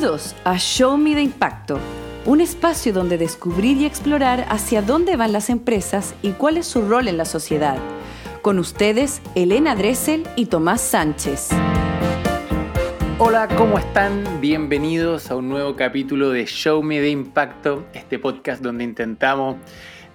Bienvenidos 0.00 0.34
a 0.44 0.56
Show 0.56 0.96
Me 0.96 1.14
the 1.14 1.20
Impacto, 1.20 1.78
un 2.24 2.40
espacio 2.40 2.90
donde 2.90 3.18
descubrir 3.18 3.76
y 3.76 3.84
explorar 3.84 4.46
hacia 4.48 4.80
dónde 4.80 5.14
van 5.16 5.34
las 5.34 5.50
empresas 5.50 6.14
y 6.22 6.30
cuál 6.30 6.56
es 6.56 6.66
su 6.66 6.80
rol 6.88 7.06
en 7.06 7.18
la 7.18 7.26
sociedad. 7.26 7.76
Con 8.40 8.58
ustedes, 8.58 9.20
Elena 9.34 9.74
Dressel 9.74 10.26
y 10.36 10.46
Tomás 10.46 10.80
Sánchez. 10.80 11.50
Hola, 13.18 13.46
¿cómo 13.58 13.78
están? 13.78 14.40
Bienvenidos 14.40 15.30
a 15.30 15.36
un 15.36 15.50
nuevo 15.50 15.76
capítulo 15.76 16.30
de 16.30 16.46
Show 16.46 16.82
Me 16.82 17.00
the 17.00 17.10
Impacto, 17.10 17.84
este 17.92 18.18
podcast 18.18 18.62
donde 18.62 18.84
intentamos 18.84 19.56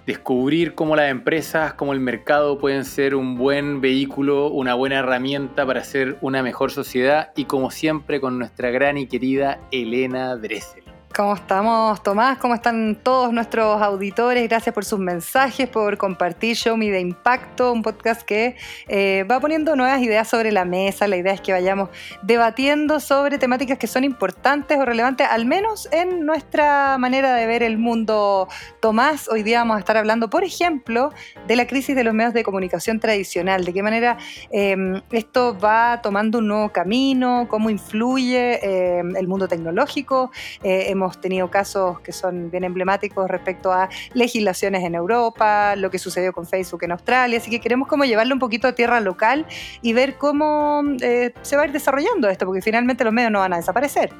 descubrir 0.06 0.74
cómo 0.74 0.94
las 0.96 1.10
empresas, 1.10 1.74
cómo 1.74 1.92
el 1.92 2.00
mercado 2.00 2.58
pueden 2.58 2.84
ser 2.84 3.14
un 3.14 3.36
buen 3.36 3.80
vehículo, 3.80 4.48
una 4.48 4.74
buena 4.74 5.00
herramienta 5.00 5.66
para 5.66 5.80
hacer 5.80 6.16
una 6.20 6.42
mejor 6.42 6.70
sociedad 6.70 7.32
y 7.34 7.44
como 7.44 7.70
siempre 7.70 8.20
con 8.20 8.38
nuestra 8.38 8.70
gran 8.70 8.96
y 8.98 9.08
querida 9.08 9.58
Elena 9.72 10.36
Dressel. 10.36 10.85
¿Cómo 11.16 11.32
estamos, 11.32 12.02
Tomás? 12.02 12.36
¿Cómo 12.36 12.54
están 12.54 12.94
todos 13.02 13.32
nuestros 13.32 13.80
auditores? 13.80 14.46
Gracias 14.50 14.74
por 14.74 14.84
sus 14.84 14.98
mensajes, 14.98 15.66
por 15.66 15.96
compartir 15.96 16.56
Show 16.56 16.76
Me 16.76 16.90
de 16.90 17.00
Impacto, 17.00 17.72
un 17.72 17.80
podcast 17.80 18.20
que 18.20 18.54
eh, 18.86 19.24
va 19.24 19.40
poniendo 19.40 19.74
nuevas 19.76 20.02
ideas 20.02 20.28
sobre 20.28 20.52
la 20.52 20.66
mesa. 20.66 21.08
La 21.08 21.16
idea 21.16 21.32
es 21.32 21.40
que 21.40 21.52
vayamos 21.52 21.88
debatiendo 22.20 23.00
sobre 23.00 23.38
temáticas 23.38 23.78
que 23.78 23.86
son 23.86 24.04
importantes 24.04 24.78
o 24.78 24.84
relevantes, 24.84 25.26
al 25.30 25.46
menos 25.46 25.88
en 25.90 26.26
nuestra 26.26 26.98
manera 26.98 27.34
de 27.34 27.46
ver 27.46 27.62
el 27.62 27.78
mundo. 27.78 28.46
Tomás, 28.80 29.26
hoy 29.30 29.42
día 29.42 29.60
vamos 29.60 29.76
a 29.76 29.78
estar 29.78 29.96
hablando, 29.96 30.28
por 30.28 30.44
ejemplo, 30.44 31.14
de 31.46 31.56
la 31.56 31.66
crisis 31.66 31.96
de 31.96 32.04
los 32.04 32.12
medios 32.12 32.34
de 32.34 32.44
comunicación 32.44 33.00
tradicional, 33.00 33.64
de 33.64 33.72
qué 33.72 33.82
manera 33.82 34.18
em, 34.50 35.00
esto 35.10 35.58
va 35.58 35.98
tomando 36.02 36.40
un 36.40 36.48
nuevo 36.48 36.68
camino, 36.72 37.46
cómo 37.48 37.70
influye 37.70 38.98
em, 38.98 39.16
el 39.16 39.26
mundo 39.26 39.48
tecnológico. 39.48 40.30
Eh, 40.62 40.90
hemos 40.90 41.05
hemos 41.06 41.20
tenido 41.20 41.50
casos 41.50 42.00
que 42.00 42.12
son 42.12 42.50
bien 42.50 42.64
emblemáticos 42.64 43.28
respecto 43.28 43.72
a 43.72 43.88
legislaciones 44.12 44.82
en 44.84 44.94
Europa, 44.94 45.76
lo 45.76 45.90
que 45.90 45.98
sucedió 45.98 46.32
con 46.32 46.46
Facebook 46.46 46.82
en 46.82 46.92
Australia, 46.92 47.38
así 47.38 47.50
que 47.50 47.60
queremos 47.60 47.88
como 47.88 48.04
llevarlo 48.04 48.34
un 48.34 48.40
poquito 48.40 48.66
a 48.66 48.72
tierra 48.72 49.00
local 49.00 49.46
y 49.82 49.92
ver 49.92 50.16
cómo 50.16 50.82
eh, 51.00 51.32
se 51.42 51.56
va 51.56 51.62
a 51.62 51.66
ir 51.66 51.72
desarrollando 51.72 52.28
esto, 52.28 52.44
porque 52.44 52.62
finalmente 52.62 53.04
los 53.04 53.12
medios 53.12 53.30
no 53.30 53.38
van 53.38 53.52
a 53.52 53.56
desaparecer. 53.56 54.12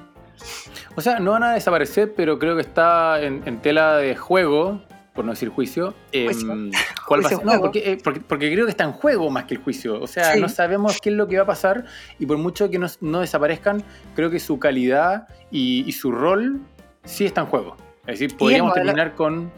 O 0.94 1.00
sea, 1.00 1.18
no 1.18 1.32
van 1.32 1.42
a 1.42 1.52
desaparecer, 1.54 2.14
pero 2.14 2.38
creo 2.38 2.54
que 2.54 2.62
está 2.62 3.20
en 3.22 3.60
tela 3.60 3.96
de 3.96 4.14
juego 4.14 4.80
por 5.16 5.24
no 5.24 5.32
decir 5.32 5.48
juicio. 5.48 5.94
Em, 6.12 6.70
¿cuál 7.08 7.24
va 7.24 7.26
a 7.26 7.30
ser? 7.30 7.44
No, 7.44 7.54
eh, 7.54 7.58
porque, 8.02 8.20
porque, 8.28 8.52
creo 8.52 8.66
que 8.66 8.70
está 8.70 8.84
en 8.84 8.92
juego 8.92 9.28
más 9.30 9.44
que 9.44 9.54
el 9.54 9.60
juicio. 9.60 10.00
O 10.00 10.06
sea, 10.06 10.36
no 10.36 10.48
sabemos 10.48 11.00
qué 11.00 11.08
es 11.08 11.16
lo 11.16 11.26
que 11.26 11.36
va 11.38 11.42
a 11.42 11.46
pasar 11.46 11.86
y 12.20 12.26
por 12.26 12.38
mucho 12.38 12.70
que 12.70 12.78
no, 12.78 13.20
desaparezcan, 13.20 13.82
creo 14.14 14.30
que 14.30 14.38
su 14.38 14.60
calidad 14.60 15.26
y, 15.50 15.90
su 15.96 16.12
rol 16.12 16.60
sí 17.06 17.24
está 17.24 17.40
en 17.40 17.46
juego. 17.46 17.76
Es 18.06 18.18
decir, 18.18 18.36
podríamos 18.36 18.74
terminar 18.74 19.14
con... 19.14 19.50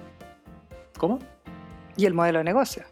¿Cómo? 0.96 1.18
Y 1.96 2.06
el 2.06 2.14
modelo 2.14 2.38
de 2.38 2.44
negocio. 2.44 2.84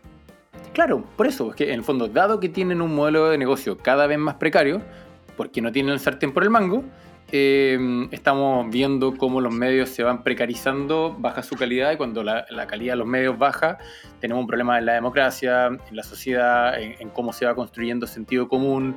Claro, 0.73 1.05
por 1.17 1.27
eso, 1.27 1.51
es 1.51 1.57
que 1.57 1.69
en 1.73 1.79
el 1.79 1.85
fondo, 1.85 2.09
dado 2.09 2.41
que 2.41 2.49
tienen 2.49 2.83
un 2.83 2.95
modelo 2.95 3.31
de 3.31 3.39
negocio 3.39 3.79
cada 3.79 4.07
vez 4.07 4.19
más 4.19 4.35
precario, 4.35 4.83
porque 5.37 5.63
no 5.63 5.73
tienen 5.73 5.93
el 5.93 6.01
sartén 6.01 6.33
por 6.33 6.43
el 6.43 6.51
mango, 6.51 6.85
eh, 7.33 8.09
estamos 8.11 8.71
viendo 8.71 9.17
cómo 9.17 9.41
los 9.41 9.53
medios 9.53 9.89
se 9.89 10.03
van 10.03 10.23
precarizando, 10.23 11.17
baja 11.19 11.43
su 11.43 11.57
calidad 11.57 11.93
y 11.93 11.97
cuando 11.97 12.23
la, 12.23 12.47
calidad 12.69 12.93
de 12.93 12.99
los 12.99 13.07
medios 13.07 13.39
baja, 13.39 13.79
tenemos 14.21 14.43
un 14.43 14.47
problema 14.47 14.79
en 14.79 14.87
la 14.87 14.93
democracia, 14.95 15.67
en 15.67 15.97
la 15.97 16.03
sociedad, 16.03 16.79
en 16.79 17.09
cómo 17.11 17.33
se 17.33 17.47
va 17.47 17.55
construyendo 17.55 18.07
sentido 18.07 18.49
común, 18.49 18.97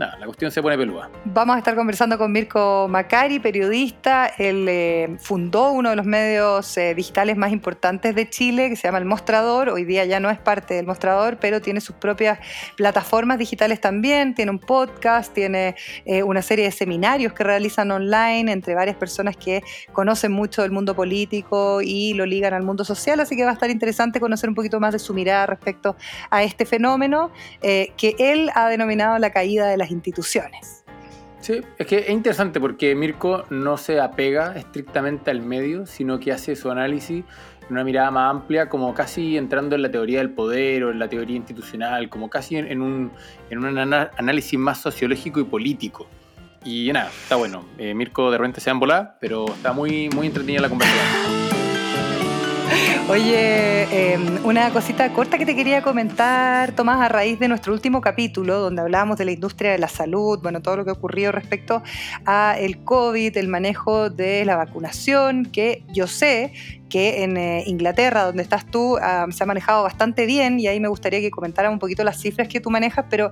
nada, 0.00 0.18
la 0.18 0.26
cuestión 0.26 0.50
se 0.50 0.62
pone 0.62 0.76
peluda. 0.76 1.10
Vamos 1.26 1.54
a 1.54 1.58
estar 1.58 1.76
conversando 1.76 2.16
con 2.16 2.32
Mirko 2.32 2.88
Macari, 2.88 3.38
periodista. 3.38 4.32
Él 4.38 4.66
eh, 4.68 5.16
fundó 5.20 5.72
uno 5.72 5.90
de 5.90 5.96
los 5.96 6.06
medios 6.06 6.76
eh, 6.78 6.94
digitales 6.94 7.36
más 7.36 7.52
importantes 7.52 8.14
de 8.14 8.28
Chile, 8.28 8.70
que 8.70 8.76
se 8.76 8.88
llama 8.88 8.98
El 8.98 9.04
Mostrador. 9.04 9.68
Hoy 9.68 9.84
día 9.84 10.06
ya 10.06 10.18
no 10.18 10.30
es 10.30 10.38
parte 10.38 10.74
del 10.74 10.86
Mostrador, 10.86 11.36
pero 11.38 11.60
tiene 11.60 11.82
sus 11.82 11.94
propias 11.96 12.38
plataformas 12.76 13.38
digitales 13.38 13.80
también. 13.80 14.34
Tiene 14.34 14.50
un 14.50 14.58
podcast, 14.58 15.34
tiene 15.34 15.76
eh, 16.06 16.22
una 16.22 16.40
serie 16.40 16.64
de 16.64 16.72
seminarios 16.72 17.34
que 17.34 17.44
realizan 17.44 17.90
online 17.90 18.50
entre 18.50 18.74
varias 18.74 18.96
personas 18.96 19.36
que 19.36 19.62
conocen 19.92 20.32
mucho 20.32 20.62
del 20.62 20.70
mundo 20.70 20.96
político 20.96 21.82
y 21.82 22.14
lo 22.14 22.24
ligan 22.24 22.54
al 22.54 22.62
mundo 22.62 22.86
social. 22.86 23.20
Así 23.20 23.36
que 23.36 23.44
va 23.44 23.50
a 23.50 23.54
estar 23.54 23.70
interesante 23.70 24.18
conocer 24.18 24.48
un 24.48 24.54
poquito 24.54 24.80
más 24.80 24.94
de 24.94 24.98
su 24.98 25.12
mirada 25.12 25.44
respecto 25.44 25.94
a 26.30 26.42
este 26.42 26.64
fenómeno 26.64 27.30
que 27.60 28.14
él 28.18 28.50
ha 28.54 28.68
denominado 28.68 29.18
la 29.18 29.30
caída 29.30 29.66
de 29.66 29.76
las 29.76 29.89
instituciones. 29.90 30.84
Sí, 31.40 31.62
es 31.78 31.86
que 31.86 31.98
es 31.98 32.10
interesante 32.10 32.60
porque 32.60 32.94
Mirko 32.94 33.44
no 33.48 33.78
se 33.78 33.98
apega 33.98 34.54
estrictamente 34.56 35.30
al 35.30 35.40
medio, 35.40 35.86
sino 35.86 36.20
que 36.20 36.32
hace 36.32 36.54
su 36.54 36.70
análisis 36.70 37.24
en 37.62 37.72
una 37.72 37.84
mirada 37.84 38.10
más 38.10 38.30
amplia, 38.30 38.68
como 38.68 38.92
casi 38.92 39.38
entrando 39.38 39.74
en 39.74 39.82
la 39.82 39.90
teoría 39.90 40.18
del 40.18 40.30
poder 40.30 40.84
o 40.84 40.90
en 40.90 40.98
la 40.98 41.08
teoría 41.08 41.36
institucional, 41.36 42.10
como 42.10 42.28
casi 42.28 42.56
en 42.56 42.82
un, 42.82 43.10
en 43.48 43.64
un 43.64 43.78
análisis 43.78 44.58
más 44.58 44.82
sociológico 44.82 45.40
y 45.40 45.44
político. 45.44 46.06
Y 46.64 46.92
nada, 46.92 47.08
está 47.08 47.36
bueno. 47.36 47.64
Eh, 47.78 47.94
Mirko 47.94 48.30
de 48.30 48.36
repente 48.36 48.60
se 48.60 48.68
ha 48.68 48.74
volado, 48.74 49.12
pero 49.18 49.46
está 49.46 49.72
muy, 49.72 50.10
muy 50.10 50.26
entretenida 50.26 50.60
la 50.60 50.68
conversación. 50.68 51.49
Oye, 53.08 54.12
em, 54.12 54.44
una 54.44 54.70
cosita 54.70 55.12
corta 55.12 55.36
que 55.36 55.44
te 55.44 55.56
quería 55.56 55.82
comentar, 55.82 56.72
Tomás, 56.72 57.00
a 57.00 57.08
raíz 57.08 57.40
de 57.40 57.48
nuestro 57.48 57.72
último 57.72 58.00
capítulo, 58.00 58.60
donde 58.60 58.82
hablábamos 58.82 59.18
de 59.18 59.24
la 59.24 59.32
industria 59.32 59.72
de 59.72 59.78
la 59.78 59.88
salud, 59.88 60.38
bueno, 60.42 60.62
todo 60.62 60.76
lo 60.76 60.84
que 60.84 60.92
ocurrió 60.92 61.32
respecto 61.32 61.82
a 62.24 62.54
el 62.58 62.84
COVID, 62.84 63.36
el 63.36 63.48
manejo 63.48 64.10
de 64.10 64.44
la 64.44 64.56
vacunación, 64.56 65.46
que 65.46 65.82
yo 65.92 66.06
sé 66.06 66.52
que 66.90 67.22
en 67.22 67.36
eh, 67.36 67.62
Inglaterra, 67.66 68.24
donde 68.24 68.42
estás 68.42 68.66
tú, 68.66 68.98
se 69.30 69.42
ha 69.42 69.46
manejado 69.46 69.82
bastante 69.82 70.26
bien 70.26 70.60
y 70.60 70.66
ahí 70.66 70.80
me 70.80 70.88
gustaría 70.88 71.20
que 71.20 71.30
comentaras 71.30 71.72
un 71.72 71.78
poquito 71.78 72.04
las 72.04 72.20
cifras 72.20 72.48
que 72.48 72.60
tú 72.60 72.68
manejas, 72.68 73.06
pero 73.08 73.30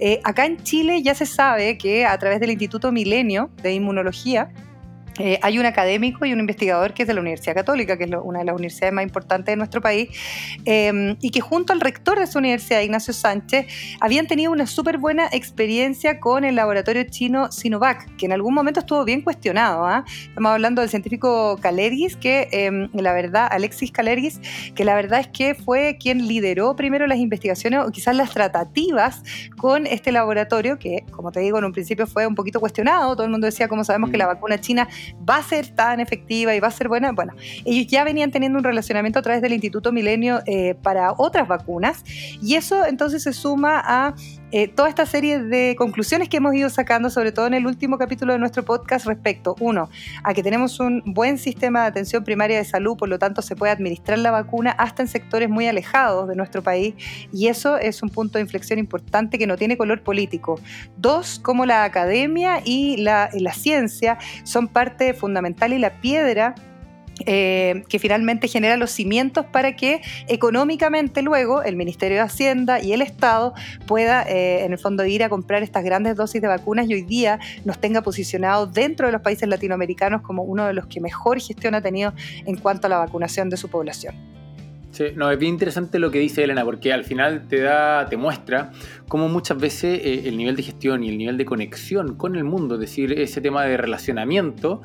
eh, 0.00 0.20
acá 0.24 0.46
en 0.46 0.60
Chile 0.64 1.02
ya 1.02 1.14
se 1.14 1.26
sabe 1.26 1.78
que 1.78 2.04
a 2.06 2.18
través 2.18 2.40
del 2.40 2.50
Instituto 2.50 2.90
Milenio 2.90 3.50
de 3.62 3.74
Inmunología, 3.74 4.48
eh, 5.18 5.38
hay 5.42 5.58
un 5.58 5.66
académico 5.66 6.24
y 6.24 6.32
un 6.32 6.40
investigador 6.40 6.92
que 6.92 7.02
es 7.02 7.08
de 7.08 7.14
la 7.14 7.20
Universidad 7.20 7.54
Católica, 7.54 7.96
que 7.96 8.04
es 8.04 8.10
una 8.22 8.40
de 8.40 8.44
las 8.44 8.54
universidades 8.54 8.92
más 8.92 9.04
importantes 9.04 9.52
de 9.52 9.56
nuestro 9.56 9.80
país, 9.80 10.08
em, 10.64 11.16
y 11.20 11.30
que 11.30 11.40
junto 11.40 11.72
al 11.72 11.80
rector 11.80 12.18
de 12.18 12.26
su 12.26 12.38
universidad, 12.38 12.80
Ignacio 12.80 13.14
Sánchez, 13.14 13.66
habían 14.00 14.26
tenido 14.26 14.50
una 14.52 14.66
súper 14.66 14.98
buena 14.98 15.28
experiencia 15.32 16.18
con 16.18 16.44
el 16.44 16.56
laboratorio 16.56 17.04
chino 17.04 17.52
Sinovac, 17.52 18.16
que 18.16 18.26
en 18.26 18.32
algún 18.32 18.54
momento 18.54 18.80
estuvo 18.80 19.04
bien 19.04 19.20
cuestionado. 19.20 19.86
¿ah? 19.86 20.04
Estamos 20.28 20.50
hablando 20.50 20.80
del 20.80 20.90
científico 20.90 21.58
Calergis, 21.60 22.16
que 22.16 22.48
em, 22.50 22.88
la 22.92 23.12
verdad, 23.12 23.48
Alexis 23.50 23.92
Calergis, 23.92 24.40
que 24.74 24.84
la 24.84 24.94
verdad 24.94 25.20
es 25.20 25.28
que 25.28 25.54
fue 25.54 25.96
quien 25.98 26.26
lideró 26.26 26.74
primero 26.76 27.06
las 27.06 27.18
investigaciones 27.18 27.80
o 27.80 27.90
quizás 27.90 28.16
las 28.16 28.30
tratativas 28.30 29.22
con 29.56 29.86
este 29.86 30.12
laboratorio, 30.12 30.78
que 30.78 31.04
como 31.10 31.32
te 31.32 31.40
digo, 31.40 31.58
en 31.58 31.64
un 31.64 31.72
principio 31.72 32.06
fue 32.06 32.26
un 32.26 32.34
poquito 32.34 32.60
cuestionado. 32.60 33.14
Todo 33.14 33.24
el 33.24 33.30
mundo 33.30 33.46
decía, 33.46 33.68
como 33.68 33.84
sabemos 33.84 34.10
que 34.10 34.16
la 34.16 34.26
mm. 34.26 34.28
vacuna 34.28 34.60
china 34.60 34.88
va 35.28 35.36
a 35.36 35.42
ser 35.42 35.68
tan 35.68 36.00
efectiva 36.00 36.54
y 36.54 36.60
va 36.60 36.68
a 36.68 36.70
ser 36.70 36.88
buena. 36.88 37.12
Bueno, 37.12 37.34
ellos 37.64 37.86
ya 37.86 38.04
venían 38.04 38.30
teniendo 38.30 38.58
un 38.58 38.64
relacionamiento 38.64 39.18
a 39.18 39.22
través 39.22 39.42
del 39.42 39.52
Instituto 39.52 39.92
Milenio 39.92 40.42
eh, 40.46 40.74
para 40.82 41.12
otras 41.16 41.48
vacunas 41.48 42.04
y 42.42 42.54
eso 42.54 42.84
entonces 42.86 43.22
se 43.22 43.32
suma 43.32 43.82
a 43.84 44.14
eh, 44.56 44.68
toda 44.68 44.88
esta 44.88 45.04
serie 45.04 45.42
de 45.42 45.74
conclusiones 45.76 46.28
que 46.28 46.36
hemos 46.36 46.54
ido 46.54 46.70
sacando, 46.70 47.10
sobre 47.10 47.32
todo 47.32 47.48
en 47.48 47.54
el 47.54 47.66
último 47.66 47.98
capítulo 47.98 48.34
de 48.34 48.38
nuestro 48.38 48.64
podcast, 48.64 49.04
respecto, 49.04 49.56
uno, 49.58 49.90
a 50.22 50.32
que 50.32 50.44
tenemos 50.44 50.78
un 50.78 51.02
buen 51.04 51.38
sistema 51.38 51.80
de 51.80 51.86
atención 51.88 52.22
primaria 52.22 52.58
de 52.58 52.64
salud, 52.64 52.96
por 52.96 53.08
lo 53.08 53.18
tanto 53.18 53.42
se 53.42 53.56
puede 53.56 53.72
administrar 53.72 54.16
la 54.20 54.30
vacuna 54.30 54.70
hasta 54.70 55.02
en 55.02 55.08
sectores 55.08 55.48
muy 55.48 55.66
alejados 55.66 56.28
de 56.28 56.36
nuestro 56.36 56.62
país, 56.62 56.94
y 57.32 57.48
eso 57.48 57.78
es 57.78 58.00
un 58.04 58.10
punto 58.10 58.38
de 58.38 58.42
inflexión 58.42 58.78
importante 58.78 59.38
que 59.38 59.48
no 59.48 59.56
tiene 59.56 59.76
color 59.76 60.02
político. 60.04 60.60
Dos, 60.96 61.40
como 61.40 61.66
la 61.66 61.82
academia 61.82 62.60
y 62.64 62.98
la 62.98 63.30
ciencia 63.54 64.18
son 64.44 64.68
parte 64.68 65.14
fundamental 65.14 65.72
y 65.72 65.78
la 65.78 66.00
piedra 66.00 66.54
eh, 67.26 67.84
que 67.88 67.98
finalmente 67.98 68.48
genera 68.48 68.76
los 68.76 68.90
cimientos 68.90 69.46
para 69.46 69.76
que 69.76 70.00
económicamente 70.28 71.22
luego 71.22 71.62
el 71.62 71.76
Ministerio 71.76 72.16
de 72.16 72.22
Hacienda 72.22 72.82
y 72.82 72.92
el 72.92 73.02
Estado 73.02 73.54
pueda 73.86 74.22
eh, 74.22 74.64
en 74.64 74.72
el 74.72 74.78
fondo 74.78 75.04
ir 75.04 75.22
a 75.22 75.28
comprar 75.28 75.62
estas 75.62 75.84
grandes 75.84 76.16
dosis 76.16 76.42
de 76.42 76.48
vacunas 76.48 76.88
y 76.88 76.94
hoy 76.94 77.02
día 77.02 77.38
nos 77.64 77.80
tenga 77.80 78.02
posicionado 78.02 78.66
dentro 78.66 79.06
de 79.06 79.12
los 79.12 79.22
países 79.22 79.48
latinoamericanos 79.48 80.22
como 80.22 80.42
uno 80.42 80.66
de 80.66 80.74
los 80.74 80.86
que 80.86 81.00
mejor 81.00 81.40
gestión 81.40 81.74
ha 81.74 81.80
tenido 81.80 82.12
en 82.46 82.56
cuanto 82.56 82.86
a 82.86 82.90
la 82.90 82.98
vacunación 82.98 83.48
de 83.50 83.56
su 83.56 83.68
población. 83.68 84.14
Sí, 84.94 85.06
no, 85.16 85.28
es 85.28 85.38
bien 85.40 85.54
interesante 85.54 85.98
lo 85.98 86.12
que 86.12 86.20
dice 86.20 86.44
Elena, 86.44 86.64
porque 86.64 86.92
al 86.92 87.02
final 87.02 87.48
te 87.48 87.60
da, 87.60 88.08
te 88.08 88.16
muestra 88.16 88.70
cómo 89.08 89.28
muchas 89.28 89.58
veces 89.58 89.98
eh, 90.04 90.28
el 90.28 90.36
nivel 90.36 90.54
de 90.54 90.62
gestión 90.62 91.02
y 91.02 91.08
el 91.08 91.18
nivel 91.18 91.36
de 91.36 91.44
conexión 91.44 92.14
con 92.14 92.36
el 92.36 92.44
mundo, 92.44 92.76
es 92.76 92.80
decir, 92.80 93.12
ese 93.18 93.40
tema 93.40 93.64
de 93.64 93.76
relacionamiento, 93.76 94.82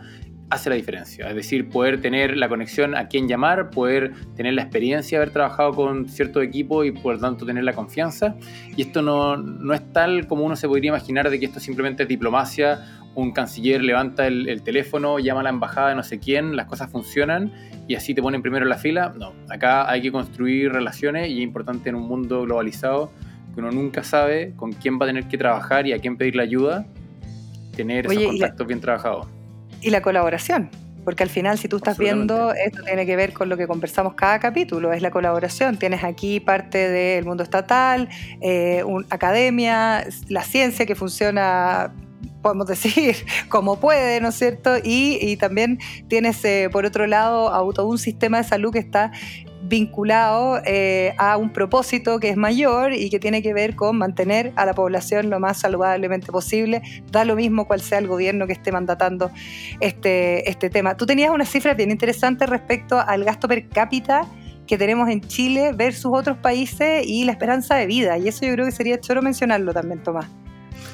hace 0.50 0.70
la 0.70 0.76
diferencia. 0.76 1.30
Es 1.30 1.36
decir, 1.36 1.70
poder 1.70 2.02
tener 2.02 2.36
la 2.38 2.50
conexión 2.50 2.96
a 2.96 3.08
quién 3.08 3.28
llamar, 3.28 3.70
poder 3.70 4.14
tener 4.36 4.54
la 4.54 4.64
experiencia 4.64 5.18
de 5.18 5.24
haber 5.24 5.34
trabajado 5.34 5.74
con 5.74 6.10
cierto 6.10 6.42
equipo 6.42 6.84
y 6.84 6.92
por 6.92 7.20
tanto 7.20 7.46
tener 7.46 7.64
la 7.64 7.74
confianza. 7.74 8.36
Y 8.76 8.82
esto 8.82 9.02
no, 9.02 9.38
no 9.38 9.74
es 9.74 9.94
tal 9.94 10.28
como 10.28 10.44
uno 10.44 10.56
se 10.56 10.68
podría 10.68 10.90
imaginar 10.90 11.30
de 11.30 11.40
que 11.40 11.46
esto 11.46 11.60
simplemente 11.60 12.04
es 12.04 12.10
diplomacia 12.10 12.80
un 13.16 13.32
canciller 13.32 13.82
levanta 13.82 14.28
el, 14.28 14.62
teléfono, 14.64 15.20
llama 15.20 15.42
a 15.42 15.44
la 15.44 15.50
embajada 15.50 15.90
de 15.90 15.96
no 15.96 16.04
sé 16.04 16.20
quién, 16.20 16.56
las 16.56 16.68
cosas 16.68 16.92
funcionan 16.92 17.52
y 17.88 17.96
así 17.96 18.14
te 18.14 18.22
ponen 18.22 18.42
primero 18.42 18.66
en 18.66 18.70
la 18.70 18.78
fila. 18.78 19.14
No, 19.18 19.34
acá 19.50 19.90
hay 19.90 20.02
que 20.02 20.12
construir 20.12 20.72
relaciones 20.72 21.30
y 21.30 21.38
es 21.38 21.44
importante 21.44 21.90
en 21.90 21.96
un 21.96 22.08
mundo 22.08 22.44
globalizado 22.44 23.12
que 23.54 23.62
uno 23.62 23.72
nunca 23.72 24.04
sabe 24.04 24.54
con 24.56 24.74
quién 24.74 25.00
va 25.00 25.06
a 25.06 25.08
tener 25.08 25.28
que 25.28 25.38
trabajar 25.38 25.88
y 25.88 25.94
a 25.94 26.00
quién 26.00 26.18
pedirle 26.18 26.44
ayuda, 26.44 26.86
tener 27.76 28.06
esos 28.06 28.24
contactos 28.24 28.68
bien 28.68 28.80
trabajados. 28.80 29.28
Y 29.82 29.90
la 29.90 30.02
colaboración, 30.02 30.70
porque 31.06 31.24
al 31.24 31.30
final 31.30 31.58
si 31.58 31.68
tú 31.68 31.78
estás 31.78 31.98
viendo, 31.98 32.54
esto 32.54 32.84
tiene 32.84 33.06
que 33.06 33.16
ver 33.16 33.34
con 33.34 33.50
lo 33.50 33.58
que 33.58 33.68
conversamos 33.68 34.14
cada 34.14 34.40
capítulo, 34.40 34.94
es 34.94 35.02
la 35.02 35.12
colaboración. 35.12 35.78
Tienes 35.78 36.04
aquí 36.04 36.40
parte 36.40 36.90
del 36.90 37.26
mundo 37.26 37.44
estatal, 37.44 38.10
eh, 38.42 38.84
academia, 39.10 40.06
la 40.28 40.44
ciencia 40.44 40.86
que 40.86 40.96
funciona 40.96 41.94
podemos 42.42 42.68
decir, 42.68 43.16
como 43.50 43.80
puede, 43.80 44.22
¿no 44.22 44.30
es 44.30 44.36
cierto? 44.36 44.76
Y, 44.84 45.38
también 45.38 45.80
tienes, 46.08 46.44
eh, 46.46 46.70
por 46.72 46.86
otro 46.86 47.08
lado, 47.08 47.54
a 47.54 47.74
todo 47.74 47.88
un 47.88 47.98
sistema 47.98 48.38
de 48.38 48.44
salud 48.44 48.72
que 48.72 48.80
está 48.80 49.12
vinculado 49.70 50.60
eh, 50.66 51.14
a 51.18 51.38
un 51.38 51.54
propósito 51.54 52.20
que 52.20 52.30
es 52.30 52.38
mayor 52.38 52.94
y 52.94 53.10
que 53.10 53.20
tiene 53.20 53.42
que 53.42 53.54
ver 53.54 53.76
con 53.76 53.98
mantener 53.98 54.52
a 54.56 54.66
la 54.66 54.74
población 54.74 55.30
lo 55.30 55.40
más 55.40 55.60
saludablemente 55.60 56.32
posible, 56.32 56.82
da 57.12 57.24
lo 57.24 57.36
mismo 57.36 57.66
cual 57.66 57.80
sea 57.80 58.00
el 58.00 58.08
gobierno 58.08 58.48
que 58.48 58.54
esté 58.54 58.72
mandatando 58.72 59.32
este, 59.80 60.50
este 60.50 60.70
tema. 60.70 60.98
Tú 60.98 61.06
tenías 61.06 61.30
una 61.32 61.46
cifra 61.46 61.76
bien 61.76 61.92
interesante 61.92 62.46
respecto 62.48 63.00
al 63.00 63.24
gasto 63.24 63.48
per 63.48 63.70
cápita 63.70 64.28
que 64.66 64.78
tenemos 64.78 65.10
en 65.10 65.22
Chile 65.22 65.72
versus 65.74 66.12
otros 66.14 66.38
países 66.38 67.06
y 67.06 67.24
la 67.24 67.32
esperanza 67.32 67.76
de 67.76 67.86
vida, 67.86 68.18
y 68.18 68.28
eso 68.28 68.46
yo 68.46 68.54
creo 68.54 68.66
que 68.66 68.72
sería 68.72 69.00
choro 69.00 69.22
mencionarlo 69.22 69.74
también, 69.74 70.04
Tomás. 70.04 70.28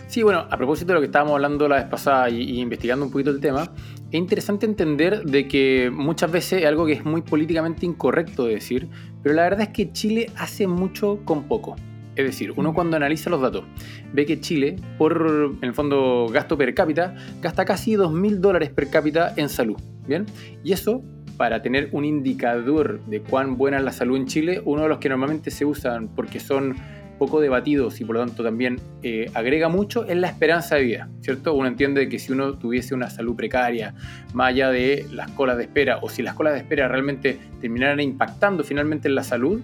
Sí, 0.07 0.21
bueno, 0.23 0.45
a 0.49 0.57
propósito 0.57 0.89
de 0.89 0.93
lo 0.95 0.99
que 0.99 1.07
estábamos 1.07 1.33
hablando 1.33 1.67
la 1.67 1.77
vez 1.77 1.85
pasada 1.85 2.29
y, 2.29 2.59
investigando 2.59 3.05
un 3.05 3.11
poquito 3.11 3.31
el 3.31 3.39
tema, 3.39 3.71
es 4.11 4.19
interesante 4.19 4.65
entender 4.65 5.23
de 5.23 5.47
que 5.47 5.91
muchas 5.91 6.31
veces 6.31 6.61
es 6.61 6.67
algo 6.67 6.85
que 6.85 6.93
es 6.93 7.03
muy 7.03 7.21
políticamente 7.21 7.85
incorrecto 7.85 8.45
de 8.45 8.55
decir, 8.55 8.87
pero 9.23 9.33
la 9.35 9.43
verdad 9.43 9.61
es 9.61 9.69
que 9.69 9.91
Chile 9.91 10.29
hace 10.37 10.67
mucho 10.67 11.19
con 11.25 11.43
poco. 11.47 11.75
Es 12.15 12.23
decir, 12.23 12.53
uno 12.55 12.71
mm. 12.71 12.75
cuando 12.75 12.95
analiza 12.95 13.29
los 13.29 13.41
datos 13.41 13.65
ve 14.13 14.25
que 14.25 14.39
Chile, 14.39 14.77
por 14.97 15.57
en 15.61 15.67
el 15.67 15.73
fondo 15.73 16.27
gasto 16.31 16.57
per 16.57 16.73
cápita, 16.73 17.15
gasta 17.41 17.65
casi 17.65 17.95
2.000 17.95 18.37
dólares 18.37 18.69
per 18.69 18.89
cápita 18.89 19.33
en 19.35 19.49
salud. 19.49 19.77
¿Bien? 20.07 20.25
Y 20.63 20.71
eso, 20.71 21.01
para 21.35 21.63
tener 21.63 21.89
un 21.91 22.05
indicador 22.05 23.03
de 23.05 23.21
cuán 23.21 23.57
buena 23.57 23.77
es 23.79 23.83
la 23.83 23.91
salud 23.91 24.17
en 24.17 24.27
Chile, 24.27 24.61
uno 24.63 24.83
de 24.83 24.89
los 24.89 24.99
que 24.99 25.09
normalmente 25.09 25.49
se 25.49 25.65
usan 25.65 26.07
porque 26.09 26.39
son 26.39 26.75
poco 27.17 27.41
debatidos 27.41 28.01
y 28.01 28.05
por 28.05 28.15
lo 28.15 28.25
tanto 28.25 28.43
también 28.43 28.79
eh, 29.03 29.29
agrega 29.33 29.69
mucho 29.69 30.05
es 30.05 30.17
la 30.17 30.27
esperanza 30.27 30.75
de 30.75 30.83
vida, 30.83 31.09
¿cierto? 31.21 31.53
Uno 31.53 31.67
entiende 31.67 32.09
que 32.09 32.19
si 32.19 32.31
uno 32.31 32.57
tuviese 32.57 32.93
una 32.93 33.09
salud 33.09 33.35
precaria, 33.35 33.93
más 34.33 34.49
allá 34.49 34.69
de 34.69 35.05
las 35.11 35.31
colas 35.31 35.57
de 35.57 35.63
espera, 35.63 35.99
o 36.01 36.09
si 36.09 36.21
las 36.21 36.35
colas 36.35 36.53
de 36.53 36.59
espera 36.59 36.87
realmente 36.87 37.37
terminaran 37.61 37.99
impactando 37.99 38.63
finalmente 38.63 39.07
en 39.07 39.15
la 39.15 39.23
salud, 39.23 39.61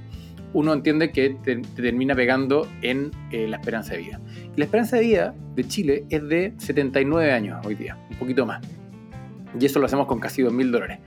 uno 0.53 0.73
entiende 0.73 1.11
que 1.11 1.37
te, 1.43 1.57
termina 1.57 2.15
pegando 2.15 2.67
en 2.81 3.11
eh, 3.31 3.47
la 3.47 3.57
esperanza 3.57 3.93
de 3.93 3.99
vida. 3.99 4.19
Y 4.55 4.59
la 4.59 4.65
esperanza 4.65 4.97
de 4.97 5.03
vida 5.03 5.35
de 5.55 5.67
Chile 5.67 6.05
es 6.09 6.27
de 6.27 6.53
79 6.57 7.31
años 7.31 7.65
hoy 7.65 7.75
día, 7.75 7.97
un 8.09 8.17
poquito 8.17 8.45
más. 8.45 8.61
Y 9.59 9.65
eso 9.65 9.79
lo 9.79 9.85
hacemos 9.85 10.07
con 10.07 10.19
casi 10.19 10.41
2.000 10.41 10.71
dólares. 10.71 10.99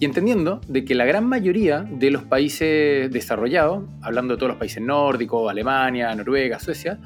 Y 0.00 0.06
entendiendo 0.06 0.62
de 0.66 0.82
que 0.86 0.94
la 0.94 1.04
gran 1.04 1.26
mayoría 1.26 1.82
de 1.82 2.10
los 2.10 2.22
países 2.22 3.12
desarrollados, 3.12 3.84
hablando 4.00 4.32
de 4.32 4.38
todos 4.38 4.52
los 4.52 4.58
países 4.58 4.82
nórdicos, 4.82 5.50
Alemania, 5.50 6.14
Noruega, 6.14 6.58
Suecia, 6.58 6.98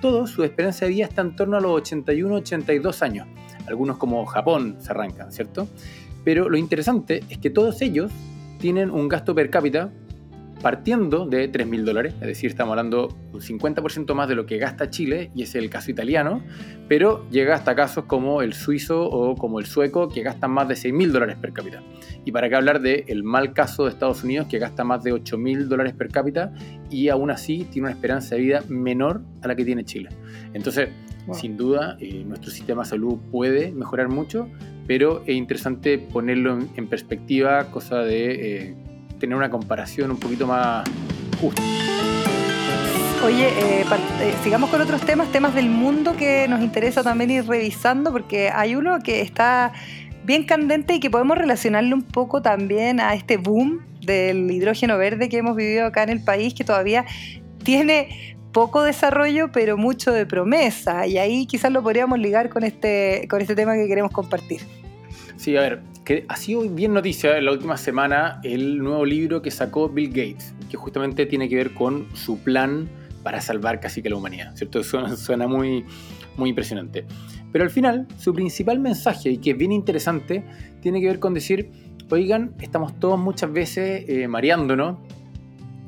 todos 0.00 0.30
su 0.30 0.42
esperanza 0.44 0.86
de 0.86 0.92
vida 0.92 1.04
está 1.04 1.20
en 1.20 1.36
torno 1.36 1.58
a 1.58 1.60
los 1.60 1.82
81-82 1.82 3.02
años. 3.02 3.26
Algunos 3.66 3.98
como 3.98 4.24
Japón 4.24 4.76
se 4.78 4.92
arrancan, 4.92 5.30
¿cierto? 5.30 5.68
Pero 6.24 6.48
lo 6.48 6.56
interesante 6.56 7.22
es 7.28 7.36
que 7.36 7.50
todos 7.50 7.82
ellos 7.82 8.10
tienen 8.58 8.90
un 8.90 9.08
gasto 9.08 9.34
per 9.34 9.50
cápita 9.50 9.90
partiendo 10.62 11.26
de 11.26 11.52
3.000 11.52 11.84
dólares, 11.84 12.14
es 12.20 12.26
decir, 12.26 12.50
estamos 12.50 12.72
hablando 12.72 13.14
un 13.32 13.40
50% 13.40 14.14
más 14.14 14.26
de 14.26 14.34
lo 14.34 14.46
que 14.46 14.56
gasta 14.56 14.88
Chile, 14.90 15.30
y 15.34 15.42
es 15.42 15.54
el 15.54 15.68
caso 15.68 15.90
italiano, 15.90 16.42
pero 16.88 17.28
llega 17.30 17.54
hasta 17.54 17.76
casos 17.76 18.04
como 18.04 18.40
el 18.40 18.54
suizo 18.54 19.04
o 19.04 19.36
como 19.36 19.60
el 19.60 19.66
sueco, 19.66 20.08
que 20.08 20.22
gastan 20.22 20.50
más 20.50 20.66
de 20.66 20.74
6.000 20.74 21.10
dólares 21.12 21.36
per 21.36 21.52
cápita. 21.52 21.82
Y 22.28 22.30
para 22.30 22.50
qué 22.50 22.56
hablar 22.56 22.82
del 22.82 23.04
el 23.06 23.24
mal 23.24 23.54
caso 23.54 23.84
de 23.84 23.90
Estados 23.90 24.22
Unidos, 24.22 24.48
que 24.48 24.58
gasta 24.58 24.84
más 24.84 25.02
de 25.02 25.14
8.000 25.14 25.64
dólares 25.64 25.94
per 25.94 26.10
cápita 26.10 26.52
y 26.90 27.08
aún 27.08 27.30
así 27.30 27.66
tiene 27.72 27.88
una 27.88 27.94
esperanza 27.94 28.34
de 28.34 28.42
vida 28.42 28.62
menor 28.68 29.22
a 29.40 29.48
la 29.48 29.56
que 29.56 29.64
tiene 29.64 29.82
Chile. 29.86 30.10
Entonces, 30.52 30.90
sin 31.32 31.56
duda, 31.56 31.96
eh, 32.00 32.24
nuestro 32.26 32.50
sistema 32.50 32.82
de 32.82 32.90
salud 32.90 33.16
puede 33.32 33.72
mejorar 33.72 34.10
mucho, 34.10 34.46
pero 34.86 35.22
es 35.24 35.36
interesante 35.36 35.96
ponerlo 35.96 36.58
en, 36.76 36.86
perspectiva, 36.86 37.70
cosa 37.70 38.00
de... 38.00 38.58
Eh, 38.58 38.74
tener 39.18 39.34
una 39.34 39.48
comparación 39.48 40.10
un 40.10 40.20
poquito 40.20 40.46
más 40.46 40.86
justa. 41.40 41.62
Oye, 43.24 43.48
eh, 43.48 43.84
eh, 44.20 44.34
sigamos 44.44 44.70
con 44.70 44.80
otros 44.80 45.00
temas, 45.00 45.30
temas 45.32 45.52
del 45.52 45.68
mundo 45.68 46.14
que 46.16 46.46
nos 46.46 46.60
interesa 46.60 47.02
también 47.02 47.30
ir 47.30 47.46
revisando, 47.46 48.12
porque 48.12 48.48
hay 48.48 48.76
uno 48.76 49.00
que 49.00 49.22
está 49.22 49.72
bien 50.28 50.44
candente 50.44 50.94
y 50.94 51.00
que 51.00 51.08
podemos 51.08 51.38
relacionarlo 51.38 51.96
un 51.96 52.02
poco 52.02 52.42
también 52.42 53.00
a 53.00 53.14
este 53.14 53.38
boom 53.38 53.80
del 54.04 54.50
hidrógeno 54.50 54.98
verde 54.98 55.30
que 55.30 55.38
hemos 55.38 55.56
vivido 55.56 55.86
acá 55.86 56.02
en 56.02 56.10
el 56.10 56.22
país, 56.22 56.52
que 56.52 56.64
todavía 56.64 57.06
tiene 57.64 58.36
poco 58.52 58.82
desarrollo, 58.82 59.50
pero 59.52 59.78
mucho 59.78 60.12
de 60.12 60.26
promesa. 60.26 61.06
Y 61.06 61.16
ahí 61.16 61.46
quizás 61.46 61.72
lo 61.72 61.82
podríamos 61.82 62.18
ligar 62.18 62.50
con 62.50 62.62
este, 62.62 63.26
con 63.30 63.40
este 63.40 63.54
tema 63.54 63.74
que 63.74 63.88
queremos 63.88 64.12
compartir. 64.12 64.60
Sí, 65.36 65.56
a 65.56 65.62
ver, 65.62 65.82
ha 66.28 66.36
sido 66.36 66.60
bien 66.68 66.92
noticia 66.92 67.38
en 67.38 67.46
la 67.46 67.52
última 67.52 67.78
semana 67.78 68.38
el 68.44 68.78
nuevo 68.80 69.06
libro 69.06 69.40
que 69.40 69.50
sacó 69.50 69.88
Bill 69.88 70.10
Gates, 70.10 70.52
que 70.70 70.76
justamente 70.76 71.24
tiene 71.24 71.48
que 71.48 71.56
ver 71.56 71.72
con 71.72 72.06
su 72.14 72.38
plan 72.38 72.88
para 73.22 73.40
salvar 73.40 73.80
casi 73.80 74.02
que 74.02 74.10
la 74.10 74.16
humanidad, 74.16 74.54
¿cierto? 74.56 74.82
Suena, 75.16 75.46
muy, 75.46 75.86
muy 76.36 76.50
impresionante. 76.50 77.06
Pero 77.52 77.64
al 77.64 77.70
final, 77.70 78.06
su 78.18 78.34
principal 78.34 78.78
mensaje, 78.78 79.30
y 79.30 79.38
que 79.38 79.52
es 79.52 79.56
bien 79.56 79.72
interesante, 79.72 80.44
tiene 80.80 81.00
que 81.00 81.06
ver 81.06 81.18
con 81.18 81.34
decir, 81.34 81.70
oigan, 82.10 82.54
estamos 82.60 82.98
todos 82.98 83.18
muchas 83.18 83.52
veces 83.52 84.04
eh, 84.08 84.28
mareándonos 84.28 84.96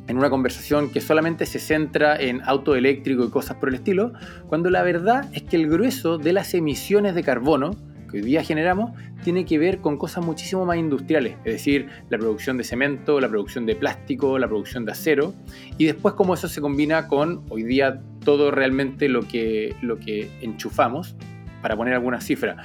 en 0.07 0.19
una 0.19 0.29
conversación 0.29 0.91
que 0.91 1.01
solamente 1.01 1.47
se 1.47 1.59
centra 1.59 2.17
en 2.17 2.43
auto 2.43 2.75
eléctrico 2.75 3.25
y 3.25 3.31
cosas 3.31 3.57
por 3.59 3.69
el 3.69 3.77
estilo, 3.77 4.13
cuando 4.49 4.69
la 4.69 4.83
verdad 4.83 5.29
es 5.33 5.43
que 5.43 5.57
el 5.57 5.69
grueso 5.69 6.19
de 6.19 6.33
las 6.33 6.53
emisiones 6.55 7.15
de 7.15 7.23
carbono 7.23 7.77
que 8.11 8.17
hoy 8.17 8.25
día 8.25 8.43
generamos 8.43 8.91
tiene 9.23 9.45
que 9.45 9.59
ver 9.59 9.79
con 9.79 9.97
cosas 9.97 10.25
muchísimo 10.25 10.65
más 10.65 10.79
industriales, 10.79 11.37
es 11.45 11.53
decir, 11.53 11.89
la 12.09 12.19
producción 12.19 12.57
de 12.57 12.65
cemento, 12.65 13.21
la 13.21 13.29
producción 13.29 13.67
de 13.67 13.77
plástico, 13.77 14.39
la 14.39 14.49
producción 14.49 14.85
de 14.85 14.93
acero, 14.93 15.33
y 15.79 15.85
después 15.85 16.15
cómo 16.15 16.35
eso 16.35 16.49
se 16.49 16.61
combina 16.61 17.07
con 17.07 17.43
hoy 17.49 17.63
día 17.63 18.01
todo 18.25 18.51
realmente 18.51 19.09
lo 19.09 19.23
que, 19.23 19.77
lo 19.81 19.99
que 19.99 20.31
enchufamos, 20.41 21.15
para 21.63 21.77
poner 21.77 21.95
alguna 21.95 22.21
cifra. 22.21 22.57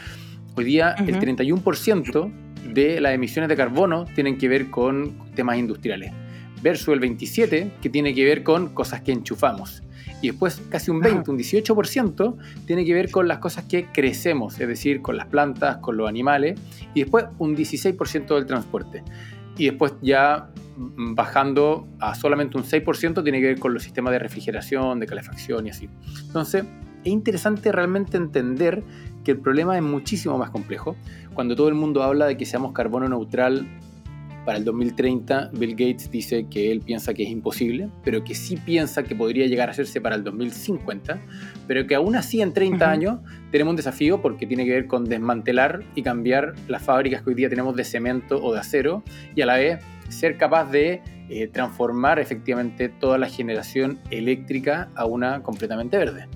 Hoy 0.56 0.64
día 0.64 0.96
el 1.00 1.20
31% 1.20 2.32
de 2.74 3.02
las 3.02 3.14
emisiones 3.14 3.50
de 3.50 3.56
carbono 3.56 4.06
tienen 4.16 4.38
que 4.38 4.48
ver 4.48 4.70
con 4.70 5.32
temas 5.36 5.58
industriales, 5.58 6.12
versus 6.62 6.94
el 6.94 7.02
27% 7.02 7.80
que 7.82 7.90
tiene 7.90 8.14
que 8.14 8.26
ver 8.26 8.44
con 8.44 8.74
cosas 8.74 9.02
que 9.02 9.12
enchufamos 9.12 9.84
y 10.22 10.30
después 10.30 10.62
casi 10.70 10.92
un 10.92 11.02
20, 11.02 11.30
un 11.30 11.38
18% 11.38 12.36
tiene 12.66 12.86
que 12.86 12.94
ver 12.94 13.12
con 13.12 13.28
las 13.28 13.40
cosas 13.40 13.66
que 13.66 13.88
crecemos, 13.92 14.60
es 14.60 14.68
decir, 14.68 15.02
con 15.02 15.18
las 15.18 15.28
plantas, 15.28 15.78
con 15.78 15.98
los 15.98 16.08
animales, 16.08 16.60
y 16.94 17.02
después 17.02 17.26
un 17.38 17.56
16% 17.56 18.34
del 18.34 18.46
transporte. 18.46 19.04
Y 19.58 19.66
después 19.66 19.94
ya 20.02 20.50
mm, 20.78 21.16
bajando 21.16 21.88
a 22.00 22.16
solamente 22.16 22.58
un 22.58 22.64
6% 22.64 23.24
tiene 23.24 23.40
que 23.40 23.48
ver 23.48 23.60
con 23.60 23.74
los 23.74 23.84
sistemas 23.84 24.14
de 24.14 24.20
refrigeración, 24.20 25.00
de 25.00 25.06
calefacción 25.06 25.68
y 25.68 25.70
así. 25.70 25.90
Entonces, 26.26 26.66
es 27.06 27.12
interesante 27.12 27.72
realmente 27.72 28.18
entender 28.18 28.84
que 29.24 29.32
el 29.32 29.40
problema 29.40 29.78
es 29.78 29.84
muchísimo 29.84 30.38
más 30.38 30.50
complejo. 30.50 30.96
Cuando 31.34 31.56
todo 31.56 31.70
el 31.70 31.76
mundo 31.76 32.04
habla 32.04 32.26
de 32.26 32.36
que 32.36 32.46
seamos 32.46 32.74
carbono 32.74 33.08
neutral 33.08 33.68
para 34.46 34.60
el 34.60 34.64
2030 34.64 35.52
Bill 35.54 35.72
Gates 35.72 36.12
dice 36.12 36.46
que 36.50 36.72
él 36.72 36.82
piensa 36.82 37.14
que 37.14 37.24
es 37.24 37.30
imposible, 37.30 37.90
pero 38.04 38.24
que 38.24 38.36
sí 38.36 38.58
piensa 38.58 39.04
que 39.04 39.16
podría 39.16 39.48
llegar 39.48 39.70
a 39.70 39.72
hacerse 39.72 40.00
para 40.00 40.16
el 40.16 40.24
2050, 40.24 41.20
pero 41.68 41.88
que 41.88 41.96
aún 41.96 42.16
así 42.16 42.42
en 42.42 42.54
30 42.54 42.90
años 42.90 43.20
tenemos 43.52 43.72
un 43.72 43.76
desafío 43.76 44.22
porque 44.22 44.46
tiene 44.46 44.66
que 44.66 44.72
ver 44.72 44.88
con 44.88 45.06
desmantelar 45.06 45.84
y 45.96 46.04
cambiar 46.04 46.54
las 46.68 46.84
fábricas 46.84 47.24
que 47.24 47.30
hoy 47.32 47.36
día 47.36 47.50
tenemos 47.50 47.76
de 47.76 47.84
cemento 47.84 48.44
o 48.44 48.54
de 48.54 48.60
acero 48.60 49.04
y 49.36 49.42
a 49.42 49.48
la 49.48 49.58
vez 49.58 49.84
ser 50.10 50.38
capaz 50.38 50.70
de 50.70 51.02
eh, 51.30 51.48
transformar 51.48 52.20
efectivamente 52.20 52.90
toda 52.90 53.18
la 53.18 53.28
generación 53.28 54.00
eléctrica 54.12 54.90
a 54.96 55.06
una 55.06 55.42
completamente 55.42 55.98
verde. 55.98 56.28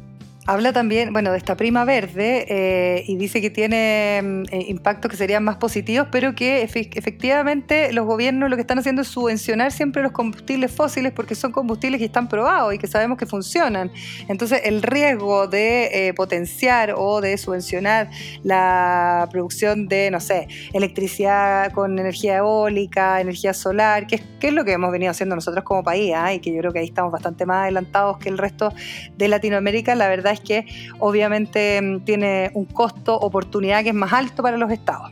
Habla 0.49 0.73
también, 0.73 1.13
bueno, 1.13 1.31
de 1.31 1.37
esta 1.37 1.55
prima 1.55 1.85
verde 1.85 2.47
eh, 2.49 3.03
y 3.05 3.17
dice 3.17 3.39
que 3.39 3.51
tiene 3.51 4.19
mm, 4.23 4.43
eh, 4.51 4.65
impactos 4.69 5.11
que 5.11 5.15
serían 5.15 5.43
más 5.43 5.57
positivos, 5.57 6.07
pero 6.11 6.33
que 6.33 6.63
efectivamente 6.63 7.93
los 7.93 8.07
gobiernos 8.07 8.49
lo 8.49 8.55
que 8.55 8.61
están 8.61 8.79
haciendo 8.79 9.03
es 9.03 9.09
subvencionar 9.09 9.71
siempre 9.71 10.01
los 10.01 10.11
combustibles 10.11 10.71
fósiles 10.71 11.11
porque 11.11 11.35
son 11.35 11.51
combustibles 11.51 11.99
que 11.99 12.05
están 12.05 12.27
probados 12.27 12.73
y 12.73 12.79
que 12.79 12.87
sabemos 12.87 13.19
que 13.19 13.27
funcionan. 13.27 13.91
Entonces, 14.27 14.61
el 14.63 14.81
riesgo 14.81 15.45
de 15.45 16.07
eh, 16.07 16.13
potenciar 16.15 16.95
o 16.97 17.21
de 17.21 17.37
subvencionar 17.37 18.09
la 18.41 19.29
producción 19.31 19.87
de, 19.87 20.09
no 20.09 20.19
sé, 20.19 20.47
electricidad 20.73 21.71
con 21.73 21.99
energía 21.99 22.37
eólica, 22.37 23.21
energía 23.21 23.53
solar, 23.53 24.07
que 24.07 24.15
es, 24.15 24.51
lo 24.51 24.65
que 24.65 24.71
hemos 24.71 24.91
venido 24.91 25.11
haciendo 25.11 25.35
nosotros 25.35 25.63
como 25.63 25.83
país, 25.83 26.11
¿ah? 26.15 26.33
y 26.33 26.39
que 26.39 26.51
yo 26.51 26.57
creo 26.61 26.73
que 26.73 26.79
ahí 26.79 26.85
estamos 26.85 27.11
bastante 27.11 27.45
más 27.45 27.65
adelantados 27.65 28.17
que 28.17 28.29
el 28.29 28.39
resto 28.39 28.73
de 29.15 29.27
Latinoamérica, 29.27 29.93
la 29.93 30.07
verdad 30.07 30.33
es 30.33 30.38
que 30.39 30.65
obviamente 30.99 31.81
mm, 31.81 31.99
tiene 32.01 32.51
un 32.53 32.65
costo 32.65 33.15
oportunidad 33.15 33.83
que 33.83 33.89
es 33.89 33.95
más 33.95 34.13
alto 34.13 34.43
para 34.43 34.57
los 34.57 34.71
estados. 34.71 35.11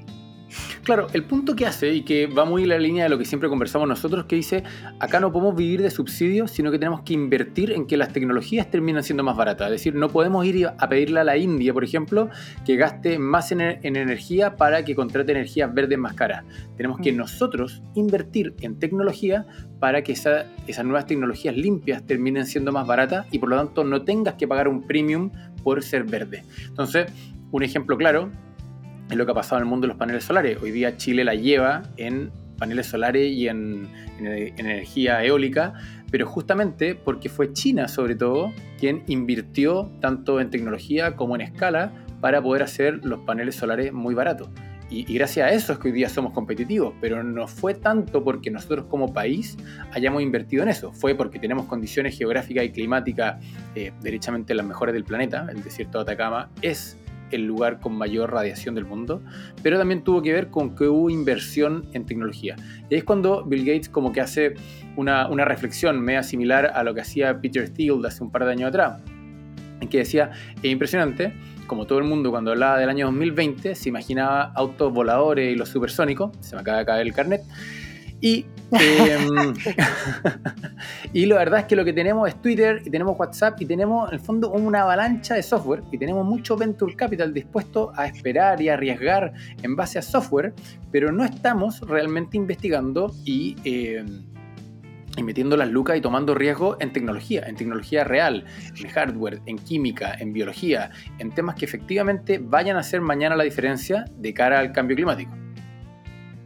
Claro, 0.87 1.07
el 1.11 1.25
punto 1.25 1.53
que 1.53 1.65
hace 1.65 1.93
y 1.93 2.03
que 2.03 2.27
va 2.27 2.45
muy 2.45 2.63
en 2.63 2.69
la 2.69 2.77
línea 2.77 3.03
de 3.03 3.09
lo 3.09 3.17
que 3.17 3.25
siempre 3.25 3.49
conversamos 3.49 3.89
nosotros, 3.89 4.23
que 4.23 4.37
dice, 4.37 4.63
acá 5.01 5.19
no 5.19 5.33
podemos 5.33 5.53
vivir 5.53 5.81
de 5.81 5.91
subsidios, 5.91 6.49
sino 6.49 6.71
que 6.71 6.79
tenemos 6.79 7.01
que 7.01 7.11
invertir 7.11 7.73
en 7.73 7.87
que 7.87 7.97
las 7.97 8.13
tecnologías 8.13 8.71
terminen 8.71 9.03
siendo 9.03 9.21
más 9.21 9.35
baratas. 9.35 9.67
Es 9.67 9.71
decir, 9.71 9.95
no 9.95 10.07
podemos 10.07 10.45
ir 10.45 10.65
a 10.65 10.87
pedirle 10.87 11.19
a 11.19 11.25
la 11.25 11.35
India, 11.35 11.73
por 11.73 11.83
ejemplo, 11.83 12.29
que 12.65 12.77
gaste 12.77 13.19
más 13.19 13.51
en, 13.51 13.59
energía 13.59 14.55
para 14.55 14.85
que 14.85 14.95
contrate 14.95 15.33
energías 15.33 15.73
verdes 15.73 15.97
más 15.97 16.13
caras. 16.13 16.45
Tenemos 16.77 17.01
que 17.01 17.11
mm. 17.11 17.17
nosotros 17.17 17.83
invertir 17.93 18.55
en 18.61 18.79
tecnología 18.79 19.45
para 19.81 20.03
que 20.03 20.13
esas 20.13 20.45
nuevas 20.85 21.05
tecnologías 21.05 21.57
limpias 21.57 22.05
terminen 22.05 22.45
siendo 22.45 22.71
más 22.71 22.87
baratas 22.87 23.27
y 23.29 23.39
por 23.39 23.49
lo 23.49 23.57
tanto 23.57 23.83
no 23.83 24.03
tengas 24.03 24.35
que 24.35 24.47
pagar 24.47 24.69
un 24.69 24.87
premium 24.87 25.31
por 25.65 25.83
ser 25.83 26.05
verde. 26.05 26.45
Entonces, 26.69 27.11
un 27.51 27.63
ejemplo 27.63 27.97
claro 27.97 28.31
es 29.09 29.15
lo 29.15 29.25
que 29.25 29.31
ha 29.31 29.35
pasado 29.35 29.57
en 29.57 29.63
el 29.63 29.69
mundo 29.69 29.85
de 29.85 29.89
los 29.89 29.97
paneles 29.97 30.23
solares. 30.23 30.57
Hoy 30.61 30.71
día 30.71 30.97
Chile 30.97 31.23
la 31.23 31.35
lleva 31.35 31.83
en 31.97 32.31
paneles 32.57 32.87
solares 32.87 33.31
y 33.31 33.47
en, 33.47 33.87
energía 34.19 35.23
eólica, 35.23 35.73
pero 36.09 36.25
justamente 36.25 36.95
porque 36.95 37.29
fue 37.29 37.53
China 37.53 37.87
sobre 37.87 38.15
todo 38.15 38.51
quien 38.79 39.03
invirtió 39.07 39.91
tanto 40.01 40.41
en 40.41 40.49
tecnología 40.49 41.15
como 41.15 41.35
en 41.35 41.41
escala 41.41 41.91
para 42.19 42.41
poder 42.41 42.63
hacer 42.63 43.05
los 43.05 43.19
paneles 43.19 43.55
solares 43.55 43.93
muy 43.93 44.15
baratos. 44.15 44.49
Y, 44.89 45.03
gracias 45.13 45.51
a 45.51 45.53
eso 45.53 45.73
es 45.73 45.79
que 45.79 45.89
hoy 45.89 45.93
día 45.93 46.07
somos 46.07 46.31
competitivos, 46.31 46.93
pero 47.01 47.21
no 47.21 47.47
fue 47.47 47.73
tanto 47.73 48.23
porque 48.23 48.49
nosotros 48.49 48.85
como 48.85 49.13
país 49.13 49.57
hayamos 49.91 50.21
invertido 50.21 50.63
en 50.63 50.69
eso, 50.69 50.93
fue 50.93 51.13
porque 51.13 51.39
tenemos 51.39 51.65
condiciones 51.65 52.17
geográficas 52.17 52.63
y 52.63 52.71
climáticas 52.71 53.43
eh, 53.75 53.91
derechamente 54.01 54.55
las 54.55 54.65
mejores 54.65 54.93
del 54.93 55.03
planeta, 55.03 55.45
el 55.49 55.61
desierto 55.61 55.97
de 55.97 56.03
Atacama 56.03 56.49
es 56.61 56.97
el 57.31 57.45
lugar 57.45 57.79
con 57.79 57.95
mayor 57.95 58.31
radiación 58.31 58.75
del 58.75 58.85
mundo, 58.85 59.21
pero 59.63 59.77
también 59.77 60.03
tuvo 60.03 60.21
que 60.21 60.33
ver 60.33 60.47
con 60.49 60.75
que 60.75 60.85
hubo 60.85 61.09
inversión 61.09 61.87
en 61.93 62.05
tecnología. 62.05 62.55
Y 62.89 62.93
ahí 62.93 62.99
es 62.99 63.03
cuando 63.03 63.43
Bill 63.43 63.65
Gates 63.65 63.89
como 63.89 64.11
que 64.11 64.21
hace 64.21 64.55
una, 64.95 65.27
reflexión 65.45 65.99
media 66.01 66.23
similar 66.23 66.71
a 66.73 66.83
lo 66.83 66.93
que 66.93 67.01
hacía 67.01 67.39
Peter 67.39 67.69
Thiel 67.69 68.05
hace 68.05 68.23
un 68.23 68.31
par 68.31 68.45
de 68.45 68.51
años 68.51 68.69
atrás, 68.69 69.01
en 69.79 69.87
que 69.87 69.99
decía, 69.99 70.31
es 70.61 70.71
impresionante, 70.71 71.33
como 71.67 71.85
todo 71.85 71.99
el 71.99 72.05
mundo 72.05 72.31
cuando 72.31 72.51
hablaba 72.51 72.79
del 72.79 72.89
año 72.89 73.05
2020, 73.07 73.75
se 73.75 73.89
imaginaba 73.89 74.51
autos 74.55 74.91
voladores 74.91 75.53
y 75.53 75.55
los 75.55 75.69
supersónicos, 75.69 76.31
se 76.39 76.55
me 76.55 76.61
acaba 76.61 76.79
de 76.79 76.85
caer 76.85 77.07
el 77.07 77.13
carnet, 77.13 77.41
y, 78.19 78.45
em, 78.71 79.53
y 81.13 81.25
la 81.25 81.37
verdad 81.37 81.59
es 81.61 81.65
que 81.65 81.75
lo 81.75 81.85
que 81.85 81.93
tenemos 81.93 82.27
es 82.27 82.41
Twitter 82.41 82.81
y 82.85 82.89
tenemos 82.89 83.17
WhatsApp 83.17 83.61
y 83.61 83.65
tenemos 83.65 84.09
en 84.09 84.15
el 84.15 84.19
fondo 84.19 84.51
una 84.51 84.81
avalancha 84.81 85.35
de 85.35 85.43
software 85.43 85.83
y 85.91 85.97
tenemos 85.97 86.25
mucho 86.25 86.57
venture 86.57 86.95
capital 86.95 87.33
dispuesto 87.33 87.91
a 87.95 88.07
esperar 88.07 88.61
y 88.61 88.69
arriesgar 88.69 89.33
en 89.61 89.75
base 89.75 89.99
a 89.99 90.01
software, 90.01 90.53
pero 90.91 91.11
no 91.11 91.23
estamos 91.23 91.81
realmente 91.81 92.37
investigando 92.37 93.13
y... 93.25 93.55
Em, 93.63 94.25
y 95.17 95.23
metiendo 95.23 95.57
las 95.57 95.69
lucas 95.69 95.97
y 95.97 96.01
tomando 96.01 96.35
riesgo 96.35 96.77
en 96.79 96.93
tecnología, 96.93 97.41
en 97.47 97.55
tecnología 97.55 98.03
real, 98.03 98.45
en 98.79 98.87
hardware, 98.87 99.41
en 99.47 99.57
química, 99.57 100.13
en 100.13 100.31
biología, 100.31 100.91
en 101.17 101.31
temas 101.31 101.55
que 101.55 101.65
efectivamente 101.65 102.37
vayan 102.37 102.77
a 102.77 102.81
hacer 102.81 103.01
mañana 103.01 103.35
la 103.35 103.43
diferencia 103.43 104.05
de 104.15 104.33
cara 104.35 104.59
al 104.59 104.71
cambio 104.73 104.95
climático. 104.95 105.35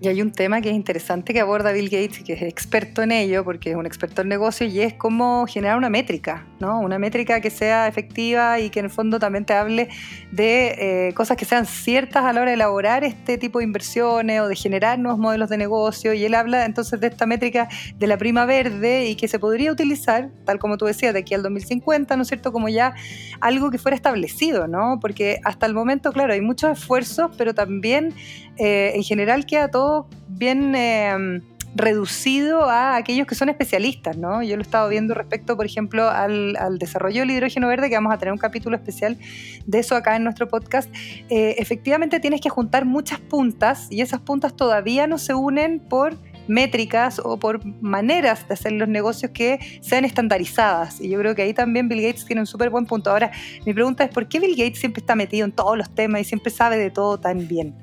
Y 0.03 0.08
hay 0.08 0.20
un 0.24 0.31
tema 0.31 0.62
que 0.62 0.70
es 0.70 0.75
interesante 0.75 1.31
que 1.31 1.41
aborda 1.41 1.72
Bill 1.72 1.88
Gates 1.88 2.24
que 2.24 2.34
es 2.34 2.41
experto 2.41 3.03
en 3.03 3.12
ello, 3.12 3.43
porque 3.43 3.70
es 3.70 3.75
un 3.75 3.86
experto 3.86 4.24
en 4.24 4.29
negocio, 4.29 4.65
y 4.65 4.81
es 4.81 4.96
cómo 4.96 5.46
generar 5.46 5.77
una 5.77 5.91
métrica, 5.91 6.43
¿no? 6.61 6.79
Una 6.79 6.99
métrica 6.99 7.41
que 7.41 7.49
sea 7.49 7.87
efectiva 7.87 8.59
y 8.59 8.69
que 8.69 8.79
en 8.79 8.85
el 8.85 8.91
fondo 8.91 9.19
también 9.19 9.45
te 9.45 9.53
hable 9.53 9.89
de 10.31 11.07
eh, 11.07 11.13
cosas 11.13 11.35
que 11.35 11.45
sean 11.45 11.65
ciertas 11.65 12.23
a 12.23 12.31
la 12.33 12.41
hora 12.41 12.51
de 12.51 12.55
elaborar 12.55 13.03
este 13.03 13.37
tipo 13.37 13.59
de 13.59 13.65
inversiones 13.65 14.41
o 14.41 14.47
de 14.47 14.55
generar 14.55 14.99
nuevos 14.99 15.19
modelos 15.19 15.49
de 15.49 15.57
negocio. 15.57 16.13
Y 16.13 16.23
él 16.23 16.35
habla 16.35 16.65
entonces 16.65 16.99
de 16.99 17.07
esta 17.07 17.25
métrica 17.25 17.67
de 17.97 18.07
la 18.07 18.17
prima 18.17 18.45
verde 18.45 19.07
y 19.07 19.15
que 19.15 19.27
se 19.27 19.39
podría 19.39 19.71
utilizar, 19.71 20.29
tal 20.45 20.59
como 20.59 20.77
tú 20.77 20.85
decías, 20.85 21.13
de 21.13 21.19
aquí 21.19 21.33
al 21.33 21.43
2050, 21.43 22.15
¿no 22.15 22.21
es 22.21 22.27
cierto? 22.27 22.51
Como 22.51 22.69
ya 22.69 22.93
algo 23.39 23.71
que 23.71 23.77
fuera 23.77 23.95
establecido, 23.95 24.67
¿no? 24.67 24.99
Porque 25.01 25.39
hasta 25.43 25.65
el 25.65 25.73
momento, 25.73 26.11
claro, 26.11 26.33
hay 26.33 26.41
muchos 26.41 26.77
esfuerzos, 26.77 27.31
pero 27.37 27.53
también 27.53 28.13
eh, 28.57 28.91
en 28.95 29.03
general 29.03 29.45
queda 29.45 29.69
todo 29.69 30.07
bien 30.27 30.75
eh, 30.75 31.41
reducido 31.75 32.69
a 32.69 32.95
aquellos 32.95 33.27
que 33.27 33.35
son 33.35 33.49
especialistas, 33.49 34.17
¿no? 34.17 34.43
Yo 34.43 34.55
lo 34.55 34.61
he 34.61 34.63
estado 34.63 34.89
viendo 34.89 35.13
respecto, 35.13 35.55
por 35.55 35.65
ejemplo, 35.65 36.09
al, 36.09 36.55
desarrollo 36.79 37.21
del 37.21 37.31
hidrógeno 37.31 37.67
verde, 37.67 37.89
que 37.89 37.95
vamos 37.95 38.13
a 38.13 38.17
tener 38.17 38.33
un 38.33 38.39
capítulo 38.39 38.75
especial 38.75 39.17
de 39.65 39.79
eso 39.79 39.95
acá 39.95 40.15
en 40.15 40.23
nuestro 40.23 40.47
podcast. 40.47 40.89
Eh, 41.29 41.55
efectivamente 41.57 42.19
tienes 42.19 42.41
que 42.41 42.49
juntar 42.49 42.85
muchas 42.85 43.19
puntas 43.19 43.87
y 43.89 44.01
esas 44.01 44.19
puntas 44.21 44.55
todavía 44.55 45.07
no 45.07 45.17
se 45.17 45.33
unen 45.33 45.79
por 45.79 46.17
métricas 46.47 47.19
o 47.23 47.37
por 47.37 47.63
maneras 47.81 48.47
de 48.47 48.53
hacer 48.53 48.73
los 48.73 48.87
negocios 48.87 49.31
que 49.31 49.59
sean 49.81 50.05
estandarizadas. 50.05 50.99
Y 50.99 51.09
yo 51.09 51.19
creo 51.19 51.35
que 51.35 51.43
ahí 51.43 51.53
también 51.53 51.87
Bill 51.87 52.01
Gates 52.01 52.25
tiene 52.25 52.41
un 52.41 52.47
súper 52.47 52.69
buen 52.69 52.85
punto. 52.85 53.11
Ahora, 53.11 53.31
mi 53.65 53.73
pregunta 53.73 54.03
es, 54.03 54.09
¿por 54.09 54.27
qué 54.27 54.39
Bill 54.39 54.55
Gates 54.57 54.79
siempre 54.79 54.99
está 54.99 55.15
metido 55.15 55.45
en 55.45 55.51
todos 55.51 55.77
los 55.77 55.93
temas 55.93 56.21
y 56.21 56.23
siempre 56.25 56.51
sabe 56.51 56.77
de 56.77 56.89
todo 56.89 57.19
tan 57.19 57.47
bien? 57.47 57.75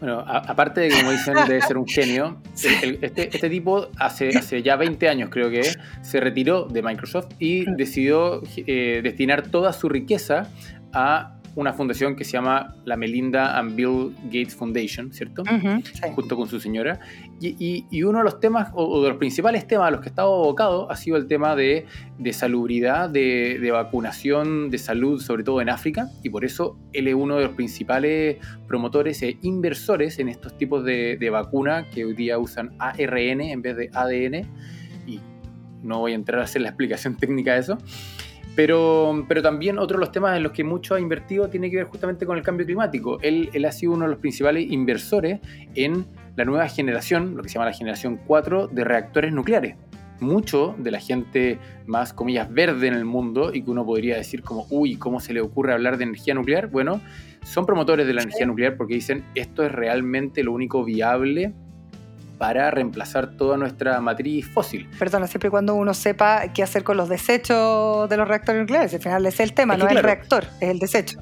Bueno, 0.00 0.24
aparte 0.26 0.82
de, 0.82 0.90
como 0.90 1.10
dicen, 1.10 1.34
de 1.48 1.60
ser 1.62 1.78
un 1.78 1.86
genio, 1.86 2.38
este, 2.54 3.28
este, 3.28 3.50
tipo 3.50 3.88
hace, 3.98 4.28
hace 4.36 4.62
ya 4.62 4.76
20 4.76 5.08
años 5.08 5.30
creo 5.30 5.50
que 5.50 5.62
se 6.02 6.20
retiró 6.20 6.64
de 6.64 6.82
Microsoft 6.82 7.28
y 7.38 7.64
decidió 7.76 8.42
eh, 8.56 9.00
destinar 9.02 9.48
toda 9.48 9.72
su 9.72 9.88
riqueza 9.88 10.48
a 10.92 11.36
una 11.56 11.72
fundación 11.72 12.16
que 12.16 12.24
se 12.24 12.32
llama 12.32 12.74
la 12.84 12.96
Melinda 12.96 13.58
and 13.58 13.76
Bill 13.76 14.14
Gates 14.24 14.54
Foundation, 14.54 15.12
¿cierto? 15.12 15.44
Junto 16.14 16.36
con 16.36 16.48
su 16.48 16.58
señora. 16.58 16.98
Y, 17.40 18.02
uno 18.02 18.18
de 18.18 18.24
los 18.24 18.40
temas, 18.40 18.70
o, 18.74 19.02
de 19.02 19.10
los 19.10 19.18
principales 19.18 19.66
temas 19.66 19.88
a 19.88 19.90
los 19.90 20.00
que 20.00 20.08
estaba 20.08 20.28
abocado, 20.28 20.90
ha 20.90 20.96
sido 20.96 21.16
el 21.16 21.26
tema 21.26 21.54
de, 21.54 21.86
de 22.18 22.32
salubridad, 22.32 23.08
de, 23.08 23.70
vacunación, 23.72 24.70
de 24.70 24.78
salud, 24.78 25.20
sobre 25.20 25.44
todo 25.44 25.60
en 25.60 25.68
África. 25.68 26.08
Y 26.22 26.30
por 26.30 26.44
eso 26.44 26.76
él 26.92 27.08
es 27.08 27.14
uno 27.14 27.36
de 27.36 27.44
los 27.44 27.54
principales 27.54 28.38
promotores 28.66 29.22
e 29.22 29.38
inversores 29.42 30.18
en 30.18 30.28
estos 30.28 30.56
tipos 30.58 30.84
de, 30.84 31.16
de 31.18 31.30
vacuna 31.30 31.86
que 31.90 32.04
hoy 32.04 32.14
día 32.14 32.38
usan 32.38 32.74
ARN 32.78 33.40
en 33.40 33.62
vez 33.62 33.76
de 33.76 33.90
ADN. 33.92 34.48
Y 35.06 35.20
no 35.82 36.00
voy 36.00 36.12
a 36.12 36.14
entrar 36.16 36.40
a 36.40 36.44
hacer 36.44 36.62
la 36.62 36.70
explicación 36.70 37.16
técnica 37.18 37.54
de 37.54 37.60
eso. 37.60 37.78
Pero, 38.56 39.24
pero 39.28 39.42
también 39.42 39.78
otro 39.78 39.98
de 39.98 40.00
los 40.00 40.12
temas 40.12 40.36
en 40.36 40.42
los 40.42 40.52
que 40.52 40.62
mucho 40.62 40.94
ha 40.94 41.00
invertido 41.00 41.48
tiene 41.48 41.70
que 41.70 41.76
ver 41.76 41.86
justamente 41.86 42.24
con 42.24 42.36
el 42.36 42.44
cambio 42.44 42.64
climático. 42.64 43.18
Él, 43.20 43.50
él 43.52 43.64
ha 43.64 43.72
sido 43.72 43.92
uno 43.92 44.04
de 44.04 44.12
los 44.12 44.20
principales 44.20 44.70
inversores 44.70 45.40
en 45.74 46.06
la 46.36 46.44
nueva 46.44 46.68
generación, 46.68 47.36
lo 47.36 47.42
que 47.42 47.48
se 47.48 47.54
llama 47.54 47.66
la 47.66 47.72
generación 47.72 48.20
4 48.26 48.68
de 48.68 48.84
reactores 48.84 49.32
nucleares. 49.32 49.76
Mucho 50.20 50.76
de 50.78 50.92
la 50.92 51.00
gente 51.00 51.58
más, 51.86 52.12
comillas, 52.12 52.52
verde 52.52 52.86
en 52.86 52.94
el 52.94 53.04
mundo 53.04 53.52
y 53.52 53.62
que 53.62 53.70
uno 53.70 53.84
podría 53.84 54.16
decir 54.16 54.42
como, 54.42 54.66
uy, 54.70 54.96
¿cómo 54.96 55.18
se 55.18 55.34
le 55.34 55.40
ocurre 55.40 55.72
hablar 55.72 55.98
de 55.98 56.04
energía 56.04 56.34
nuclear? 56.34 56.68
Bueno, 56.68 57.00
son 57.42 57.66
promotores 57.66 58.06
de 58.06 58.14
la 58.14 58.22
energía 58.22 58.46
nuclear 58.46 58.76
porque 58.76 58.94
dicen, 58.94 59.24
esto 59.34 59.64
es 59.64 59.72
realmente 59.72 60.44
lo 60.44 60.52
único 60.52 60.84
viable 60.84 61.52
para 62.38 62.70
reemplazar 62.70 63.36
toda 63.36 63.56
nuestra 63.56 64.00
matriz 64.00 64.48
fósil. 64.48 64.88
Perdona, 64.98 65.26
siempre 65.26 65.48
y 65.48 65.50
cuando 65.50 65.74
uno 65.74 65.94
sepa 65.94 66.52
qué 66.52 66.62
hacer 66.62 66.84
con 66.84 66.96
los 66.96 67.08
desechos 67.08 68.08
de 68.08 68.16
los 68.16 68.28
reactores 68.28 68.60
nucleares. 68.60 68.94
Al 68.94 69.00
final 69.00 69.26
es 69.26 69.40
el 69.40 69.52
tema, 69.52 69.76
no 69.76 69.86
es 69.86 69.92
el 69.92 70.02
reactor, 70.02 70.44
es 70.60 70.68
el 70.68 70.78
desecho. 70.78 71.18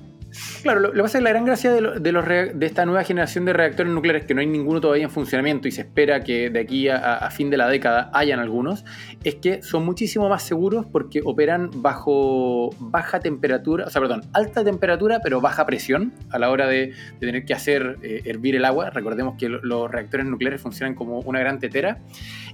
Claro, 0.62 0.80
lo, 0.80 0.92
que 0.92 1.02
pasa 1.02 1.18
es 1.18 1.22
que 1.22 1.24
la 1.24 1.30
gran 1.30 1.44
gracia 1.44 1.72
de, 1.72 1.80
los 1.80 2.26
de, 2.26 2.66
esta 2.66 2.86
nueva 2.86 3.04
generación 3.04 3.44
de 3.44 3.52
reactores 3.52 3.92
nucleares, 3.92 4.24
que 4.24 4.34
no 4.34 4.40
hay 4.40 4.46
ninguno 4.46 4.80
todavía 4.80 5.04
en 5.04 5.10
funcionamiento 5.10 5.68
y 5.68 5.72
se 5.72 5.82
espera 5.82 6.22
que 6.22 6.50
de 6.50 6.60
aquí 6.60 6.88
a, 6.88 7.28
fin 7.30 7.50
de 7.50 7.56
la 7.56 7.68
década 7.68 8.10
hayan 8.12 8.40
algunos, 8.40 8.84
es 9.24 9.36
que 9.36 9.62
son 9.62 9.84
muchísimo 9.84 10.28
más 10.28 10.42
seguros 10.42 10.86
porque 10.86 11.20
operan 11.24 11.70
bajo 11.74 12.70
baja 12.78 13.20
temperatura, 13.20 13.86
o 13.86 13.90
sea, 13.90 14.00
perdón, 14.00 14.22
alta 14.32 14.64
temperatura 14.64 15.20
pero 15.22 15.40
baja 15.40 15.66
presión 15.66 16.12
a 16.30 16.38
la 16.38 16.50
hora 16.50 16.66
de, 16.66 16.92
tener 17.20 17.44
que 17.44 17.54
hacer 17.54 17.98
eh, 18.02 18.22
hervir 18.24 18.56
el 18.56 18.64
agua. 18.64 18.90
Recordemos 18.90 19.36
que 19.38 19.48
los 19.48 19.90
reactores 19.90 20.26
nucleares 20.26 20.60
funcionan 20.60 20.94
como 20.94 21.20
una 21.20 21.40
gran 21.40 21.58
tetera. 21.58 21.98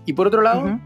Y 0.04 0.12
por 0.12 0.26
otro 0.26 0.42
lado, 0.42 0.78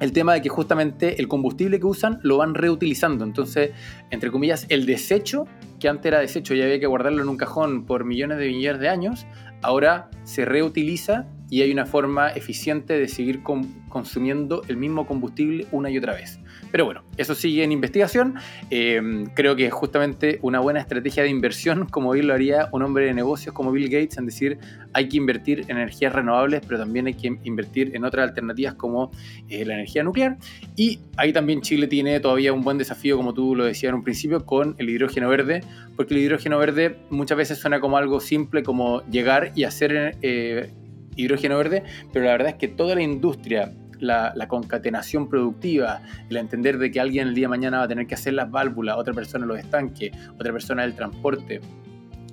el 0.00 0.12
tema 0.12 0.34
de 0.34 0.42
que 0.42 0.48
justamente 0.48 1.20
el 1.20 1.28
combustible 1.28 1.78
que 1.78 1.86
usan 1.86 2.18
lo 2.22 2.38
van 2.38 2.54
reutilizando. 2.54 3.24
Entonces, 3.24 3.70
entre 4.10 4.30
comillas, 4.30 4.66
el 4.68 4.86
desecho, 4.86 5.46
que 5.78 5.88
antes 5.88 6.06
era 6.06 6.20
desecho 6.20 6.54
y 6.54 6.62
había 6.62 6.80
que 6.80 6.86
guardarlo 6.86 7.22
en 7.22 7.28
un 7.28 7.36
cajón 7.36 7.84
por 7.84 8.04
millones 8.04 8.38
de 8.38 8.48
millones 8.48 8.80
de 8.80 8.88
años, 8.88 9.26
ahora 9.62 10.10
se 10.24 10.44
reutiliza 10.44 11.26
y 11.50 11.62
hay 11.62 11.70
una 11.70 11.86
forma 11.86 12.30
eficiente 12.30 12.98
de 12.98 13.08
seguir 13.08 13.42
consumiendo 13.88 14.62
el 14.68 14.76
mismo 14.76 15.06
combustible 15.06 15.66
una 15.72 15.90
y 15.90 15.98
otra 15.98 16.14
vez. 16.14 16.40
Pero 16.74 16.86
bueno, 16.86 17.04
eso 17.18 17.36
sigue 17.36 17.62
en 17.62 17.70
investigación. 17.70 18.34
Em, 18.68 19.26
creo 19.26 19.54
que 19.54 19.66
es 19.66 19.72
justamente 19.72 20.40
una 20.42 20.58
buena 20.58 20.80
estrategia 20.80 21.22
de 21.22 21.28
inversión, 21.28 21.86
como 21.86 22.10
bien 22.10 22.26
lo 22.26 22.34
haría 22.34 22.68
un 22.72 22.82
hombre 22.82 23.04
de 23.06 23.14
negocios 23.14 23.54
como 23.54 23.70
Bill 23.70 23.88
Gates, 23.88 24.18
en 24.18 24.26
decir, 24.26 24.58
hay 24.92 25.08
que 25.08 25.16
invertir 25.16 25.60
en 25.68 25.76
energías 25.76 26.12
renovables, 26.12 26.62
pero 26.66 26.80
también 26.80 27.06
hay 27.06 27.14
que 27.14 27.38
invertir 27.44 27.94
en 27.94 28.04
otras 28.04 28.28
alternativas 28.28 28.74
como 28.74 29.12
eh, 29.48 29.64
la 29.64 29.74
energía 29.74 30.02
nuclear. 30.02 30.36
Y 30.74 30.98
ahí 31.16 31.32
también 31.32 31.60
Chile 31.60 31.86
tiene 31.86 32.18
todavía 32.18 32.52
un 32.52 32.62
buen 32.62 32.76
desafío, 32.76 33.16
como 33.16 33.32
tú 33.32 33.54
lo 33.54 33.66
decías 33.66 33.90
en 33.90 33.94
un 33.94 34.02
principio, 34.02 34.44
con 34.44 34.74
el 34.78 34.90
hidrógeno 34.90 35.28
verde, 35.28 35.60
porque 35.94 36.14
el 36.14 36.22
hidrógeno 36.22 36.58
verde 36.58 36.96
muchas 37.08 37.38
veces 37.38 37.58
suena 37.58 37.78
como 37.78 37.98
algo 37.98 38.18
simple, 38.18 38.64
como 38.64 39.00
llegar 39.06 39.52
y 39.54 39.62
hacer... 39.62 40.18
Eh, 40.22 40.72
hidrógeno 41.16 41.56
verde, 41.56 41.84
pero 42.12 42.24
la 42.24 42.32
verdad 42.32 42.48
es 42.48 42.54
que 42.56 42.66
toda 42.66 42.96
la 42.96 43.02
industria 43.02 43.72
la, 44.00 44.32
concatenación 44.48 45.28
productiva, 45.28 46.02
el 46.28 46.36
entender 46.36 46.78
de 46.78 46.90
que 46.90 47.00
alguien 47.00 47.28
el 47.28 47.34
día 47.34 47.44
de 47.44 47.48
mañana 47.48 47.78
va 47.78 47.84
a 47.84 47.88
tener 47.88 48.06
que 48.06 48.14
hacer 48.14 48.34
las 48.34 48.50
válvulas, 48.50 48.96
otra 48.96 49.14
persona 49.14 49.46
los 49.46 49.58
estanques, 49.58 50.12
otra 50.34 50.52
persona 50.52 50.84
el 50.84 50.94
transporte. 50.94 51.60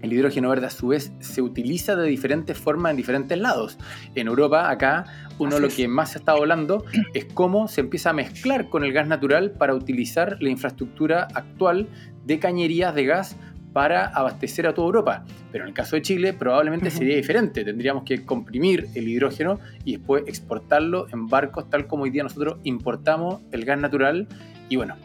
El 0.01 0.13
hidrógeno 0.13 0.49
verde 0.49 0.65
a 0.65 0.71
su 0.71 0.87
vez 0.87 1.11
se 1.19 1.41
utiliza 1.41 1.95
de 1.95 2.07
diferentes 2.07 2.57
formas 2.57 2.91
en 2.91 2.97
diferentes 2.97 3.37
lados. 3.37 3.77
En 4.15 4.27
Europa, 4.27 4.69
acá, 4.69 5.05
uno 5.37 5.55
de 5.55 5.61
lo 5.61 5.69
que 5.69 5.87
más 5.87 6.11
se 6.11 6.17
está 6.17 6.31
hablando 6.31 6.83
es 7.13 7.25
cómo 7.25 7.67
se 7.67 7.81
empieza 7.81 8.09
a 8.09 8.13
mezclar 8.13 8.69
con 8.69 8.83
el 8.83 8.93
gas 8.93 9.07
natural 9.07 9.51
para 9.51 9.75
utilizar 9.75 10.37
la 10.41 10.49
infraestructura 10.49 11.27
actual 11.35 11.87
de 12.25 12.39
cañerías 12.39 12.95
de 12.95 13.05
gas 13.05 13.37
para 13.73 14.07
abastecer 14.07 14.67
a 14.67 14.73
toda 14.73 14.87
Europa. 14.87 15.25
Pero 15.51 15.63
en 15.63 15.69
el 15.69 15.73
caso 15.73 15.95
de 15.95 16.01
Chile 16.01 16.33
probablemente 16.33 16.91
sería 16.91 17.15
diferente. 17.15 17.63
Tendríamos 17.63 18.03
que 18.03 18.25
comprimir 18.25 18.87
el 18.95 19.07
hidrógeno 19.07 19.59
y 19.85 19.97
después 19.97 20.23
exportarlo 20.27 21.07
en 21.11 21.27
barcos 21.27 21.69
tal 21.69 21.87
como 21.87 22.03
hoy 22.03 22.09
día 22.09 22.23
nosotros 22.23 22.59
importamos 22.63 23.41
el 23.51 23.65
gas 23.65 23.79
natural. 23.79 24.27
Y 24.69 24.75
bueno, 24.75 24.95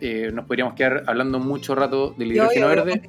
eh, 0.00 0.30
nos 0.32 0.46
podríamos 0.46 0.74
quedar 0.74 1.04
hablando 1.06 1.38
mucho 1.38 1.74
rato 1.74 2.14
del 2.16 2.32
hidrógeno 2.32 2.68
verde 2.68 3.02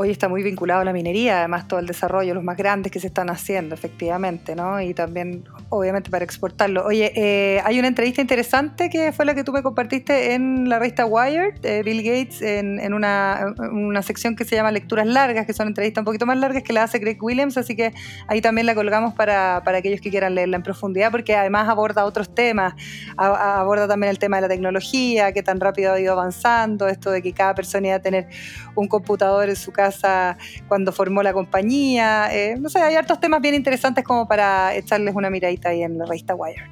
hoy 0.00 0.10
está 0.10 0.28
muy 0.28 0.44
vinculado 0.44 0.82
a 0.82 0.84
la 0.84 0.92
minería, 0.92 1.40
además 1.40 1.66
todo 1.66 1.80
el 1.80 1.86
desarrollo, 1.86 2.32
los 2.32 2.44
más 2.44 2.56
grandes 2.56 2.92
que 2.92 3.00
se 3.00 3.08
están 3.08 3.30
haciendo, 3.30 3.74
efectivamente, 3.74 4.54
¿no? 4.54 4.80
Y 4.80 4.94
también, 4.94 5.42
obviamente, 5.70 6.10
para 6.10 6.24
exportarlo. 6.24 6.84
Oye, 6.84 7.12
eh, 7.14 7.60
hay 7.64 7.78
una 7.78 7.88
entrevista 7.88 8.20
interesante 8.20 8.88
que 8.88 9.12
fue 9.12 9.24
la 9.24 9.34
que 9.34 9.44
tú 9.44 9.52
me 9.52 9.62
compartiste 9.62 10.34
en 10.34 10.68
la 10.68 10.78
revista 10.78 11.04
Wired, 11.04 11.64
eh, 11.64 11.82
Bill 11.84 12.02
Gates, 12.02 12.40
en, 12.42 12.94
una, 12.94 13.54
una, 13.70 14.02
sección 14.02 14.34
que 14.34 14.44
se 14.44 14.56
llama 14.56 14.70
Lecturas 14.70 15.06
Largas, 15.06 15.46
que 15.46 15.52
son 15.52 15.68
entrevistas 15.68 16.00
un 16.00 16.06
poquito 16.06 16.24
más 16.24 16.38
largas 16.38 16.62
que 16.62 16.72
la 16.72 16.84
hace 16.84 16.98
Greg 16.98 17.22
Williams, 17.22 17.56
así 17.58 17.76
que 17.76 17.92
ahí 18.28 18.40
también 18.40 18.66
la 18.66 18.74
colgamos 18.74 19.14
para, 19.14 19.62
para 19.64 19.78
aquellos 19.78 20.00
que 20.00 20.10
quieran 20.10 20.34
leerla 20.34 20.56
en 20.56 20.62
profundidad, 20.62 21.10
porque 21.10 21.36
además 21.36 21.68
aborda 21.68 22.04
otros 22.04 22.34
temas, 22.34 22.74
aborda 23.16 23.86
también 23.86 24.10
el 24.10 24.18
tema 24.18 24.36
de 24.36 24.42
la 24.42 24.48
tecnología, 24.48 25.32
qué 25.32 25.42
tan 25.42 25.60
rápido 25.60 25.92
ha 25.92 26.00
ido 26.00 26.12
avanzando, 26.12 26.88
esto 26.88 27.10
de 27.10 27.20
que 27.20 27.32
cada 27.32 27.54
persona 27.54 27.88
iba 27.88 27.96
a 27.96 28.02
tener 28.02 28.28
un 28.74 28.88
computador 28.88 29.48
en 29.48 29.56
su 29.56 29.72
casa 29.72 30.38
cuando 30.66 30.92
formó 30.92 31.22
la 31.22 31.32
compañía. 31.32 32.28
Eh, 32.32 32.56
no 32.58 32.68
sé, 32.68 32.78
hay 32.78 32.94
hartos 32.94 33.20
temas 33.20 33.40
bien 33.40 33.54
interesantes 33.54 34.04
como 34.04 34.26
para 34.26 34.74
echarles 34.74 35.14
una 35.14 35.28
miradita 35.28 35.57
ahí 35.64 35.82
en 35.82 35.98
la 35.98 36.04
revista 36.04 36.34
Wire. 36.34 36.62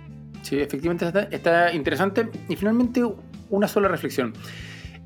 Sí, 0.42 0.60
efectivamente 0.60 1.06
está, 1.30 1.72
interesante. 1.72 2.28
Y 2.48 2.56
finalmente, 2.56 3.02
una 3.50 3.66
sola 3.66 3.88
reflexión. 3.88 4.32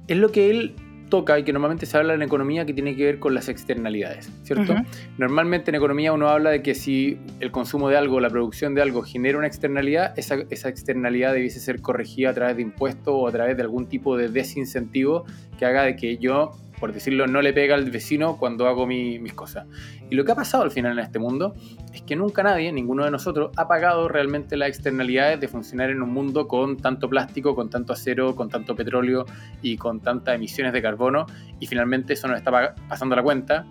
Es 0.07 0.19
lo 0.19 0.31
que 0.31 0.51
él 0.51 0.75
toca 1.09 1.39
y 1.39 1.45
que 1.45 1.53
normalmente 1.53 1.87
se 1.87 1.97
habla 1.97 2.15
en 2.15 2.23
economía 2.23 2.65
que 2.65 2.73
tiene 2.73 2.95
que 2.95 3.05
ver 3.05 3.19
con 3.19 3.35
las 3.35 3.49
externalidades, 3.49 4.31
¿cierto? 4.45 4.75
Normalmente 5.19 5.71
en 5.71 5.75
economía 5.75 6.13
uno 6.13 6.29
habla 6.29 6.51
de 6.51 6.63
que 6.63 6.75
si 6.75 7.19
el 7.41 7.51
consumo 7.51 7.89
de 7.89 7.97
algo, 7.97 8.21
la 8.21 8.31
producción 8.31 8.75
de 8.75 8.83
algo 8.83 9.03
genera 9.03 9.37
una 9.37 9.47
externalidad, 9.47 10.17
esa, 10.17 10.37
esa 10.51 10.69
externalidad 10.69 11.33
debiese 11.33 11.59
ser 11.59 11.81
corregida 11.83 12.31
a 12.31 12.35
través 12.35 12.57
de 12.57 12.63
impuestos 12.63 13.13
o 13.15 13.27
a 13.27 13.33
través 13.33 13.57
de 13.57 13.63
algún 13.63 13.89
tipo 13.89 14.17
de 14.17 14.29
desincentivo 14.29 15.25
que 15.59 15.67
haga 15.67 15.83
de 15.83 15.97
que 15.97 16.17
yo 16.19 16.53
por 16.81 16.93
decirlo, 16.95 17.27
no 17.27 17.43
le 17.43 17.53
pega 17.53 17.75
al 17.75 17.91
vecino 17.91 18.39
cuando 18.39 18.67
hago 18.67 18.87
mis 18.87 19.33
cosas. 19.35 19.67
Y 20.09 20.17
lo 20.17 20.25
que 20.25 20.33
ha 20.33 20.35
pasado 20.35 20.65
al 20.65 20.71
final 20.71 20.93
en 20.93 21.05
este 21.05 21.19
mundo 21.19 21.55
es 21.93 22.03
que 22.03 22.17
nunca 22.17 22.43
nadie, 22.43 22.73
ninguno 22.73 23.05
de 23.05 23.11
nosotros, 23.11 23.51
ha 23.57 23.69
pagado 23.69 24.09
realmente 24.09 24.57
las 24.57 24.71
externalidades 24.71 25.39
de 25.39 25.47
funcionar 25.47 25.91
en 25.91 26.03
un 26.03 26.13
mundo 26.13 26.49
con 26.49 26.79
tanto 26.79 27.09
plástico, 27.09 27.55
con 27.55 27.69
tanto 27.69 27.93
acero, 27.93 28.35
con 28.35 28.49
tanto 28.49 28.75
petróleo 28.75 29.27
y 29.61 29.77
con 29.77 30.01
tantas 30.01 30.35
emisiones 30.35 30.73
de 30.73 30.81
carbono. 30.81 31.27
Y 31.61 31.67
finalmente 31.67 32.15
eso 32.15 32.27
nos 32.27 32.39
está 32.39 32.75
pasando 32.89 33.15
la 33.15 33.23
cuenta. 33.23 33.67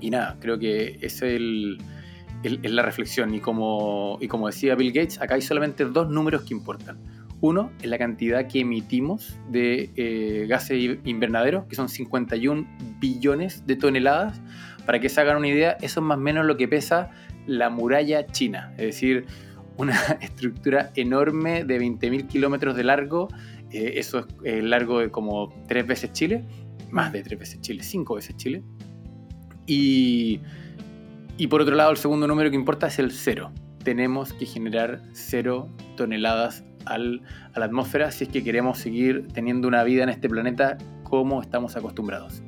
Y 0.00 0.10
nada, 0.10 0.36
creo 0.40 0.58
que 0.58 0.98
es 1.02 1.22
la 2.42 2.82
reflexión. 2.82 3.34
Y 3.34 3.40
como, 3.40 4.16
y 4.20 4.26
como 4.26 4.46
decía 4.46 4.74
Bill 4.74 4.92
Gates, 4.92 5.20
acá 5.20 5.34
hay 5.34 5.42
solamente 5.42 5.84
dos 5.84 6.08
números 6.08 6.42
que 6.42 6.54
importan 6.54 7.21
uno 7.42 7.72
es 7.82 7.88
la 7.88 7.98
cantidad 7.98 8.46
que 8.46 8.60
emitimos 8.60 9.36
de 9.50 9.90
eh, 9.96 10.46
gases 10.48 10.98
invernaderos, 11.04 11.66
que 11.66 11.74
son 11.74 11.88
51 11.88 12.66
billones 13.00 13.66
de 13.66 13.76
toneladas. 13.76 14.40
Para 14.86 15.00
que 15.00 15.08
se 15.08 15.20
hagan 15.20 15.36
una 15.36 15.48
idea, 15.48 15.72
eso 15.80 16.00
es 16.00 16.06
más 16.06 16.18
o 16.18 16.20
menos 16.20 16.46
lo 16.46 16.56
que 16.56 16.68
pesa 16.68 17.10
la 17.46 17.68
muralla 17.68 18.26
china, 18.26 18.72
es 18.78 18.86
decir, 18.86 19.26
una 19.76 19.96
estructura 20.20 20.92
enorme 20.94 21.64
de 21.64 21.80
20.000 21.80 22.28
kilómetros 22.28 22.76
de 22.76 22.84
largo. 22.84 23.28
Eh, 23.72 23.94
eso 23.96 24.20
es 24.20 24.26
el 24.44 24.70
largo 24.70 25.00
de 25.00 25.10
como 25.10 25.52
tres 25.66 25.84
veces 25.84 26.12
Chile, 26.12 26.44
más 26.92 27.12
de 27.12 27.24
tres 27.24 27.40
veces 27.40 27.60
Chile, 27.60 27.82
cinco 27.82 28.14
veces 28.14 28.36
Chile. 28.36 28.62
Y, 29.66 30.40
y 31.38 31.48
por 31.48 31.60
otro 31.60 31.74
lado, 31.74 31.90
el 31.90 31.96
segundo 31.96 32.28
número 32.28 32.50
que 32.50 32.56
importa 32.56 32.86
es 32.86 33.00
el 33.00 33.10
cero. 33.10 33.50
Tenemos 33.82 34.32
que 34.32 34.46
generar 34.46 35.02
cero 35.12 35.68
toneladas 35.96 36.64
a 36.86 36.98
la 36.98 37.64
atmósfera 37.64 38.10
si 38.10 38.24
es 38.24 38.30
que 38.30 38.42
queremos 38.42 38.78
seguir 38.78 39.28
teniendo 39.32 39.68
una 39.68 39.82
vida 39.84 40.02
en 40.02 40.08
este 40.08 40.28
planeta 40.28 40.78
como 41.02 41.42
estamos 41.42 41.76
acostumbrados. 41.76 42.42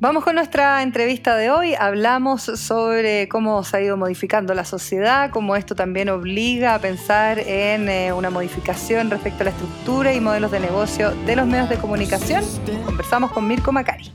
Vamos 0.00 0.22
con 0.22 0.36
nuestra 0.36 0.80
entrevista 0.84 1.36
de 1.36 1.50
hoy. 1.50 1.74
Hablamos 1.74 2.42
sobre 2.42 3.28
cómo 3.28 3.64
se 3.64 3.76
ha 3.76 3.80
ido 3.80 3.96
modificando 3.96 4.54
la 4.54 4.64
sociedad, 4.64 5.30
cómo 5.32 5.56
esto 5.56 5.74
también 5.74 6.08
obliga 6.08 6.76
a 6.76 6.78
pensar 6.78 7.40
en 7.40 7.88
eh, 7.88 8.12
una 8.12 8.30
modificación 8.30 9.10
respecto 9.10 9.42
a 9.42 9.44
la 9.46 9.50
estructura 9.50 10.14
y 10.14 10.20
modelos 10.20 10.52
de 10.52 10.60
negocio 10.60 11.10
de 11.26 11.34
los 11.34 11.48
medios 11.48 11.68
de 11.68 11.78
comunicación. 11.78 12.44
Conversamos 12.84 13.32
con 13.32 13.48
Mirko 13.48 13.72
Macari. 13.72 14.12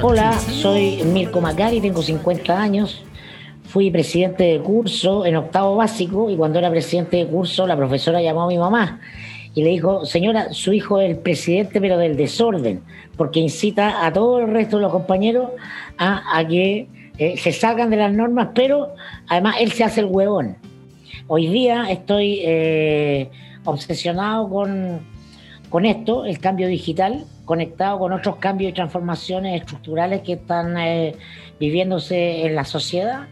Hola, 0.00 0.32
soy 0.38 1.02
Mirko 1.04 1.42
Macari, 1.42 1.82
tengo 1.82 2.00
50 2.00 2.58
años, 2.58 3.04
fui 3.66 3.90
presidente 3.90 4.44
de 4.44 4.60
curso 4.60 5.26
en 5.26 5.36
octavo 5.36 5.76
básico 5.76 6.30
y 6.30 6.36
cuando 6.36 6.58
era 6.58 6.70
presidente 6.70 7.18
de 7.18 7.26
curso 7.26 7.66
la 7.66 7.76
profesora 7.76 8.22
llamó 8.22 8.42
a 8.44 8.48
mi 8.48 8.58
mamá 8.58 9.00
y 9.54 9.62
le 9.62 9.70
dijo, 9.70 10.04
señora, 10.04 10.52
su 10.52 10.74
hijo 10.74 11.00
es 11.00 11.10
el 11.10 11.16
presidente 11.16 11.80
pero 11.80 11.96
del 11.96 12.16
desorden, 12.16 12.82
porque 13.16 13.40
incita 13.40 14.04
a 14.04 14.12
todo 14.12 14.40
el 14.40 14.48
resto 14.48 14.76
de 14.76 14.82
los 14.82 14.92
compañeros 14.92 15.50
a, 15.96 16.44
que 16.46 16.86
eh, 17.18 17.36
se 17.38 17.52
salgan 17.52 17.88
de 17.88 17.96
las 17.96 18.12
normas, 18.12 18.48
pero 18.54 18.94
además 19.28 19.56
él 19.58 19.72
se 19.72 19.82
hace 19.82 20.00
el 20.00 20.06
huevón. 20.06 20.56
Hoy 21.26 21.48
día 21.48 21.90
estoy 21.90 22.40
eh, 22.44 23.30
obsesionado 23.64 24.48
con, 24.50 25.00
con 25.70 25.86
esto, 25.86 26.26
el 26.26 26.38
cambio 26.38 26.68
digital, 26.68 27.24
conectado 27.46 27.98
con 27.98 28.12
otros 28.12 28.36
cambios 28.36 28.72
y 28.72 28.74
transformaciones 28.74 29.62
estructurales 29.62 30.20
que 30.20 30.34
están 30.34 30.76
eh, 30.76 31.14
viviéndose 31.58 32.44
en 32.44 32.54
la 32.54 32.64
sociedad 32.64 33.26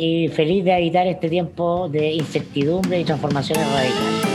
y 0.00 0.28
feliz 0.28 0.64
de 0.64 0.78
evitar 0.78 1.06
este 1.06 1.28
tiempo 1.28 1.86
de 1.90 2.12
incertidumbre 2.12 3.00
y 3.00 3.04
transformaciones 3.04 3.70
radicales. 3.70 4.29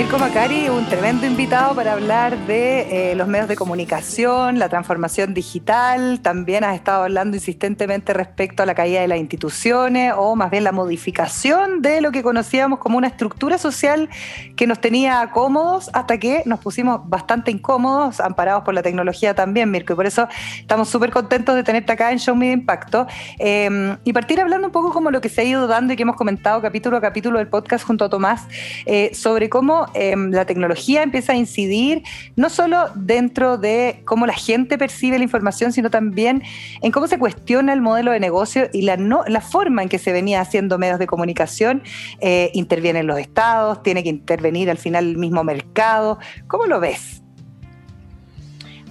Mirko 0.00 0.18
Macari, 0.18 0.66
un 0.70 0.86
tremendo 0.86 1.26
invitado 1.26 1.74
para 1.74 1.92
hablar 1.92 2.46
de 2.46 3.10
eh, 3.10 3.14
los 3.14 3.28
medios 3.28 3.48
de 3.48 3.54
comunicación, 3.54 4.58
la 4.58 4.70
transformación 4.70 5.34
digital. 5.34 6.20
También 6.22 6.64
has 6.64 6.74
estado 6.74 7.02
hablando 7.02 7.36
insistentemente 7.36 8.14
respecto 8.14 8.62
a 8.62 8.66
la 8.66 8.74
caída 8.74 9.02
de 9.02 9.08
las 9.08 9.18
instituciones 9.18 10.14
o 10.16 10.36
más 10.36 10.50
bien 10.50 10.64
la 10.64 10.72
modificación 10.72 11.82
de 11.82 12.00
lo 12.00 12.12
que 12.12 12.22
conocíamos 12.22 12.78
como 12.78 12.96
una 12.96 13.08
estructura 13.08 13.58
social 13.58 14.08
que 14.56 14.66
nos 14.66 14.80
tenía 14.80 15.30
cómodos 15.34 15.90
hasta 15.92 16.16
que 16.16 16.44
nos 16.46 16.60
pusimos 16.60 17.06
bastante 17.06 17.50
incómodos, 17.50 18.20
amparados 18.20 18.62
por 18.62 18.72
la 18.72 18.82
tecnología 18.82 19.34
también, 19.34 19.70
Mirko. 19.70 19.92
Y 19.92 19.96
por 19.96 20.06
eso 20.06 20.28
estamos 20.58 20.88
súper 20.88 21.10
contentos 21.10 21.54
de 21.54 21.62
tenerte 21.62 21.92
acá 21.92 22.10
en 22.10 22.18
Show 22.18 22.34
Me 22.34 22.52
Impacto 22.52 23.06
em, 23.38 23.98
y 24.04 24.14
partir 24.14 24.40
hablando 24.40 24.66
un 24.66 24.72
poco 24.72 24.94
como 24.94 25.10
lo 25.10 25.20
que 25.20 25.28
se 25.28 25.42
ha 25.42 25.44
ido 25.44 25.66
dando 25.66 25.92
y 25.92 25.96
que 25.96 26.04
hemos 26.04 26.16
comentado 26.16 26.62
capítulo 26.62 26.96
a 26.96 27.02
capítulo 27.02 27.36
del 27.36 27.48
podcast 27.48 27.86
junto 27.86 28.06
a 28.06 28.08
Tomás 28.08 28.48
eh, 28.86 29.10
sobre 29.12 29.50
cómo 29.50 29.89
em, 29.94 30.30
la 30.30 30.44
tecnología 30.44 31.02
empieza 31.02 31.32
a 31.32 31.36
incidir 31.36 32.02
no 32.36 32.50
solo 32.50 32.86
dentro 32.94 33.58
de 33.58 34.02
cómo 34.04 34.26
la 34.26 34.34
gente 34.34 34.78
percibe 34.78 35.18
la 35.18 35.24
información, 35.24 35.72
sino 35.72 35.90
también 35.90 36.42
en 36.82 36.92
cómo 36.92 37.06
se 37.06 37.18
cuestiona 37.18 37.72
el 37.72 37.80
modelo 37.80 38.12
de 38.12 38.20
negocio 38.20 38.68
y 38.72 38.82
la, 38.82 38.96
forma 39.40 39.82
en 39.82 39.88
que 39.88 39.98
se 39.98 40.12
venía 40.12 40.40
haciendo 40.40 40.78
medios 40.78 40.98
de 40.98 41.06
comunicación. 41.06 41.82
Eh, 42.20 42.50
intervienen 42.54 43.06
los 43.06 43.18
estados, 43.18 43.82
tiene 43.82 44.02
que 44.02 44.10
intervenir 44.10 44.70
al 44.70 44.78
final 44.78 45.06
el 45.06 45.18
mismo 45.18 45.44
mercado. 45.44 46.18
¿Cómo 46.46 46.66
lo 46.66 46.80
ves? 46.80 47.22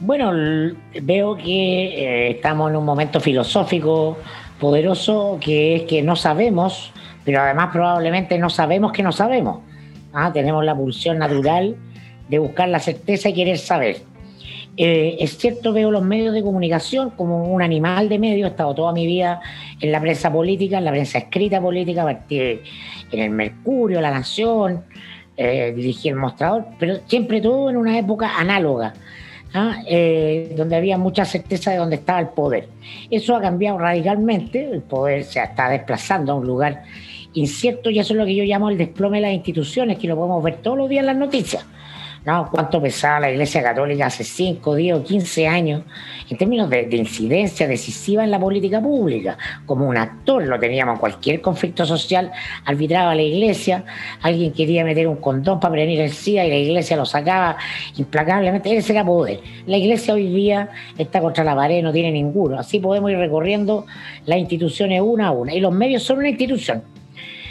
Bueno, 0.01 0.31
veo 1.01 1.35
que 1.35 1.43
eh, 1.43 2.31
estamos 2.31 2.71
en 2.71 2.77
un 2.77 2.85
momento 2.85 3.19
filosófico 3.19 4.17
poderoso 4.59 5.38
que 5.41 5.75
es 5.75 5.81
que 5.83 6.01
no 6.01 6.15
sabemos, 6.15 6.91
pero 7.25 7.41
además 7.41 7.69
probablemente 7.71 8.38
no 8.38 8.49
sabemos 8.49 8.91
que 8.91 9.03
no 9.03 9.12
sabemos. 9.12 9.59
Ah, 10.13 10.32
tenemos 10.34 10.63
la 10.65 10.76
pulsión 10.76 11.19
natural 11.19 11.76
de 12.28 12.39
buscar 12.39 12.69
la 12.69 12.80
certeza 12.80 13.30
y 13.30 13.34
querer 13.34 13.58
saber. 13.58 13.98
Eh, 14.78 15.17
es 15.19 15.38
cierto, 15.38 15.74
veo 15.74 15.91
los 15.91 16.04
medios 16.04 16.34
de 16.34 16.41
comunicación 16.41 17.10
como 17.12 17.43
un 17.43 17.62
animal 17.62 18.08
de 18.08 18.17
medio. 18.17 18.45
He 18.45 18.50
estado 18.50 18.74
toda 18.74 18.93
mi 18.93 19.06
vida 19.06 19.41
en 19.82 19.91
la 19.91 20.00
prensa 20.00 20.32
política, 20.32 20.78
en 20.78 20.86
la 20.86 20.91
prensa 20.91 21.17
escrita 21.17 21.60
política, 21.60 22.24
en 22.30 22.60
el 23.12 23.30
Mercurio, 23.30 24.00
La 24.00 24.12
Nación, 24.12 24.86
eh, 25.36 25.74
dirigí 25.76 26.10
el 26.10 26.15
mostrador, 26.15 26.65
pero 26.80 27.00
siempre 27.08 27.41
todo 27.41 27.69
en 27.69 27.78
una 27.78 27.98
época 27.98 28.38
análoga. 28.38 28.93
¿ah? 29.54 29.78
Eh, 29.88 30.54
donde 30.56 30.76
había 30.76 30.98
mucha 30.98 31.26
certeza 31.26 31.72
de 31.72 31.78
dónde 31.78 31.95
estaba 31.98 32.19
el 32.19 32.30
poder. 32.30 32.67
Eso 33.10 33.36
ha 33.36 33.41
cambiado 33.41 33.80
radicalmente, 33.80 34.69
el 34.69 34.82
poder 34.82 35.24
se 35.24 35.41
está 35.41 35.69
desplazando 35.69 36.34
a 36.34 36.36
un 36.36 36.45
lugar 36.45 36.84
incierto 37.33 37.89
y 37.89 37.99
eso 37.99 38.13
es 38.13 38.17
lo 38.17 38.25
que 38.25 38.35
yo 38.35 38.43
llamo 38.43 38.69
el 38.69 38.77
desplome 38.77 39.17
de 39.17 39.21
las 39.21 39.33
instituciones, 39.33 39.97
que 39.97 40.07
lo 40.07 40.15
podemos 40.15 40.43
ver 40.43 40.57
todos 40.57 40.77
los 40.77 40.89
días 40.89 41.01
en 41.01 41.07
las 41.07 41.17
noticias. 41.17 41.65
¿no? 42.25 42.49
cuánto 42.51 42.81
pesaba 42.81 43.21
la 43.21 43.31
Iglesia 43.31 43.63
Católica 43.63 44.07
hace 44.07 44.23
5, 44.23 44.75
10 44.75 44.95
o 44.95 45.03
15 45.03 45.47
años 45.47 45.83
en 46.29 46.37
términos 46.37 46.69
de, 46.69 46.87
incidencia 46.91 47.67
decisiva 47.67 48.23
en 48.23 48.31
la 48.31 48.39
política 48.39 48.81
pública. 48.81 49.37
Como 49.65 49.87
un 49.87 49.97
actor 49.97 50.43
lo 50.45 50.59
teníamos, 50.59 50.99
cualquier 50.99 51.41
conflicto 51.41 51.85
social 51.85 52.31
arbitraba 52.65 53.15
la 53.15 53.21
Iglesia, 53.21 53.85
alguien 54.21 54.51
quería 54.51 54.83
meter 54.83 55.07
un 55.07 55.17
condón 55.17 55.59
para 55.59 55.71
prevenir 55.71 56.01
el 56.01 56.11
SIDA 56.11 56.45
y 56.45 56.49
la 56.49 56.57
Iglesia 56.57 56.97
lo 56.97 57.05
sacaba 57.05 57.57
implacablemente, 57.97 58.75
ese 58.75 58.93
era 58.93 59.05
poder. 59.05 59.39
La 59.65 59.77
Iglesia 59.77 60.13
hoy 60.13 60.27
día 60.27 60.69
está 60.97 61.21
contra 61.21 61.43
la 61.43 61.55
pared, 61.55 61.81
no 61.81 61.91
tiene 61.91 62.11
ninguno. 62.11 62.59
Así 62.59 62.79
podemos 62.79 63.09
ir 63.11 63.17
recorriendo 63.17 63.85
las 64.25 64.37
instituciones 64.37 65.01
una 65.01 65.27
a 65.27 65.31
una. 65.31 65.53
Y 65.53 65.59
los 65.59 65.73
medios 65.73 66.03
son 66.03 66.19
una 66.19 66.29
institución, 66.29 66.83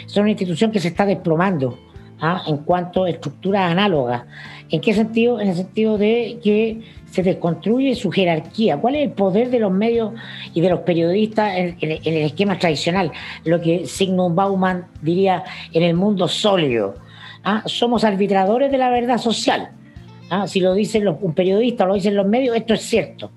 son 0.09 0.23
una 0.23 0.31
institución 0.31 0.71
que 0.71 0.79
se 0.79 0.87
está 0.87 1.05
desplomando 1.05 1.77
¿ah? 2.19 2.41
en 2.47 2.57
cuanto 2.57 3.03
a 3.03 3.09
estructuras 3.11 3.71
análogas. 3.71 4.23
¿En 4.71 4.81
qué 4.81 4.93
sentido? 4.93 5.39
En 5.39 5.49
el 5.49 5.55
sentido 5.55 5.99
de 5.99 6.39
que 6.43 6.81
se 7.11 7.21
desconstruye 7.21 7.93
su 7.93 8.09
jerarquía. 8.09 8.77
¿Cuál 8.77 8.95
es 8.95 9.03
el 9.03 9.11
poder 9.11 9.51
de 9.51 9.59
los 9.59 9.71
medios 9.71 10.13
y 10.55 10.61
de 10.61 10.69
los 10.69 10.79
periodistas 10.79 11.55
en, 11.55 11.77
el 11.79 12.17
esquema 12.25 12.57
tradicional? 12.57 13.11
Lo 13.45 13.61
que 13.61 13.85
Sigmund 13.85 14.35
Bauman 14.35 14.87
diría 15.03 15.43
en 15.73 15.83
el 15.83 15.93
mundo 15.93 16.27
sólido. 16.27 16.95
¿ah? 17.43 17.61
Somos 17.67 18.03
arbitradores 18.03 18.71
de 18.71 18.79
la 18.79 18.89
verdad 18.89 19.19
social. 19.19 19.69
¿ah? 20.31 20.47
Si 20.47 20.59
lo 20.59 20.73
dicen 20.73 21.07
un 21.07 21.33
periodista 21.35 21.83
o 21.83 21.87
lo 21.87 21.93
dicen 21.93 22.15
los 22.15 22.25
medios, 22.25 22.55
esto 22.55 22.73
es 22.73 22.81
cierto. 22.81 23.29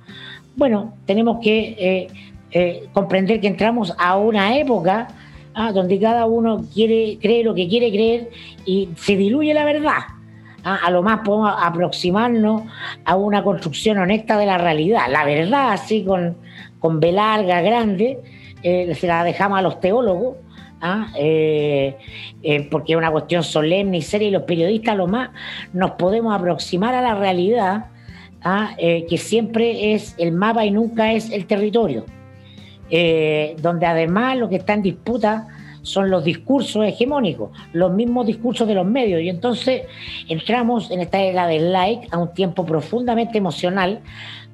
Bueno, 0.56 0.94
tenemos 1.04 1.38
que 1.42 1.76
eh, 1.78 2.06
eh, 2.50 2.88
comprender 2.94 3.42
que 3.42 3.48
entramos 3.48 3.94
a 3.98 4.16
una 4.16 4.56
época 4.56 5.08
ah, 5.54 5.72
donde 5.72 5.98
cada 5.98 6.26
uno 6.26 6.64
quiere 6.72 7.18
creer 7.20 7.44
lo 7.44 7.54
que 7.54 7.68
quiere 7.68 7.90
creer 7.90 8.30
y 8.64 8.88
se 8.96 9.16
diluye 9.16 9.54
la 9.54 9.64
verdad. 9.64 9.98
Ah, 10.64 10.78
a 10.84 10.90
lo 10.90 11.02
más 11.02 11.20
podemos 11.24 11.52
aproximarnos 11.58 12.62
a 13.04 13.16
una 13.16 13.42
construcción 13.42 13.98
honesta 13.98 14.38
de 14.38 14.46
la 14.46 14.58
realidad. 14.58 15.06
La 15.10 15.24
verdad, 15.24 15.72
así 15.72 16.04
con, 16.04 16.36
con 16.78 17.00
grande, 17.00 18.20
eh, 18.62 18.94
se 18.94 19.06
la 19.08 19.24
dejamos 19.24 19.58
a 19.58 19.62
los 19.62 19.80
teólogos, 19.80 20.36
ah, 20.80 21.08
eh, 21.18 21.96
eh, 22.44 22.68
porque 22.70 22.92
es 22.92 22.96
una 22.96 23.10
cuestión 23.10 23.42
solemne 23.42 23.98
y 23.98 24.02
seria, 24.02 24.28
y 24.28 24.30
los 24.30 24.42
periodistas, 24.42 24.92
a 24.92 24.96
lo 24.96 25.08
más 25.08 25.30
nos 25.72 25.92
podemos 25.92 26.32
aproximar 26.32 26.94
a 26.94 27.02
la 27.02 27.14
realidad, 27.16 27.86
que 28.80 29.18
siempre 29.18 29.94
es 29.94 30.16
el 30.18 30.32
mapa 30.32 30.64
y 30.64 30.72
nunca 30.72 31.12
es 31.12 31.30
el 31.30 31.46
territorio. 31.46 32.04
Eh, 32.94 33.56
donde 33.62 33.86
además 33.86 34.36
lo 34.36 34.50
que 34.50 34.56
está 34.56 34.74
en 34.74 34.82
disputa 34.82 35.48
son 35.80 36.10
los 36.10 36.22
discursos 36.22 36.84
hegemónicos, 36.84 37.50
los 37.72 37.90
mismos 37.90 38.26
discursos 38.26 38.68
de 38.68 38.74
los 38.74 38.84
medios. 38.84 39.22
Y 39.22 39.30
entonces 39.30 39.84
entramos 40.28 40.90
en 40.90 41.00
esta 41.00 41.18
era 41.18 41.46
del 41.46 41.72
like 41.72 42.06
a 42.10 42.18
un 42.18 42.34
tiempo 42.34 42.66
profundamente 42.66 43.38
emocional, 43.38 44.00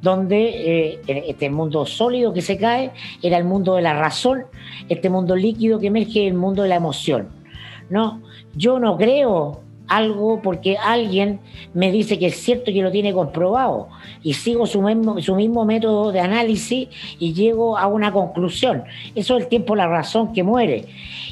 donde 0.01 0.92
eh, 0.94 1.01
este 1.27 1.51
mundo 1.51 1.85
sólido 1.85 2.33
que 2.33 2.40
se 2.40 2.57
cae 2.57 2.92
era 3.24 3.37
el 3.37 3.44
mundo 3.44 3.74
de 3.74 3.83
la 3.83 3.94
razón, 3.94 4.44
este 4.88 5.11
mundo 5.11 5.35
líquido 5.35 5.81
que 5.81 5.88
emerge 5.88 6.29
el 6.29 6.35
mundo 6.35 6.62
de 6.62 6.68
la 6.68 6.77
emoción. 6.77 7.31
No, 7.90 8.22
yo 8.55 8.79
no 8.79 8.96
creo 8.96 9.62
algo 9.88 10.40
porque 10.42 10.77
alguien 10.77 11.40
me 11.74 11.90
dice 11.90 12.18
que 12.18 12.27
es 12.27 12.37
cierto 12.37 12.70
y 12.70 12.74
que 12.74 12.83
lo 12.83 12.90
tiene 12.90 13.12
comprobado 13.12 13.88
y 14.22 14.35
sigo 14.35 14.66
su 14.66 14.83
mismo, 14.83 15.20
su 15.20 15.35
mismo 15.35 15.64
método 15.64 16.12
de 16.12 16.20
análisis 16.20 16.88
y 17.18 17.33
llego 17.33 17.79
a 17.79 17.87
una 17.87 18.12
conclusión. 18.12 18.85
Eso 19.14 19.37
es 19.37 19.44
el 19.44 19.48
tiempo, 19.48 19.74
la 19.74 19.88
razón 19.88 20.33
que 20.33 20.42
muere. 20.42 20.85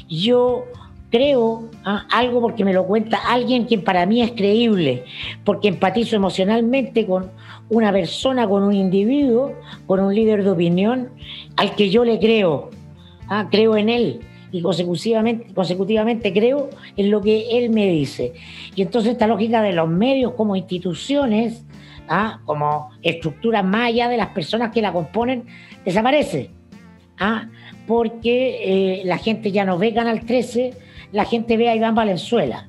Yo 0.09 0.65
creo 1.09 1.69
ah, 1.85 2.05
algo 2.11 2.41
porque 2.41 2.65
me 2.65 2.73
lo 2.73 2.85
cuenta 2.85 3.17
alguien 3.17 3.65
que 3.67 3.77
para 3.77 4.05
mí 4.05 4.21
es 4.21 4.31
creíble, 4.31 5.05
porque 5.43 5.69
empatizo 5.69 6.15
emocionalmente 6.15 7.05
con 7.05 7.31
una 7.69 7.91
persona, 7.91 8.47
con 8.47 8.63
un 8.63 8.73
individuo, 8.73 9.53
con 9.85 9.99
un 9.99 10.13
líder 10.13 10.43
de 10.43 10.51
opinión 10.51 11.09
al 11.55 11.75
que 11.75 11.89
yo 11.89 12.03
le 12.03 12.19
creo. 12.19 12.71
Ah, 13.29 13.47
creo 13.51 13.75
en 13.75 13.89
él 13.89 14.21
y 14.51 14.61
consecutivamente, 14.61 15.53
consecutivamente 15.53 16.33
creo 16.33 16.69
en 16.95 17.11
lo 17.11 17.21
que 17.21 17.57
él 17.57 17.69
me 17.69 17.87
dice. 17.87 18.33
Y 18.75 18.81
entonces 18.81 19.13
esta 19.13 19.27
lógica 19.27 19.61
de 19.61 19.73
los 19.73 19.89
medios 19.89 20.33
como 20.33 20.55
instituciones, 20.55 21.65
¿ah? 22.07 22.39
como 22.45 22.89
estructuras 23.01 23.63
más 23.63 23.87
allá 23.87 24.09
de 24.09 24.17
las 24.17 24.29
personas 24.29 24.71
que 24.71 24.81
la 24.81 24.93
componen, 24.93 25.45
desaparece. 25.83 26.51
¿ah? 27.19 27.47
Porque 27.85 28.99
eh, 28.99 29.01
la 29.05 29.17
gente 29.17 29.51
ya 29.51 29.65
no 29.65 29.77
ve 29.77 29.93
Canal 29.93 30.25
13, 30.25 30.73
la 31.11 31.25
gente 31.25 31.57
ve 31.57 31.69
a 31.69 31.75
Iván 31.75 31.95
Valenzuela, 31.95 32.67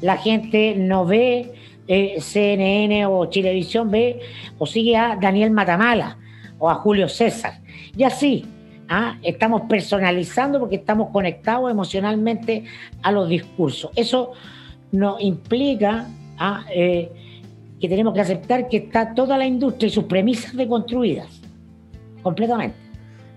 la 0.00 0.16
gente 0.16 0.74
no 0.76 1.04
ve 1.04 1.52
eh, 1.86 2.20
CNN 2.20 3.06
o 3.06 3.26
Chilevisión, 3.26 3.90
ve 3.90 4.20
o 4.58 4.66
sigue 4.66 4.96
a 4.96 5.16
Daniel 5.16 5.50
Matamala 5.50 6.18
o 6.58 6.68
a 6.70 6.74
Julio 6.76 7.08
César. 7.08 7.60
Y 7.96 8.04
así, 8.04 8.44
¿ah? 8.88 9.18
estamos 9.22 9.62
personalizando 9.68 10.58
porque 10.60 10.76
estamos 10.76 11.10
conectados 11.10 11.70
emocionalmente 11.70 12.64
a 13.02 13.12
los 13.12 13.28
discursos. 13.28 13.90
Eso 13.94 14.32
nos 14.92 15.20
implica 15.20 16.06
¿ah? 16.38 16.64
eh, 16.74 17.10
que 17.80 17.88
tenemos 17.88 18.14
que 18.14 18.20
aceptar 18.20 18.68
que 18.68 18.78
está 18.78 19.14
toda 19.14 19.36
la 19.38 19.46
industria 19.46 19.88
y 19.88 19.90
sus 19.90 20.04
premisas 20.04 20.56
deconstruidas, 20.56 21.40
completamente. 22.22 22.87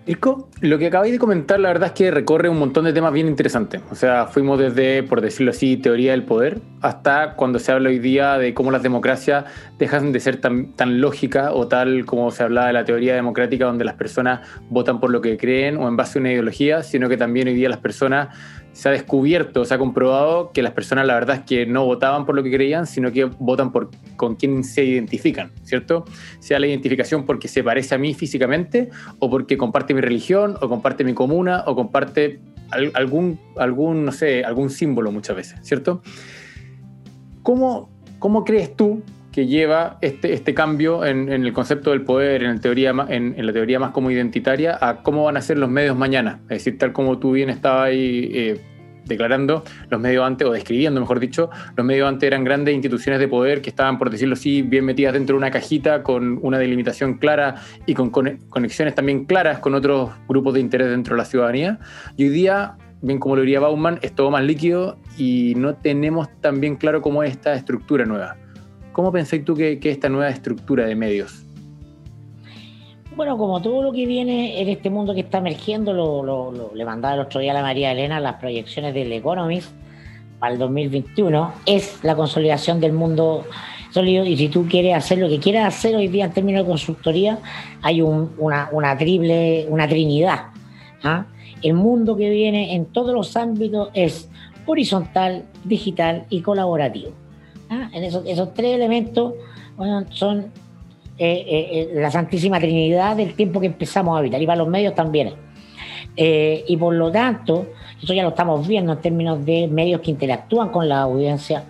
Irko, 0.08 0.50
lo 0.62 0.80
que 0.80 0.88
acabáis 0.88 1.12
de 1.12 1.20
comentar, 1.20 1.60
la 1.60 1.70
verdad 1.70 1.90
es 1.90 1.94
que 1.94 2.10
recorre 2.10 2.50
un 2.50 2.58
montón 2.58 2.86
de 2.86 2.94
temas 2.94 3.14
bien 3.14 3.28
interesantes. 3.28 3.82
O 3.92 3.96
sea, 3.96 4.26
fuimos 4.26 4.58
desde, 4.58 5.04
por 5.04 5.22
decirlo 5.22 5.52
así, 5.52 5.78
teoría 5.78 6.12
del 6.12 6.24
poder, 6.24 6.60
hasta 6.82 7.36
cuando 7.36 7.60
se 7.60 7.72
habla 7.72 7.90
hoy 7.90 8.00
día 8.00 8.40
de 8.40 8.56
cómo 8.56 8.72
las 8.72 8.82
democracias 8.82 9.46
dejan 9.78 10.12
de 10.12 10.20
ser 10.20 10.38
tan, 10.38 10.74
tan 10.74 11.02
lógicas 11.02 11.52
o 11.54 11.68
tal 11.68 12.06
como 12.08 12.32
se 12.32 12.42
hablaba 12.42 12.68
de 12.68 12.74
la 12.74 12.84
teoría 12.84 13.14
democrática, 13.14 13.66
donde 13.66 13.86
las 13.86 13.94
personas 13.94 14.42
votan 14.72 15.00
por 15.00 15.12
lo 15.12 15.22
que 15.22 15.38
creen 15.38 15.78
o 15.78 15.88
en 15.88 15.96
base 15.96 16.18
a 16.18 16.22
una 16.22 16.32
ideología, 16.32 16.82
sino 16.82 17.08
que 17.08 17.18
también 17.18 17.48
hoy 17.48 17.54
día 17.54 17.70
las 17.70 17.80
personas 17.80 18.30
se 18.74 18.90
ha 18.90 18.92
descubierto, 18.92 19.66
se 19.66 19.74
ha 19.74 19.78
comprobado 19.78 20.52
que 20.52 20.62
las 20.62 20.74
personas 20.74 21.06
la 21.06 21.14
verdad 21.14 21.38
es 21.38 21.42
que 21.44 21.66
no 21.66 21.86
votaban 21.86 22.26
por 22.26 22.36
lo 22.36 22.44
que 22.44 22.52
creían, 22.52 22.88
sino 22.88 23.12
que 23.12 23.26
votan 23.26 23.72
por 23.72 23.90
con 24.16 24.36
quién 24.36 24.64
se 24.64 24.84
identifican, 24.84 25.52
¿cierto? 25.64 26.06
Sea 26.40 26.60
la 26.60 26.68
identificación 26.68 27.26
porque 27.26 27.48
se 27.48 27.64
parece 27.64 27.96
a 27.96 27.98
mí 27.98 28.14
físicamente, 28.14 28.90
o 29.20 29.30
porque 29.30 29.58
comparte 29.58 29.94
mi 29.94 30.02
religión, 30.02 30.58
o 30.62 30.70
comparte 30.70 31.04
mi 31.04 31.14
comuna, 31.14 31.64
o 31.68 31.76
comparte 31.76 32.40
algún, 32.72 33.40
algún 33.58 34.06
no 34.06 34.12
sé, 34.12 34.44
algún 34.44 34.70
símbolo 34.70 35.12
muchas 35.12 35.36
veces, 35.36 35.60
¿cierto? 35.64 36.02
¿Cómo, 37.44 37.90
cómo 38.20 38.46
crees 38.46 38.76
tú 38.76 39.04
que 39.32 39.48
lleva 39.48 39.98
este, 40.02 40.34
este 40.34 40.54
cambio 40.54 41.06
en, 41.06 41.30
el 41.30 41.54
concepto 41.54 41.92
del 41.92 42.02
poder, 42.02 42.44
en, 42.44 42.60
teoría, 42.60 42.94
en, 43.10 43.46
la 43.46 43.54
teoría 43.54 43.80
más 43.80 43.92
como 43.92 44.12
identitaria, 44.12 44.78
a 44.80 45.04
cómo 45.04 45.24
van 45.24 45.38
a 45.38 45.42
ser 45.42 45.58
los 45.58 45.70
medios 45.70 45.96
mañana. 45.98 46.40
Es 46.44 46.64
decir, 46.64 46.78
tal 46.78 46.92
como 46.92 47.18
tú 47.18 47.32
bien 47.32 47.50
estabas 47.50 47.88
ahí 47.88 48.30
eh, 48.34 48.62
declarando, 49.06 49.64
los 49.90 50.02
medios 50.02 50.26
antes, 50.26 50.48
o 50.48 50.52
describiendo, 50.52 51.00
mejor 51.00 51.20
dicho, 51.20 51.50
los 51.76 51.86
medios 51.86 52.08
antes 52.08 52.28
eran 52.28 52.44
grandes 52.44 52.74
instituciones 52.76 53.20
de 53.20 53.28
poder 53.28 53.62
que 53.62 53.70
estaban, 53.70 53.98
por 53.98 54.10
decirlo 54.10 54.34
así, 54.34 54.62
bien 54.62 54.86
metidas 54.86 55.14
dentro 55.14 55.36
de 55.36 55.38
una 55.38 55.52
cajita 55.52 56.04
con 56.04 56.40
una 56.42 56.58
delimitación 56.58 57.18
clara 57.18 57.56
y 57.86 57.94
con 57.94 58.10
conexiones 58.10 58.96
también 58.96 59.26
claras 59.26 59.60
con 59.60 59.74
otros 59.76 60.12
grupos 60.28 60.54
de 60.54 60.60
interés 60.60 60.90
dentro 60.90 61.16
de 61.16 61.20
la 61.20 61.26
ciudadanía. 61.26 61.80
Y 62.18 62.26
hoy 62.26 62.30
día 62.30 62.76
bien 63.02 63.20
como 63.20 63.36
lo 63.36 63.42
diría 63.42 63.60
Bauman, 63.60 64.00
es 64.02 64.14
todo 64.14 64.30
más 64.30 64.44
líquido 64.44 64.98
y 65.18 65.54
no 65.58 65.76
tenemos 65.76 66.30
tan 66.40 66.62
bien 66.62 66.76
claro 66.76 67.02
cómo 67.02 67.24
es 67.24 67.32
esta 67.32 67.54
estructura 67.56 68.06
nueva. 68.06 68.38
¿Cómo 68.92 69.12
pensáis 69.12 69.46
tú 69.46 69.56
que, 69.56 69.80
esta 69.84 70.10
nueva 70.10 70.30
estructura 70.30 70.86
de 70.86 70.96
medios? 70.96 71.44
Bueno, 73.16 73.38
como 73.38 73.62
todo 73.62 73.84
lo 73.84 73.92
que 73.92 74.06
viene 74.06 74.62
en 74.62 74.70
este 74.70 74.90
mundo 74.90 75.14
que 75.14 75.22
está 75.22 75.40
emergiendo, 75.40 75.94
lo, 75.94 76.74
le 76.74 76.86
mandaba 76.86 77.16
el 77.16 77.22
otro 77.22 77.40
día 77.40 77.52
a 77.52 77.56
la 77.56 77.62
María 77.62 77.92
Elena 77.92 78.20
las 78.20 78.36
proyecciones 78.36 78.94
del 78.94 79.12
Economist 79.12 79.72
para 80.40 80.54
el 80.54 80.60
2021, 80.60 81.54
es 81.66 82.04
la 82.04 82.16
consolidación 82.16 82.80
del 82.80 82.94
mundo 82.94 83.46
sólido 83.92 84.26
y 84.26 84.38
si 84.38 84.48
tú 84.48 84.66
quieres 84.68 84.96
hacer 84.96 85.20
lo 85.20 85.30
que 85.30 85.40
quieras 85.40 85.76
hacer 85.76 85.96
hoy 85.96 86.08
día 86.08 86.26
en 86.26 86.32
términos 86.32 86.64
de 86.64 86.70
consultoría, 86.70 87.38
hay 87.82 88.02
una, 88.02 88.70
una, 88.72 88.98
triple, 88.98 89.68
una 89.70 89.88
trinidad. 89.88 90.46
¿ah? 91.04 91.26
El 91.62 91.76
mundo 91.76 92.18
que 92.18 92.30
viene 92.30 92.74
en 92.74 92.86
todos 92.86 93.14
los 93.14 93.36
ámbitos 93.38 93.90
es 93.94 94.30
horizontal, 94.66 95.46
digital 95.64 96.26
y 96.30 96.42
colaborativo. 96.42 97.21
¿Ah? 97.72 97.90
En 97.92 98.04
esos, 98.04 98.24
esos 98.28 98.54
tres 98.54 98.76
elementos 98.76 99.34
son 100.10 100.52
eh, 101.18 101.46
eh, 101.48 101.70
eh, 101.72 102.02
la 102.02 102.10
Santísima 102.10 102.60
Trinidad 102.60 103.16
del 103.16 103.36
tiempo 103.36 103.60
que 103.60 103.68
empezamos 103.68 104.16
a 104.16 104.20
habitar 104.20 104.42
y 104.42 104.46
para 104.46 104.58
los 104.58 104.68
medios 104.68 104.96
también. 104.96 105.34
y 106.16 106.78
por 106.78 106.94
lo 106.94 107.12
tanto, 107.12 107.68
eso 108.02 108.14
ya 108.14 108.24
lo 108.24 108.30
estamos 108.30 108.68
viendo 108.68 108.94
en 108.94 109.00
términos 109.00 109.46
de 109.46 109.68
medios 109.68 110.02
que 110.02 110.12
interactúan 110.12 110.70
con 110.70 110.90
la 110.90 111.02
audiencia, 111.02 111.64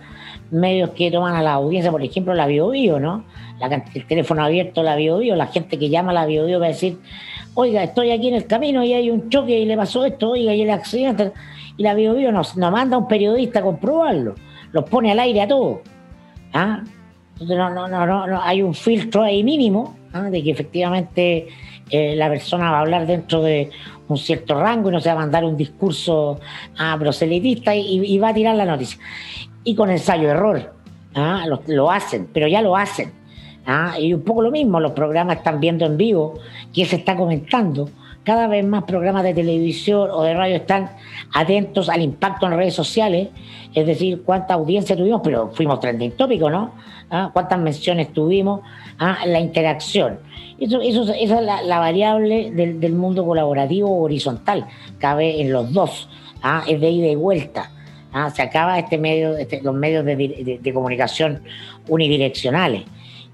medios 0.50 0.90
que 0.90 1.10
toman 1.10 1.34
a 1.34 1.42
la 1.42 1.52
audiencia, 1.52 1.90
por 1.90 2.02
ejemplo, 2.02 2.34
la 2.34 2.46
BioBio, 2.46 2.98
¿no? 2.98 3.24
el 3.94 4.06
teléfono 4.06 4.42
abierto, 4.42 4.82
la 4.82 4.96
BioBio, 4.96 5.36
la 5.36 5.46
gente 5.46 5.78
que 5.78 5.88
llama 5.88 6.10
a 6.10 6.14
la 6.14 6.26
BioBio 6.26 6.58
va 6.58 6.66
a 6.66 6.68
decir, 6.70 6.98
oiga, 7.54 7.82
estoy 7.82 8.10
aquí 8.10 8.28
en 8.28 8.34
el 8.34 8.46
camino 8.46 8.82
y 8.82 8.92
hay 8.92 9.10
un 9.10 9.28
choque 9.28 9.60
y 9.60 9.64
le 9.64 9.76
pasó 9.76 10.04
esto, 10.04 10.30
oiga, 10.30 10.54
y 10.54 10.62
el 10.62 10.70
accidente. 10.70 11.32
Y 11.76 11.82
la 11.82 11.94
BioBio 11.94 12.32
nos, 12.32 12.56
nos 12.56 12.72
manda 12.72 12.96
a 12.96 12.98
un 12.98 13.06
periodista 13.06 13.60
a 13.60 13.62
comprobarlo, 13.62 14.34
los 14.72 14.84
pone 14.88 15.12
al 15.12 15.20
aire 15.20 15.42
a 15.42 15.48
todos. 15.48 15.91
¿Ah? 16.52 16.82
no, 17.40 17.70
no, 17.70 17.88
no, 17.88 18.26
no, 18.26 18.42
hay 18.42 18.62
un 18.62 18.74
filtro 18.74 19.22
ahí 19.22 19.42
mínimo 19.42 19.96
¿ah? 20.12 20.24
de 20.24 20.42
que 20.42 20.50
efectivamente 20.50 21.48
eh, 21.90 22.14
la 22.16 22.28
persona 22.28 22.70
va 22.70 22.78
a 22.78 22.80
hablar 22.80 23.06
dentro 23.06 23.42
de 23.42 23.70
un 24.08 24.18
cierto 24.18 24.60
rango 24.60 24.90
y 24.90 24.92
no 24.92 25.00
se 25.00 25.08
va 25.08 25.14
a 25.14 25.18
mandar 25.18 25.44
un 25.44 25.56
discurso 25.56 26.40
ah, 26.78 26.96
proselitista 26.98 27.74
y, 27.74 28.18
va 28.18 28.28
a 28.28 28.34
tirar 28.34 28.54
la 28.56 28.64
noticia. 28.64 28.98
Y 29.64 29.74
con 29.74 29.90
ensayo-error, 29.90 30.74
¿ah? 31.14 31.44
lo, 31.66 31.90
hacen, 31.90 32.28
pero 32.32 32.48
ya 32.48 32.62
lo 32.62 32.76
hacen. 32.76 33.12
Y 33.98 34.12
un 34.12 34.22
poco 34.22 34.42
lo 34.42 34.50
mismo, 34.50 34.80
los 34.80 34.92
programas 34.92 35.38
están 35.38 35.60
viendo 35.60 35.86
en 35.86 35.96
vivo, 35.96 36.34
que 36.74 36.84
se 36.84 36.96
está 36.96 37.16
comentando. 37.16 37.88
Cada 38.24 38.46
vez 38.46 38.64
más 38.64 38.84
programas 38.84 39.24
de 39.24 39.34
televisión 39.34 40.08
o 40.12 40.22
de 40.22 40.34
radio 40.34 40.56
están 40.56 40.90
atentos 41.32 41.88
al 41.88 42.02
impacto 42.02 42.46
en 42.46 42.52
redes 42.52 42.74
sociales, 42.74 43.28
es 43.74 43.86
decir, 43.86 44.22
cuánta 44.24 44.54
audiencia 44.54 44.96
tuvimos, 44.96 45.22
pero 45.24 45.50
fuimos 45.52 45.80
trending 45.80 46.12
tópico, 46.12 46.48
¿no? 46.48 46.72
¿ah? 47.12 47.30
cuántas 47.32 47.60
menciones 47.60 48.12
tuvimos, 48.12 48.60
¿ah? 48.98 49.18
la 49.26 49.38
interacción. 49.38 50.18
Eso, 50.58 50.80
eso, 50.80 51.02
esa 51.02 51.40
es 51.40 51.66
la, 51.66 51.78
variable 51.78 52.50
del, 52.50 52.92
mundo 52.92 53.24
colaborativo 53.24 54.00
horizontal, 54.00 54.66
cabe 54.98 55.40
en 55.40 55.52
los 55.52 55.72
dos, 55.72 56.08
¿ah? 56.42 56.64
es 56.66 56.80
de 56.80 56.90
ida 56.90 57.08
y 57.08 57.14
vuelta. 57.14 57.70
Se 58.34 58.42
acaba 58.42 58.78
este 58.78 58.98
medio, 58.98 59.38
este, 59.38 59.62
los 59.62 59.74
medios 59.74 60.04
de, 60.04 60.72
comunicación 60.74 61.42
unidireccionales. 61.88 62.82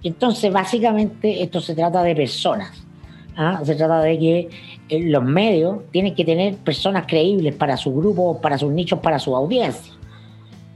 Entonces, 0.04 0.52
básicamente, 0.52 1.42
esto 1.42 1.60
se 1.60 1.74
trata 1.74 2.02
de 2.04 2.14
personas. 2.14 2.70
Se 3.64 3.74
trata 3.74 4.00
de 4.02 4.18
que 4.18 4.48
los 4.90 5.24
medios 5.24 5.78
tienen 5.90 6.14
que 6.14 6.24
tener 6.24 6.56
personas 6.56 7.04
creíbles 7.06 7.54
para 7.54 7.76
su 7.76 7.94
grupo, 7.94 8.40
para 8.40 8.58
sus 8.58 8.72
nichos, 8.72 8.98
para 9.00 9.18
su 9.18 9.34
audiencia. 9.34 9.92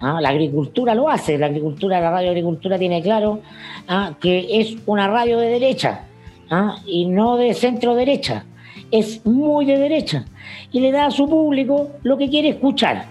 ¿ah? 0.00 0.20
La 0.20 0.30
agricultura 0.30 0.94
lo 0.94 1.08
hace, 1.08 1.38
la 1.38 1.46
agricultura, 1.46 2.00
la 2.00 2.10
radio 2.10 2.30
agricultura 2.30 2.78
tiene 2.78 3.02
claro 3.02 3.40
¿ah? 3.88 4.14
que 4.20 4.60
es 4.60 4.76
una 4.86 5.08
radio 5.08 5.38
de 5.38 5.48
derecha 5.48 6.04
¿ah? 6.50 6.76
y 6.86 7.06
no 7.06 7.36
de 7.36 7.54
centro 7.54 7.94
derecha, 7.94 8.44
es 8.90 9.24
muy 9.24 9.64
de 9.64 9.78
derecha 9.78 10.26
y 10.70 10.80
le 10.80 10.92
da 10.92 11.06
a 11.06 11.10
su 11.10 11.28
público 11.28 11.90
lo 12.02 12.18
que 12.18 12.28
quiere 12.28 12.50
escuchar. 12.50 13.06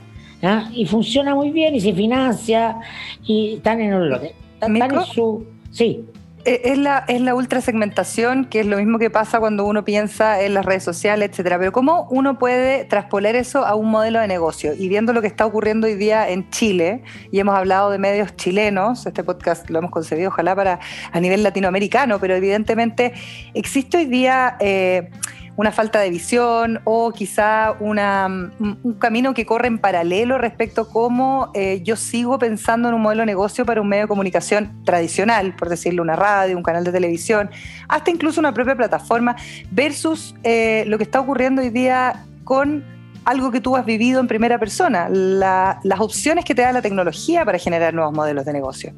Y 0.73 0.85
funciona 0.85 1.35
muy 1.35 1.51
bien 1.51 1.75
y 1.75 1.79
se 1.79 1.93
financia 1.93 2.79
y 3.23 3.55
están 3.55 3.79
en 3.79 3.93
el. 3.93 4.31
Están 4.59 4.75
en 4.75 5.05
su. 5.05 5.45
Sí. 5.69 6.03
Eh, 6.45 6.61
es 6.65 6.77
la, 6.77 7.05
es 7.07 7.21
la 7.21 7.35
ultra 7.35 7.61
segmentación, 7.61 8.45
que 8.45 8.61
es 8.61 8.65
lo 8.65 8.77
mismo 8.77 8.97
que 8.97 9.09
pasa 9.09 9.39
cuando 9.39 9.65
uno 9.65 9.85
piensa 9.85 10.41
en 10.41 10.53
las 10.53 10.65
redes 10.65 10.83
sociales, 10.83 11.29
etcétera. 11.29 11.59
Pero 11.59 11.71
¿cómo 11.71 12.07
uno 12.09 12.39
puede 12.39 12.85
traspoler 12.85 13.35
eso 13.35 13.65
a 13.65 13.75
un 13.75 13.89
modelo 13.89 14.19
de 14.19 14.27
negocio? 14.27 14.73
Y 14.77 14.87
viendo 14.87 15.13
lo 15.13 15.21
que 15.21 15.27
está 15.27 15.45
ocurriendo 15.45 15.87
hoy 15.87 15.95
día 15.95 16.29
en 16.29 16.49
Chile, 16.49 17.03
y 17.31 17.39
hemos 17.39 17.55
hablado 17.55 17.91
de 17.91 17.99
medios 17.99 18.35
chilenos, 18.35 19.05
este 19.05 19.23
podcast 19.23 19.69
lo 19.69 19.79
hemos 19.79 19.91
concebido 19.91 20.29
ojalá 20.29 20.55
para 20.55 20.79
a 21.11 21.19
nivel 21.19 21.43
latinoamericano, 21.43 22.19
pero 22.19 22.35
evidentemente 22.35 23.13
existe 23.53 23.97
hoy 23.97 24.05
día. 24.05 24.57
Eh, 24.59 25.09
una 25.57 25.71
falta 25.71 25.99
de 25.99 26.09
visión 26.09 26.79
o 26.85 27.11
quizá 27.11 27.75
una, 27.79 28.27
un 28.59 28.93
camino 28.99 29.33
que 29.33 29.45
corre 29.45 29.67
en 29.67 29.79
paralelo 29.79 30.37
respecto 30.37 30.81
a 30.81 30.89
cómo 30.89 31.51
eh, 31.53 31.81
yo 31.83 31.95
sigo 31.95 32.39
pensando 32.39 32.87
en 32.89 32.95
un 32.95 33.01
modelo 33.01 33.21
de 33.21 33.27
negocio 33.27 33.65
para 33.65 33.81
un 33.81 33.87
medio 33.87 34.03
de 34.03 34.07
comunicación 34.07 34.83
tradicional, 34.85 35.55
por 35.55 35.69
decirlo, 35.69 36.01
una 36.01 36.15
radio, 36.15 36.57
un 36.57 36.63
canal 36.63 36.83
de 36.83 36.91
televisión, 36.91 37.49
hasta 37.87 38.11
incluso 38.11 38.39
una 38.39 38.53
propia 38.53 38.75
plataforma, 38.75 39.35
versus 39.71 40.35
eh, 40.43 40.85
lo 40.87 40.97
que 40.97 41.03
está 41.03 41.19
ocurriendo 41.19 41.61
hoy 41.61 41.69
día 41.69 42.25
con 42.43 42.83
algo 43.25 43.51
que 43.51 43.61
tú 43.61 43.75
has 43.75 43.85
vivido 43.85 44.19
en 44.19 44.27
primera 44.27 44.57
persona, 44.57 45.07
las 45.09 45.99
opciones 45.99 46.43
que 46.43 46.55
te 46.55 46.63
da 46.63 46.71
la 46.71 46.81
tecnología 46.81 47.45
para 47.45 47.59
generar 47.59 47.93
nuevos 47.93 48.13
modelos 48.13 48.45
de 48.45 48.53
negocio. 48.53 48.93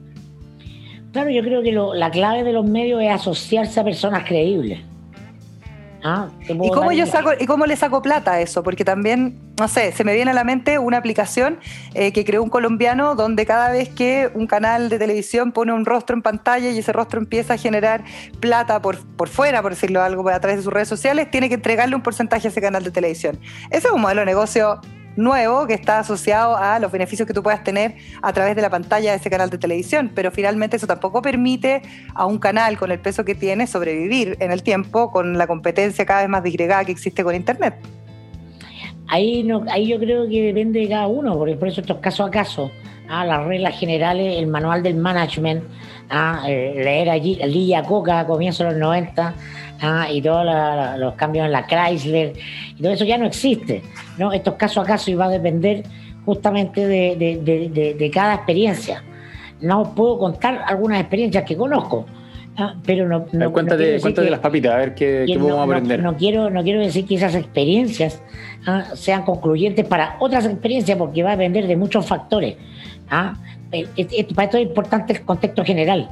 Claro, 1.12 1.30
yo 1.30 1.44
creo 1.44 1.62
que 1.62 1.72
la 1.72 2.10
clave 2.10 2.44
de 2.44 2.54
los 2.54 2.66
medios 2.66 3.02
es 3.02 3.12
asociarse 3.12 3.80
a 3.80 3.84
personas 3.84 4.24
creíbles. 4.24 4.80
Ah, 6.04 6.28
¿Y 6.42 6.70
cómo, 6.70 6.92
yo 6.92 7.06
saco, 7.06 7.32
¿Y 7.40 7.46
cómo 7.46 7.66
le 7.66 7.78
saco 7.78 8.02
plata 8.02 8.34
a 8.34 8.42
eso? 8.42 8.62
Porque 8.62 8.84
también, 8.84 9.40
no 9.58 9.70
sé, 9.70 9.94
se 9.94 10.04
me 10.04 10.14
viene 10.14 10.32
a 10.32 10.34
la 10.34 10.44
mente 10.44 10.78
una 10.78 10.98
aplicación 10.98 11.60
eh, 11.94 12.12
que 12.12 12.26
creó 12.26 12.44
un 12.44 12.50
colombiano 12.50 13.16
donde 13.16 13.46
cada 13.46 13.72
vez 13.72 13.88
que 13.88 14.30
un 14.34 14.46
canal 14.46 14.90
de 14.90 15.00
televisión 15.00 15.54
pone 15.54 15.72
un 15.72 15.86
rostro 15.86 16.16
en 16.16 16.22
pantalla 16.22 16.70
y 16.70 16.78
ese 16.78 16.92
rostro 16.92 17.22
empieza 17.22 17.54
a 17.54 17.58
generar 17.58 18.04
plata 18.42 18.82
por, 18.82 18.98
por 19.16 19.30
fuera, 19.30 19.62
por 19.62 19.72
decirlo 19.72 20.02
algo, 20.02 20.28
a 20.28 20.40
través 20.42 20.58
de 20.58 20.64
sus 20.64 20.74
redes 20.74 20.90
sociales, 20.90 21.32
tiene 21.32 21.48
que 21.48 21.56
entregarle 21.56 21.96
un 21.96 22.04
porcentaje 22.04 22.48
a 22.48 22.52
ese 22.52 22.60
canal 22.60 22.84
de 22.84 22.92
televisión. 22.92 23.40
Ese 23.70 23.88
es 23.88 23.94
un 23.94 24.02
modelo 24.02 24.22
de 24.22 24.26
negocio 24.26 24.82
nuevo 25.16 25.68
que 25.68 25.74
está 25.74 26.00
asociado 26.00 26.58
a 26.58 26.80
los 26.80 26.92
beneficios 26.92 27.28
que 27.28 27.34
tú 27.34 27.44
puedas 27.44 27.64
tener 27.64 27.96
a 28.22 28.34
través 28.34 28.56
de 28.56 28.62
la 28.62 28.70
pantalla 28.70 29.12
de 29.12 29.18
ese 29.18 29.30
canal 29.30 29.50
de 29.50 29.58
televisión, 29.58 30.12
pero 30.14 30.32
finalmente 30.32 30.78
eso 30.78 30.88
tampoco 30.88 31.22
permite 31.22 31.82
a 32.14 32.26
un 32.26 32.40
canal 32.40 32.78
con 32.78 32.92
el 32.92 33.00
peso 33.00 33.26
que 33.26 33.36
tiene 33.36 33.68
sobrevivir 33.68 34.38
en 34.40 34.52
el 34.52 34.64
tiempo 34.64 35.12
con 35.12 35.38
la 35.38 35.48
competencia 35.48 36.06
cada 36.06 36.22
vez 36.22 36.30
más 36.30 36.44
disgregada 36.44 36.86
que 36.86 36.92
existe 36.92 37.24
con 37.24 37.36
Internet. 37.36 37.76
Ahí, 39.08 39.44
no, 39.44 39.64
ahí 39.70 39.88
yo 39.88 40.00
creo 40.00 40.28
que 40.28 40.42
depende 40.42 40.80
de 40.80 40.90
cada 40.90 41.08
uno, 41.08 41.38
porque 41.38 41.56
por 41.56 41.68
eso 41.68 41.82
esto 41.82 41.94
es 41.94 42.00
caso 42.00 42.24
a 42.24 42.32
caso. 42.32 42.72
Ah, 43.10 43.26
las 43.26 43.46
reglas 43.46 43.78
generales, 43.78 44.38
el 44.38 44.48
manual 44.48 44.82
del 44.82 44.96
management, 44.96 45.64
ah, 46.10 46.44
leer 46.48 47.10
allí 47.10 47.36
Lilla 47.46 47.84
Coca 47.84 48.22
a 48.22 48.26
comienzos 48.26 48.66
de 48.66 48.72
los 48.72 48.80
90, 48.80 49.34
ah, 49.84 50.08
y 50.12 50.22
todos 50.22 50.46
los 50.98 51.14
cambios 51.14 51.46
en 51.46 51.52
la 51.52 51.68
Chrysler, 51.68 52.34
y 52.78 52.82
todo 52.82 52.94
eso 52.94 53.06
ya 53.06 53.18
no 53.18 53.26
existe. 53.26 53.84
¿no? 54.18 54.32
Esto 54.32 54.52
es 54.52 54.56
caso 54.58 54.82
a 54.82 54.86
caso 54.86 55.12
y 55.12 55.16
va 55.16 55.26
a 55.26 55.30
depender 55.30 55.84
justamente 56.26 56.88
de, 56.88 58.12
cada 58.14 58.36
experiencia. 58.36 59.04
No 59.62 59.94
puedo 59.96 60.18
contar 60.18 60.64
algunas 60.66 61.00
experiencias 61.00 61.44
que 61.44 61.56
conozco, 61.56 62.06
ah, 62.58 62.76
pero 62.86 63.08
no. 63.08 63.26
no 63.32 63.52
cuéntate, 63.52 64.00
cuéntate 64.02 64.30
las 64.30 64.40
papitas, 64.40 64.74
a 64.74 64.78
ver 64.78 64.96
qué, 64.96 65.24
qué 65.28 65.38
podemos 65.38 65.64
aprender. 65.64 66.02
No, 66.02 66.18
quiero, 66.18 66.50
no 66.50 66.64
quiero 66.64 66.82
decir 66.82 67.06
que 67.06 67.16
esas 67.16 67.36
experiencias 67.36 68.22
ah, 68.66 68.86
sean 68.96 69.24
concluyentes 69.24 69.86
para 69.86 70.18
otras 70.20 70.46
experiencias, 70.46 70.98
porque 70.98 71.24
va 71.24 71.32
a 71.32 71.38
depender 71.38 71.68
de 71.68 71.76
muchos 71.76 72.06
factores. 72.06 72.56
¿Ah? 73.14 73.34
para 74.36 74.46
esto 74.46 74.58
es 74.58 74.64
importante 74.64 75.14
el 75.14 75.22
contexto 75.22 75.64
general. 75.64 76.10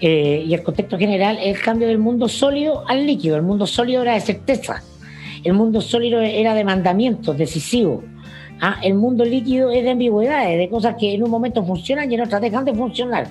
Eh, 0.00 0.44
y 0.46 0.54
el 0.54 0.62
contexto 0.62 0.98
general 0.98 1.38
es 1.40 1.56
el 1.56 1.62
cambio 1.62 1.88
del 1.88 1.98
mundo 1.98 2.28
sólido 2.28 2.84
al 2.88 3.06
líquido. 3.06 3.36
El 3.36 3.42
mundo 3.42 3.66
sólido 3.66 4.02
era 4.02 4.14
de 4.14 4.20
certeza. 4.20 4.82
El 5.44 5.52
mundo 5.54 5.80
sólido 5.80 6.20
era 6.20 6.54
de 6.54 6.64
mandamientos 6.64 7.36
decisivos. 7.36 8.02
¿ah? 8.60 8.76
El 8.82 8.94
mundo 8.94 9.24
líquido 9.24 9.70
es 9.70 9.84
de 9.84 9.90
ambigüedades, 9.90 10.58
de 10.58 10.68
cosas 10.68 10.96
que 10.98 11.14
en 11.14 11.22
un 11.22 11.30
momento 11.30 11.64
funcionan 11.64 12.10
y 12.10 12.14
en 12.14 12.22
otras 12.22 12.40
dejan 12.40 12.64
de 12.64 12.74
funcionar. 12.74 13.28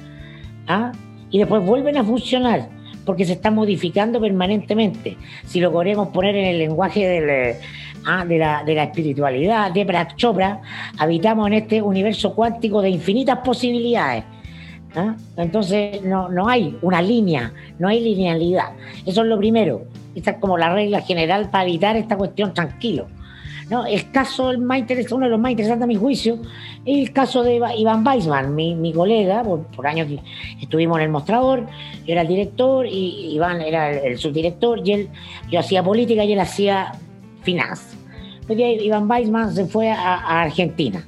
¿ah? 0.67 0.91
Y 1.29 1.39
después 1.39 1.65
vuelven 1.65 1.97
a 1.97 2.03
funcionar 2.03 2.69
porque 3.05 3.25
se 3.25 3.33
están 3.33 3.55
modificando 3.55 4.21
permanentemente. 4.21 5.17
Si 5.45 5.59
lo 5.59 5.77
queremos 5.77 6.09
poner 6.09 6.35
en 6.35 6.45
el 6.45 6.59
lenguaje 6.59 7.05
del, 7.05 7.29
eh, 7.29 7.59
ah, 8.05 8.25
de, 8.25 8.37
la, 8.37 8.63
de, 8.63 8.75
la, 8.75 8.83
espiritualidad 8.83 9.71
de 9.71 9.85
Prat 9.85 10.15
Chopra, 10.15 10.61
habitamos 10.97 11.47
en 11.47 11.53
este 11.53 11.81
universo 11.81 12.33
cuántico 12.33 12.81
de 12.81 12.89
infinitas 12.89 13.39
posibilidades. 13.39 14.23
¿ah? 14.95 15.15
Entonces 15.37 16.01
no, 16.03 16.29
no 16.29 16.47
hay 16.47 16.77
una 16.81 17.01
línea, 17.01 17.53
no 17.79 17.87
hay 17.87 17.99
linealidad. 17.99 18.71
Eso 19.05 19.21
es 19.21 19.27
lo 19.27 19.37
primero. 19.37 19.83
Esta 20.15 20.31
es 20.31 20.37
como 20.37 20.57
la 20.57 20.73
regla 20.73 21.01
general 21.01 21.49
para 21.49 21.63
evitar 21.65 21.95
esta 21.95 22.17
cuestión 22.17 22.53
tranquilo. 22.53 23.07
No, 23.69 23.85
el 23.85 24.11
caso 24.11 24.51
el 24.51 24.57
más 24.59 24.79
interesante, 24.79 25.15
uno 25.15 25.25
de 25.25 25.31
los 25.31 25.39
más 25.39 25.51
interesantes 25.51 25.83
a 25.83 25.87
mi 25.87 25.95
juicio 25.95 26.39
es 26.85 27.07
el 27.07 27.13
caso 27.13 27.43
de 27.43 27.55
Iván 27.77 28.05
Weisman, 28.05 28.53
mi, 28.53 28.93
colega, 28.93 29.43
por, 29.43 29.87
años 29.87 30.07
estuvimos 30.61 30.97
en 30.97 31.05
el 31.05 31.09
mostrador, 31.09 31.65
yo 32.05 32.11
era 32.11 32.21
el 32.21 32.27
director 32.27 32.85
y 32.85 33.33
Iván 33.33 33.61
era 33.61 33.89
el, 33.89 34.17
subdirector 34.17 34.81
y 34.85 34.91
él, 34.91 35.09
yo 35.49 35.59
hacía 35.59 35.81
política 35.81 36.25
y 36.25 36.33
él 36.33 36.39
hacía 36.39 36.91
finanzas. 37.43 37.97
Iván 38.49 39.09
Weisman 39.09 39.53
se 39.53 39.65
fue 39.65 39.89
a, 39.89 40.41
Argentina 40.41 41.05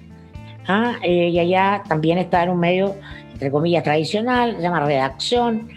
¿ah? 0.67 0.93
eh, 1.03 1.29
y 1.29 1.39
allá 1.39 1.83
también 1.87 2.17
está 2.17 2.43
en 2.43 2.49
un 2.49 2.59
medio, 2.59 2.95
entre 3.33 3.51
comillas, 3.51 3.83
tradicional, 3.83 4.55
se 4.55 4.61
llama 4.61 4.85
redacción 4.85 5.69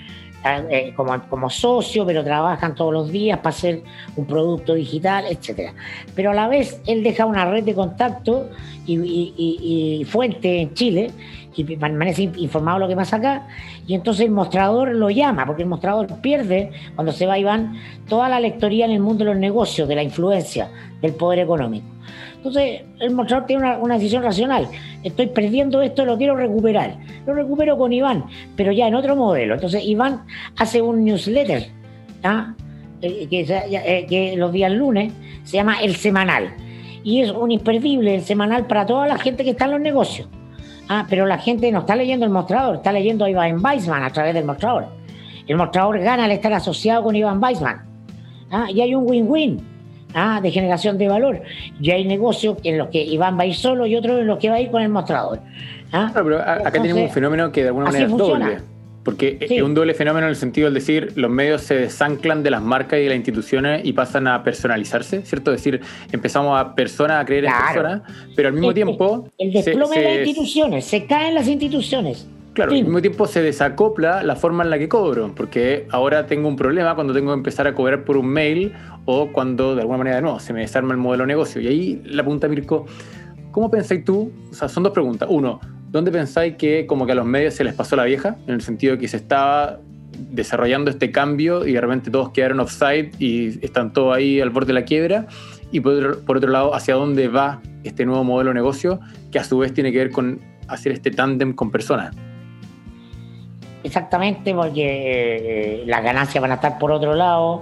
eh, 0.45 0.93
como, 0.95 1.21
como 1.29 1.51
socio, 1.51 2.07
pero 2.07 2.23
trabajan 2.23 2.75
todos 2.75 2.93
los 2.93 3.11
días 3.11 3.39
para 3.39 3.51
hacer 3.51 3.83
un 4.17 4.25
producto 4.25 4.75
digital, 4.75 5.25
etc. 5.29 5.73
Pero 6.15 6.31
a 6.31 6.35
la 6.35 6.47
vez 6.47 6.81
él 6.87 7.03
deja 7.03 7.27
una 7.27 7.45
red 7.51 7.65
de 7.65 7.75
contacto 7.75 8.49
y, 8.87 10.07
fuente 10.09 10.63
en 10.63 10.75
Chile 10.75 11.11
y 11.59 11.65
permanece 11.65 12.31
informado 12.37 12.79
de 12.79 12.85
lo 12.85 12.89
que 12.89 12.97
pasa 12.97 13.17
acá. 13.17 13.49
Y 13.87 13.95
entonces 13.95 14.27
el 14.27 14.31
mostrador 14.31 14.95
lo 14.95 15.11
llama, 15.11 15.45
porque 15.45 15.63
el 15.63 15.69
mostrador 15.69 16.07
pierde, 16.21 16.71
cuando 16.95 17.13
se 17.13 17.27
va 17.27 17.39
Iván, 17.39 17.75
toda 18.09 18.29
la 18.29 18.39
lectoría 18.39 18.85
en 18.85 18.93
el 18.93 19.01
mundo 19.01 19.25
de 19.25 19.33
los 19.33 19.41
negocios, 19.41 19.89
de 19.89 19.97
la 19.97 20.05
influencia, 20.05 20.71
del 21.03 21.15
poder 21.15 21.41
económico. 21.41 21.87
Entonces, 22.37 22.83
el 23.01 23.11
mostrador 23.11 23.47
tiene 23.47 23.77
una, 23.77 23.95
decisión 23.95 24.23
racional. 24.23 24.69
Estoy 25.03 25.27
perdiendo 25.27 25.83
esto, 25.83 26.05
lo 26.05 26.17
quiero 26.17 26.37
recuperar. 26.37 26.97
Lo 27.27 27.35
recupero 27.35 27.77
con 27.77 27.93
Iván, 27.93 28.27
pero 28.55 28.71
ya 28.71 28.87
en 28.87 28.95
otro 28.95 29.17
modelo. 29.17 29.55
Entonces, 29.55 29.85
Iván 29.85 30.23
hace 30.57 30.81
un 30.81 31.05
newsletter, 31.05 31.67
¿ah? 32.23 32.55
eh, 33.03 33.27
eh, 33.31 34.07
que, 34.09 34.37
los 34.37 34.53
días 34.53 34.71
lunes 34.71 35.13
se 35.43 35.57
llama 35.57 35.83
El 35.83 35.97
Semanal. 35.97 36.55
Y 37.03 37.23
es 37.23 37.33
un 37.33 37.51
imperdible 37.51 38.15
el 38.15 38.23
semanal 38.23 38.67
para 38.67 38.87
toda 38.87 39.07
la 39.09 39.19
gente 39.19 39.43
que 39.43 39.51
está 39.51 39.65
en 39.65 39.73
los 39.73 39.81
negocios. 39.81 40.29
Ah, 40.89 41.07
pero 41.09 41.27
la 41.27 41.39
gente 41.39 41.71
no 41.71 41.81
está 41.81 41.95
leyendo 41.95 42.25
el 42.25 42.33
mostrador, 42.33 42.77
está 42.77 42.93
leyendo 42.93 43.25
a 43.25 43.31
Iván 43.31 43.63
Weisman 43.63 44.03
a 44.03 44.11
través 44.11 44.35
del 44.35 44.45
mostrador. 44.45 44.87
El 45.47 45.57
mostrador 45.57 45.99
gana 46.01 46.25
al 46.25 46.31
estar 46.33 46.53
asociado 46.53 47.03
con 47.03 47.15
Iván 47.15 47.43
Weisman. 47.43 47.83
¿ah? 48.51 48.67
Y 48.71 48.81
hay 48.81 48.95
un 48.95 49.09
win-win 49.09 49.61
¿ah? 50.15 50.41
de 50.43 50.51
generación 50.51 50.97
de 50.97 51.09
valor. 51.09 51.43
Y 51.81 51.91
hay 51.91 52.05
negocios 52.05 52.57
en 52.65 52.79
los 52.79 52.89
que 52.89 53.03
Iván 53.03 53.39
va 53.39 53.43
a 53.43 53.47
ir 53.47 53.55
solo 53.55 53.87
y 53.87 53.97
otros 53.97 54.21
en 54.21 54.27
los 54.27 54.39
que 54.39 54.49
va 54.49 54.57
a 54.57 54.61
ir 54.61 54.71
con 54.71 54.83
el 54.83 54.89
mostrador. 54.89 55.41
¿ah? 55.93 56.11
pero 56.15 56.39
acá 56.41 56.71
tenemos 56.71 57.03
un 57.03 57.11
fenómeno 57.11 57.53
que 57.53 57.63
de 57.63 57.69
alguna 57.69 57.87
manera 57.87 58.07
es 58.07 58.17
doble. 58.17 58.59
Porque 59.09 59.39
es 59.41 59.63
un 59.63 59.73
doble 59.73 59.95
fenómeno 59.95 60.27
en 60.27 60.31
el 60.33 60.37
sentido 60.37 60.69
de 60.69 60.75
decir, 60.75 61.15
los 61.17 61.31
medios 61.31 61.63
se 61.63 61.75
desanclan 61.75 62.43
de 62.43 62.51
las 62.51 62.61
marcas 62.61 63.01
y 63.01 63.05
de 63.05 63.09
las 63.09 63.17
instituciones 63.17 63.81
y 63.83 63.95
pasan 63.95 64.27
a 64.27 64.45
personalizarse, 64.45 65.23
¿cierto? 65.25 65.51
Es 65.51 65.65
decir, 65.65 65.81
empezamos 66.13 66.61
a 66.61 66.75
personas 66.75 67.23
a 67.23 67.25
creer 67.25 67.47
en 67.47 67.53
personas, 67.53 68.03
pero 68.37 68.49
al 68.49 68.55
mismo 68.55 68.75
tiempo... 68.75 69.31
El 69.39 69.51
desplome 69.51 69.99
de 69.99 70.05
las 70.05 70.29
instituciones, 70.29 70.85
se 70.85 71.07
caen 71.07 71.35
las 71.35 71.49
instituciones. 71.49 72.29
Claro, 72.53 72.73
al 72.73 72.83
mismo 72.83 73.01
tiempo 73.01 73.27
se 73.27 73.41
desacopla 73.41 74.23
la 74.23 74.37
forma 74.37 74.63
en 74.63 74.69
la 74.69 74.79
que 74.79 74.91
cobro, 74.91 75.33
porque 75.35 75.87
ahora 75.91 76.27
tengo 76.27 76.47
un 76.47 76.57
problema 76.57 76.95
cuando 76.95 77.15
tengo 77.15 77.31
que 77.33 77.39
empezar 77.39 77.67
a 77.67 77.75
cobrar 77.75 78.05
por 78.05 78.19
un 78.19 78.27
mail 78.27 78.75
o 79.07 79.29
cuando 79.33 79.75
de 79.75 79.81
alguna 79.81 79.97
manera 79.97 80.21
no, 80.21 80.39
se 80.39 80.53
me 80.53 80.61
desarma 80.61 80.93
el 80.93 80.99
modelo 80.99 81.23
de 81.23 81.29
negocio. 81.29 81.63
Y 81.63 81.67
ahí 81.67 82.03
la 82.05 82.23
pregunta, 82.25 82.47
Mirko, 82.47 82.85
¿cómo 83.53 83.71
pensáis 83.71 84.05
tú? 84.05 84.31
O 84.51 84.55
sea, 84.55 84.69
son 84.69 84.83
dos 84.83 84.93
preguntas. 84.93 85.31
Uno, 85.33 85.61
¿dónde 85.89 86.11
pensáis 86.11 86.57
que 86.57 86.87
como 86.87 87.07
que 87.07 87.13
a 87.13 87.15
los 87.15 87.27
medios 87.27 87.55
se 87.55 87.65
les 87.65 87.75
pasó 87.75 87.97
la 87.97 88.05
vieja? 88.05 88.37
En 88.47 88.55
el 88.55 88.61
sentido 88.63 88.95
de 88.95 89.01
que 89.01 89.09
se 89.09 89.17
estaba 89.17 89.81
desarrollando 90.19 90.91
este 90.91 91.11
cambio 91.11 91.67
y 91.67 91.73
de 91.73 91.81
repente 91.81 92.11
todos 92.11 92.31
quedaron 92.31 92.61
offside 92.61 93.13
y 93.19 93.65
están 93.65 93.93
todos 93.93 94.17
ahí 94.17 94.41
al 94.41 94.51
borde 94.51 94.69
de 94.69 94.73
la 94.75 94.85
quiebra. 94.85 95.27
Y 95.71 95.81
por 95.81 96.25
por 96.25 96.39
otro 96.39 96.51
lado, 96.51 96.75
¿hacia 96.75 96.95
dónde 96.95 97.29
va 97.29 97.61
este 97.85 98.05
nuevo 98.07 98.25
modelo 98.25 98.51
de 98.51 98.55
negocio 98.55 99.01
que 99.31 99.39
a 99.39 99.45
su 99.45 99.59
vez 99.59 99.73
tiene 99.75 99.93
que 99.93 99.99
ver 99.99 100.11
con 100.11 100.41
hacer 100.67 100.93
este 100.93 101.11
tándem 101.11 101.53
con 101.53 101.71
personas? 101.71 102.15
Exactamente, 103.85 104.55
porque 104.55 105.83
eh, 105.83 105.83
las 105.87 106.03
ganancias 106.03 106.43
van 106.43 106.51
a 106.53 106.55
estar 106.55 106.79
por 106.79 106.91
otro 106.91 107.15
lado. 107.15 107.61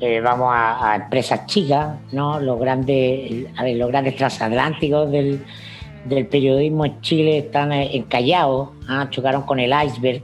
Eh, 0.00 0.20
vamos 0.20 0.52
a, 0.54 0.94
empresas 0.94 1.46
chicas, 1.46 1.96
¿no? 2.12 2.38
Los 2.38 2.60
grandes, 2.60 3.46
a 3.56 3.64
ver, 3.64 3.76
los 3.76 3.88
grandes 3.88 4.14
transatlánticos 4.14 5.10
del, 5.10 5.44
periodismo 6.28 6.84
en 6.84 7.00
Chile 7.00 7.38
están 7.38 7.72
eh, 7.72 7.96
encallados, 7.96 8.70
¿ah? 8.88 9.08
chocaron 9.10 9.42
con 9.42 9.60
el 9.60 9.72
iceberg, 9.86 10.22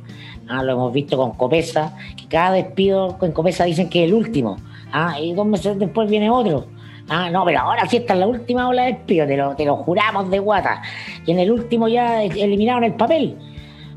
¿ah? 0.48 0.62
lo 0.62 0.72
hemos 0.72 0.92
visto 0.92 1.16
con 1.16 1.32
Copesa, 1.32 1.96
que 2.16 2.26
cada 2.26 2.52
despido 2.52 3.18
con 3.18 3.32
Copesa 3.32 3.64
dicen 3.64 3.88
que 3.88 4.04
es 4.04 4.08
el 4.08 4.14
último, 4.14 4.56
¿ah? 4.92 5.18
y 5.20 5.32
dos 5.32 5.46
meses 5.46 5.78
después 5.78 6.08
viene 6.08 6.30
otro. 6.30 6.66
Ah, 7.08 7.28
no, 7.30 7.44
pero 7.44 7.60
ahora 7.60 7.86
sí 7.86 7.98
está 7.98 8.14
en 8.14 8.20
la 8.20 8.26
última 8.26 8.66
ola 8.66 8.84
de 8.84 8.92
despido, 8.94 9.54
te 9.56 9.66
lo, 9.66 9.76
juramos 9.76 10.30
de 10.30 10.38
guata. 10.38 10.80
Y 11.26 11.32
en 11.32 11.38
el 11.38 11.50
último 11.50 11.86
ya 11.86 12.22
eliminaron 12.22 12.82
el 12.82 12.94
papel 12.94 13.36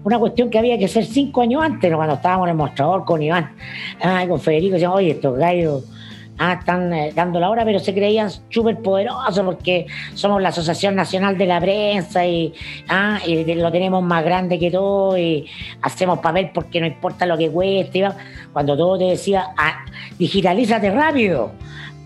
una 0.04 0.20
cuestión 0.20 0.50
que 0.50 0.58
había 0.58 0.78
que 0.78 0.86
hacer 0.86 1.04
cinco 1.06 1.42
años 1.42 1.62
antes, 1.62 1.94
cuando 1.94 2.16
estábamos 2.16 2.48
en 2.48 2.52
el 2.52 2.58
mostrador 2.58 3.04
con 3.04 3.22
Iván, 3.22 3.52
ah, 4.02 4.26
con 4.28 4.40
Federico, 4.40 4.74
decían, 4.74 4.92
oye, 4.92 5.12
estos 5.12 5.38
gallos 5.38 5.84
ah, 6.38 6.58
están 6.60 6.94
eh, 6.94 7.12
dando 7.16 7.40
la 7.40 7.50
hora, 7.50 7.66
pero 7.66 7.80
se 7.80 7.94
creían 7.94 8.30
súper 8.50 8.78
poderosos 8.82 9.46
porque 9.46 9.88
somos 10.14 10.42
la 10.42 10.50
Asociación 10.50 10.96
Nacional 10.96 11.38
de 11.38 11.46
la 11.46 11.60
Prensa 11.60 12.26
y, 12.26 12.54
ah, 12.90 13.20
y 13.26 13.54
lo 13.56 13.72
tenemos 13.72 14.04
más 14.04 14.24
grande 14.24 14.60
que 14.60 14.72
todo 14.72 15.18
y 15.18 15.48
hacemos 15.82 16.20
papel 16.20 16.52
porque 16.54 16.80
no 16.80 16.88
importa 16.88 17.26
lo 17.26 17.38
que 17.38 17.50
cueste. 17.50 18.08
Cuando 18.54 18.78
todo 18.78 18.98
te 18.98 19.06
decía, 19.06 19.48
ah, 19.58 19.86
digitalízate 20.18 20.92
rápido 20.92 21.52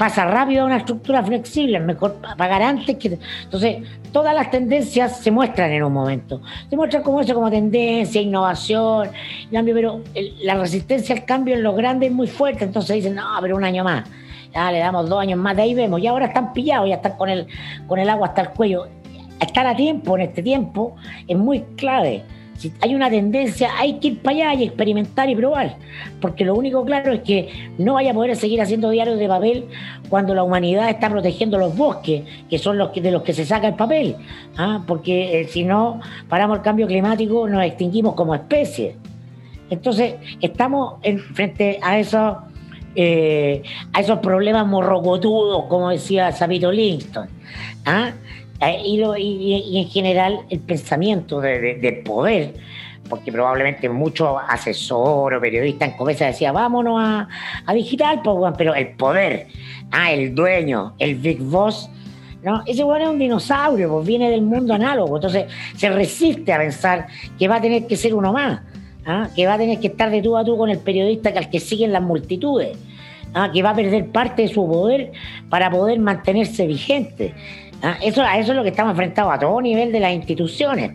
pasa 0.01 0.25
rápido 0.25 0.63
a 0.63 0.65
una 0.65 0.77
estructura 0.77 1.21
flexible, 1.21 1.79
mejor 1.79 2.15
pagar 2.35 2.63
antes 2.63 2.97
que... 2.97 3.19
Entonces, 3.43 3.87
todas 4.11 4.33
las 4.33 4.49
tendencias 4.49 5.19
se 5.19 5.29
muestran 5.29 5.69
en 5.69 5.83
un 5.83 5.93
momento. 5.93 6.41
Se 6.71 6.75
muestran 6.75 7.03
como 7.03 7.21
eso, 7.21 7.35
como 7.35 7.51
tendencia, 7.51 8.19
innovación, 8.19 9.09
cambio, 9.51 9.75
pero 9.75 10.01
la 10.41 10.55
resistencia 10.55 11.13
al 11.13 11.23
cambio 11.23 11.53
en 11.53 11.61
los 11.61 11.75
grandes 11.75 12.09
es 12.09 12.15
muy 12.15 12.25
fuerte, 12.25 12.63
entonces 12.63 12.95
dicen, 12.95 13.13
no, 13.13 13.27
pero 13.41 13.55
un 13.55 13.63
año 13.63 13.83
más. 13.83 14.09
Ya 14.53 14.71
le 14.71 14.79
damos 14.79 15.09
dos 15.09 15.19
años 15.19 15.39
más, 15.39 15.55
de 15.55 15.63
ahí 15.63 15.73
vemos. 15.73 16.01
Y 16.01 16.07
ahora 16.07 16.27
están 16.27 16.53
pillados, 16.53 16.89
ya 16.89 16.95
están 16.95 17.17
con 17.17 17.29
el, 17.29 17.47
con 17.87 17.99
el 17.99 18.09
agua 18.09 18.27
hasta 18.27 18.41
el 18.41 18.49
cuello. 18.49 18.87
Estar 19.39 19.65
a 19.65 19.75
tiempo 19.75 20.15
en 20.17 20.23
este 20.23 20.43
tiempo 20.43 20.95
es 21.27 21.37
muy 21.37 21.61
clave 21.75 22.23
si 22.61 22.71
hay 22.79 22.93
una 22.93 23.09
tendencia, 23.09 23.71
hay 23.75 23.93
que 23.93 24.09
ir 24.09 24.21
para 24.21 24.51
allá 24.51 24.61
y 24.61 24.65
experimentar 24.65 25.27
y 25.27 25.35
probar. 25.35 25.77
Porque 26.19 26.45
lo 26.45 26.53
único 26.53 26.85
claro 26.85 27.11
es 27.11 27.21
que 27.21 27.49
no 27.79 27.95
vaya 27.95 28.11
a 28.11 28.13
poder 28.13 28.35
seguir 28.35 28.61
haciendo 28.61 28.91
diarios 28.91 29.17
de 29.17 29.27
papel 29.27 29.65
cuando 30.09 30.35
la 30.35 30.43
humanidad 30.43 30.87
está 30.87 31.09
protegiendo 31.09 31.57
los 31.57 31.75
bosques, 31.75 32.21
que 32.51 32.59
son 32.59 32.77
los 32.77 32.93
de 32.93 33.09
los 33.09 33.23
que 33.23 33.33
se 33.33 33.45
saca 33.47 33.67
el 33.67 33.73
papel. 33.73 34.15
¿ah? 34.57 34.83
Porque 34.85 35.41
eh, 35.41 35.47
si 35.47 35.63
no 35.63 36.01
paramos 36.29 36.57
el 36.57 36.63
cambio 36.63 36.85
climático, 36.85 37.49
nos 37.49 37.63
extinguimos 37.63 38.13
como 38.13 38.35
especie. 38.35 38.95
Entonces, 39.71 40.15
estamos 40.39 40.99
en, 41.01 41.17
frente 41.17 41.79
a 41.81 41.97
esos, 41.97 42.37
eh, 42.95 43.63
a 43.93 44.01
esos 44.01 44.19
problemas 44.19 44.67
morrocotudos, 44.67 45.65
como 45.65 45.89
decía 45.89 46.31
Sabito 46.31 46.71
Livingston. 46.71 47.27
¿ah? 47.85 48.11
Eh, 48.61 48.81
y, 48.85 49.79
en 49.79 49.89
general 49.89 50.41
el 50.49 50.59
pensamiento 50.59 51.41
del 51.41 51.97
poder, 52.03 52.53
porque 53.09 53.31
probablemente 53.31 53.89
muchos 53.89 54.37
asesores 54.47 55.37
o 55.37 55.41
periodistas 55.41 55.89
en 55.89 55.97
Comesa 55.97 56.27
decían, 56.27 56.53
vámonos 56.53 56.99
a, 56.99 57.73
digital, 57.73 58.21
pues, 58.23 58.53
pero 58.57 58.75
el 58.75 58.89
poder, 58.89 59.47
ah, 59.91 60.11
el 60.11 60.35
dueño, 60.35 60.93
el 60.99 61.15
big 61.15 61.39
boss, 61.41 61.89
¿no? 62.43 62.63
Ese 62.65 62.83
bueno 62.83 63.05
es 63.05 63.11
un 63.11 63.19
dinosaurio, 63.19 63.89
pues 63.89 64.07
viene 64.07 64.29
del 64.29 64.43
mundo 64.43 64.73
análogo, 64.73 65.17
entonces 65.17 65.45
se 65.75 65.89
resiste 65.89 66.53
a 66.53 66.59
pensar 66.59 67.07
que 67.37 67.47
va 67.47 67.55
a 67.55 67.61
tener 67.61 67.87
que 67.87 67.97
ser 67.97 68.13
uno 68.13 68.31
más, 68.31 68.61
¿ah? 69.05 69.29
que 69.35 69.47
va 69.47 69.55
a 69.55 69.57
tener 69.57 69.79
que 69.79 69.87
estar 69.87 70.09
de 70.09 70.21
tú 70.21 70.37
a 70.37 70.43
tú 70.43 70.57
con 70.57 70.69
el 70.69 70.79
periodista 70.79 71.31
que 71.31 71.39
al 71.39 71.49
que 71.49 71.59
siguen 71.59 71.91
las 71.91 72.01
multitudes. 72.01 72.77
¿ah? 73.33 73.51
que 73.51 73.63
va 73.63 73.71
a 73.71 73.75
perder 73.75 74.07
parte 74.07 74.43
de 74.43 74.47
su 74.47 74.67
poder 74.67 75.11
para 75.49 75.69
poder 75.69 75.99
mantenerse 75.99 76.67
vigente. 76.67 77.33
Ah, 77.83 77.97
eso, 78.01 78.21
a 78.21 78.37
eso 78.37 78.51
es 78.51 78.57
lo 78.57 78.63
que 78.63 78.69
estamos 78.69 78.91
enfrentados 78.91 79.33
a 79.33 79.39
todo 79.39 79.59
nivel 79.61 79.91
de 79.91 79.99
las 79.99 80.13
instituciones. 80.13 80.91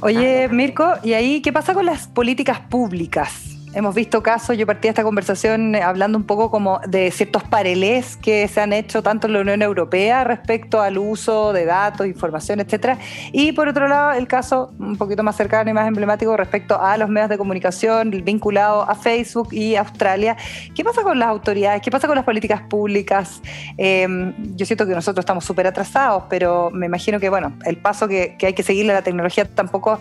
Oye, 0.00 0.48
Mirko, 0.48 0.94
¿y 1.04 1.12
ahí 1.12 1.40
qué 1.40 1.52
pasa 1.52 1.74
con 1.74 1.86
las 1.86 2.08
políticas 2.08 2.58
públicas? 2.58 3.51
Hemos 3.74 3.94
visto 3.94 4.22
casos, 4.22 4.58
yo 4.58 4.66
partí 4.66 4.82
de 4.82 4.90
esta 4.90 5.02
conversación 5.02 5.74
eh, 5.74 5.82
hablando 5.82 6.18
un 6.18 6.24
poco 6.24 6.50
como 6.50 6.78
de 6.86 7.10
ciertos 7.10 7.42
parelés 7.44 8.18
que 8.18 8.46
se 8.46 8.60
han 8.60 8.74
hecho 8.74 9.02
tanto 9.02 9.28
en 9.28 9.32
la 9.32 9.40
Unión 9.40 9.62
Europea 9.62 10.24
respecto 10.24 10.82
al 10.82 10.98
uso 10.98 11.54
de 11.54 11.64
datos, 11.64 12.06
información, 12.06 12.60
etcétera, 12.60 12.98
y 13.32 13.52
por 13.52 13.68
otro 13.68 13.88
lado 13.88 14.12
el 14.12 14.28
caso 14.28 14.74
un 14.78 14.96
poquito 14.98 15.22
más 15.22 15.36
cercano 15.36 15.70
y 15.70 15.72
más 15.72 15.88
emblemático 15.88 16.36
respecto 16.36 16.78
a 16.78 16.98
los 16.98 17.08
medios 17.08 17.30
de 17.30 17.38
comunicación 17.38 18.10
vinculados 18.10 18.86
a 18.86 18.94
Facebook 18.94 19.48
y 19.52 19.76
Australia. 19.76 20.36
¿Qué 20.74 20.84
pasa 20.84 21.02
con 21.02 21.18
las 21.18 21.28
autoridades? 21.28 21.80
¿Qué 21.80 21.90
pasa 21.90 22.06
con 22.06 22.16
las 22.16 22.26
políticas 22.26 22.60
públicas? 22.68 23.40
Em, 23.78 24.34
yo 24.54 24.66
siento 24.66 24.86
que 24.86 24.94
nosotros 24.94 25.22
estamos 25.22 25.46
súper 25.46 25.66
atrasados, 25.66 26.24
pero 26.28 26.70
me 26.70 26.84
imagino 26.84 27.18
que 27.18 27.30
bueno, 27.30 27.54
el 27.64 27.78
paso 27.78 28.06
que, 28.06 28.36
hay 28.42 28.52
que 28.52 28.62
seguirle 28.62 28.92
a 28.92 28.96
la 28.96 29.02
tecnología 29.02 29.46
tampoco 29.46 29.98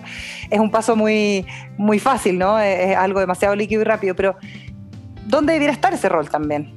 es 0.49 0.59
un 0.59 0.71
paso 0.71 0.97
muy, 0.97 1.45
muy 1.77 1.99
fácil, 1.99 2.37
¿no? 2.37 2.59
Es 2.59 2.97
algo 2.97 3.21
demasiado 3.21 3.60
líquido 3.61 3.81
y 3.81 3.85
rápido, 3.85 4.15
pero 4.15 4.35
¿dónde 5.27 5.53
debiera 5.53 5.73
estar 5.73 5.93
ese 5.93 6.09
rol 6.09 6.29
también? 6.29 6.73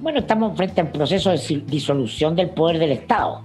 Bueno, 0.00 0.18
estamos 0.20 0.56
frente 0.56 0.80
a 0.80 0.84
un 0.84 0.92
proceso 0.92 1.30
de 1.30 1.62
disolución 1.66 2.36
del 2.36 2.50
poder 2.50 2.78
del 2.78 2.92
Estado. 2.92 3.42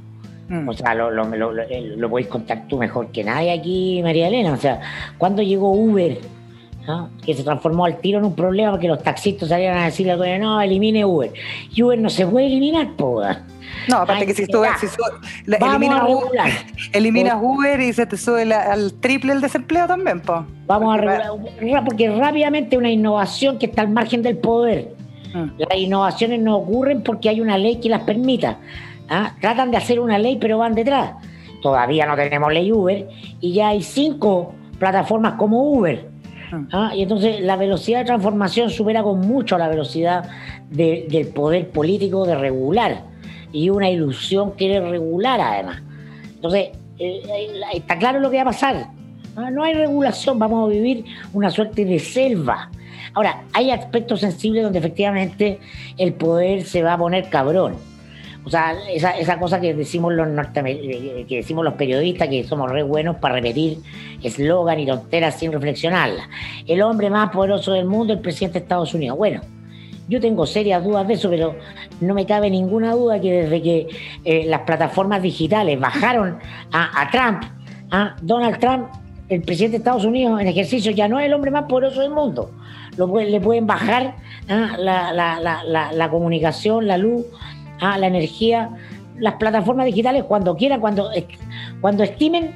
Mm. 0.50 0.68
O 0.68 0.74
sea, 0.74 0.94
lo, 0.94 1.10
lo, 1.12 1.24
lo, 1.24 1.52
lo, 1.54 2.10
podéis 2.10 2.28
contar 2.28 2.68
tú 2.68 2.78
mejor 2.78 3.12
que 3.12 3.24
nadie 3.24 3.52
aquí, 3.52 4.02
María 4.04 4.28
Elena. 4.28 4.52
O 4.54 4.58
sea, 4.58 4.82
cuando 5.18 5.42
llegó 5.42 5.72
Uber, 5.72 6.18
que 7.25 7.34
se 7.34 7.43
transformó 7.43 7.86
al 7.86 7.99
tiro 7.99 8.19
en 8.19 8.25
un 8.25 8.36
problema 8.36 8.71
porque 8.71 8.88
los 8.88 9.01
taxistas 9.01 9.49
salían 9.49 9.77
a 9.77 9.86
decirle, 9.86 10.39
no, 10.39 10.61
elimine 10.61 11.05
Uber. 11.05 11.32
Y 11.73 11.84
Uber 11.84 11.99
no 11.99 12.09
se 12.09 12.25
puede 12.25 12.47
eliminar, 12.47 12.89
pues. 12.97 13.38
No, 13.88 13.97
aparte 13.97 14.25
que 14.25 14.34
si, 14.34 14.45
tú, 14.47 14.61
si 14.79 14.88
eliminas, 15.45 16.03
Uber, 16.07 16.41
eliminas 16.93 17.38
Uber 17.41 17.79
y 17.79 17.93
se 17.93 18.05
te 18.05 18.17
sube 18.17 18.53
al 18.53 18.93
triple 18.93 19.34
el 19.34 19.41
desempleo 19.41 19.88
también, 19.88 20.21
pues. 20.21 20.41
Vamos 20.67 20.93
a 20.93 20.97
regular, 20.97 21.84
porque 21.86 22.13
rápidamente 22.15 22.77
una 22.77 22.91
innovación 22.91 23.57
que 23.57 23.67
está 23.67 23.82
al 23.82 23.89
margen 23.89 24.21
del 24.21 24.38
poder. 24.38 24.93
Mm. 25.34 25.51
Las 25.57 25.77
innovaciones 25.77 26.39
no 26.41 26.57
ocurren 26.57 27.01
porque 27.03 27.29
hay 27.29 27.41
una 27.41 27.57
ley 27.57 27.79
que 27.79 27.89
las 27.89 28.01
permita. 28.01 28.57
¿ah? 29.09 29.34
Tratan 29.39 29.71
de 29.71 29.77
hacer 29.77 29.99
una 29.99 30.17
ley, 30.17 30.38
pero 30.39 30.57
van 30.57 30.75
detrás. 30.75 31.13
Todavía 31.61 32.05
no 32.05 32.15
tenemos 32.15 32.51
ley 32.51 32.71
Uber 32.71 33.07
y 33.39 33.53
ya 33.53 33.69
hay 33.69 33.82
cinco 33.82 34.53
plataformas 34.79 35.34
como 35.34 35.71
Uber. 35.71 36.11
¿Ah? 36.72 36.91
Y 36.95 37.04
entonces 37.04 37.41
la 37.41 37.56
velocidad 37.56 37.99
de 37.99 38.06
transformación 38.06 38.70
supera 38.70 39.04
con 39.04 39.20
mucho 39.20 39.58
la 39.58 39.68
velocidad 39.68 40.30
del 40.70 41.28
poder 41.28 41.70
político 41.70 42.26
de 42.26 42.36
regular. 42.36 43.04
Y 43.52 43.70
una 43.70 43.89
ilusión 43.89 44.52
quiere 44.52 44.80
regular 44.80 45.41
además. 45.41 45.82
Entonces, 46.36 46.70
eh, 46.99 47.22
eh, 47.28 47.47
está 47.74 47.97
claro 47.97 48.20
lo 48.20 48.30
que 48.30 48.38
va 48.38 48.43
a 48.43 48.45
pasar. 48.45 48.88
¿ah? 49.36 49.49
No 49.52 49.64
hay 49.64 49.74
regulación, 49.74 50.39
vamos 50.39 50.66
a 50.66 50.72
vivir 50.72 51.06
una 51.34 51.49
suerte 51.49 51.86
de 51.86 51.99
selva. 51.99 52.70
Ahora, 53.14 53.43
hay 53.54 53.72
aspectos 53.72 54.22
sensibles 54.22 54.64
donde 54.64 54.80
efectivamente 54.80 55.60
el 55.97 56.14
poder 56.14 56.64
se 56.64 56.82
va 56.82 56.93
a 56.93 56.97
poner 56.97 57.30
cabrón. 57.30 57.76
O 58.44 58.50
sea, 58.50 58.74
esa, 58.89 59.12
esa 59.12 59.38
cosa 59.39 59.62
que 59.62 59.74
decimos 59.74 60.14
los 60.14 60.28
que 60.54 61.36
decimos 61.38 61.64
los 61.64 61.76
periodistas, 61.76 62.28
que 62.28 62.44
somos 62.44 62.72
re 62.72 62.84
buenos 62.84 63.18
para 63.18 63.36
repetir 63.36 63.78
eslogan 64.24 64.80
y 64.80 64.86
tonteras 64.86 65.38
sin 65.38 65.52
reflexionarlas. 65.52 66.28
El 66.68 66.82
hombre 66.82 67.10
más 67.10 67.30
poderoso 67.32 67.74
del 67.74 67.86
mundo, 67.86 68.14
el 68.14 68.20
presidente 68.20 68.60
de 68.60 68.64
Estados 68.64 68.94
Unidos. 68.94 69.18
Bueno, 69.18 69.42
yo 70.08 70.20
tengo 70.20 70.46
serias 70.46 70.84
dudas 70.84 71.08
de 71.08 71.14
eso, 71.14 71.30
pero 71.30 71.56
no 72.02 72.14
me 72.14 72.26
cabe 72.26 72.50
ninguna 72.50 72.94
duda 72.94 73.22
que 73.22 73.44
desde 73.44 73.62
que 73.62 73.88
eh, 74.26 74.46
las 74.46 74.62
plataformas 74.62 75.22
digitales 75.22 75.80
bajaron 75.80 76.38
a, 76.72 77.10
Trump, 77.12 77.44
a 77.92 78.16
Donald 78.22 78.60
Trump, 78.60 78.88
el 79.30 79.42
presidente 79.44 79.74
de 79.74 79.78
Estados 79.78 80.04
Unidos 80.04 80.42
en 80.42 80.48
ejercicio 80.48 80.92
ya 80.92 81.08
no 81.08 81.20
es 81.20 81.28
el 81.28 81.34
hombre 81.34 81.52
más 81.52 81.64
poderoso 81.64 82.02
del 82.02 82.12
mundo. 82.12 82.52
Lo, 82.98 83.08
le 83.18 83.39
pueden 83.39 83.66
bajar 83.66 84.16
¿ah? 84.50 84.76
la, 84.78 85.14
la, 85.14 85.92
la, 85.94 86.10
comunicación, 86.10 86.88
la 86.88 86.98
luz, 86.98 87.26
¿ah? 87.82 87.97
la 87.97 88.07
energía, 88.07 88.69
las 89.17 89.34
plataformas 89.36 89.86
digitales 89.86 90.23
cuando 90.23 90.55
quieran, 90.55 90.79
cuando, 90.79 91.11
cuando 91.82 92.03
estimen 92.03 92.51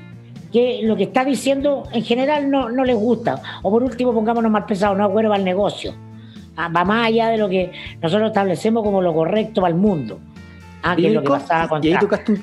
que 0.54 0.80
lo 0.84 0.96
que 0.96 1.04
está 1.04 1.26
diciendo 1.26 1.84
en 1.92 2.04
general 2.04 2.50
no, 2.50 2.70
no 2.70 2.86
les 2.86 2.96
gusta. 2.96 3.42
O 3.62 3.70
por 3.70 3.84
último, 3.84 4.14
pongámonos 4.14 4.50
más 4.50 4.64
pesados, 4.64 4.98
no 4.98 5.04
acuerdo 5.04 5.34
al 5.34 5.44
negocio. 5.44 5.94
¿ah? 6.56 6.70
Va 6.70 6.86
más 6.86 7.08
allá 7.08 7.28
de 7.28 7.38
lo 7.38 7.50
que 7.50 7.72
nosotros 8.02 8.30
establecemos 8.30 8.84
como 8.84 9.02
lo 9.02 9.14
correcto 9.14 9.60
para 9.60 9.74
el 9.74 9.80
mundo. 9.80 10.20
Ah, 10.88 10.96
que 10.96 11.08
es 11.08 11.14
lo 11.14 11.24
que 11.24 11.30
pasaba 11.30 11.68
con 11.68 11.82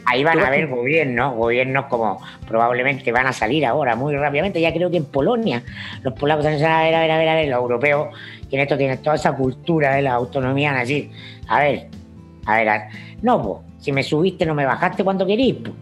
ahí, 0.05 0.25
van 0.25 0.41
a 0.41 0.49
haber 0.49 0.67
gobiernos, 0.67 1.37
gobiernos 1.37 1.85
como 1.85 2.21
probablemente 2.49 3.13
van 3.13 3.29
a 3.29 3.33
salir 3.33 3.65
ahora 3.65 3.95
muy 3.95 4.17
rápidamente. 4.17 4.61
Ya 4.61 4.73
creo 4.73 4.91
que 4.91 4.97
en 4.97 5.05
Polonia 5.05 5.63
los 6.03 6.13
polacos 6.15 6.45
van 6.45 6.55
a 6.55 6.83
ver, 6.83 6.95
a 6.95 7.01
ver, 7.01 7.11
a 7.13 7.19
ver, 7.19 7.29
a 7.29 7.35
ver, 7.37 7.49
los 7.49 7.61
europeos, 7.61 8.09
que 8.51 8.57
en 8.57 8.63
esto 8.63 8.77
tienen 8.77 9.01
toda 9.01 9.15
esa 9.15 9.33
cultura 9.33 9.95
de 9.95 10.03
la 10.03 10.15
autonomía, 10.15 10.71
van 10.71 10.79
a 10.79 10.81
decir, 10.81 11.11
a 11.47 11.61
ver, 11.61 11.87
a 12.47 12.57
ver, 12.57 12.83
no, 13.23 13.63
si 13.79 13.93
me 13.93 14.03
subiste 14.03 14.47
no 14.47 14.55
me 14.55 14.67
bajaste 14.67 15.05
cuando 15.05 15.27
querís, 15.27 15.57
pues. 15.63 15.75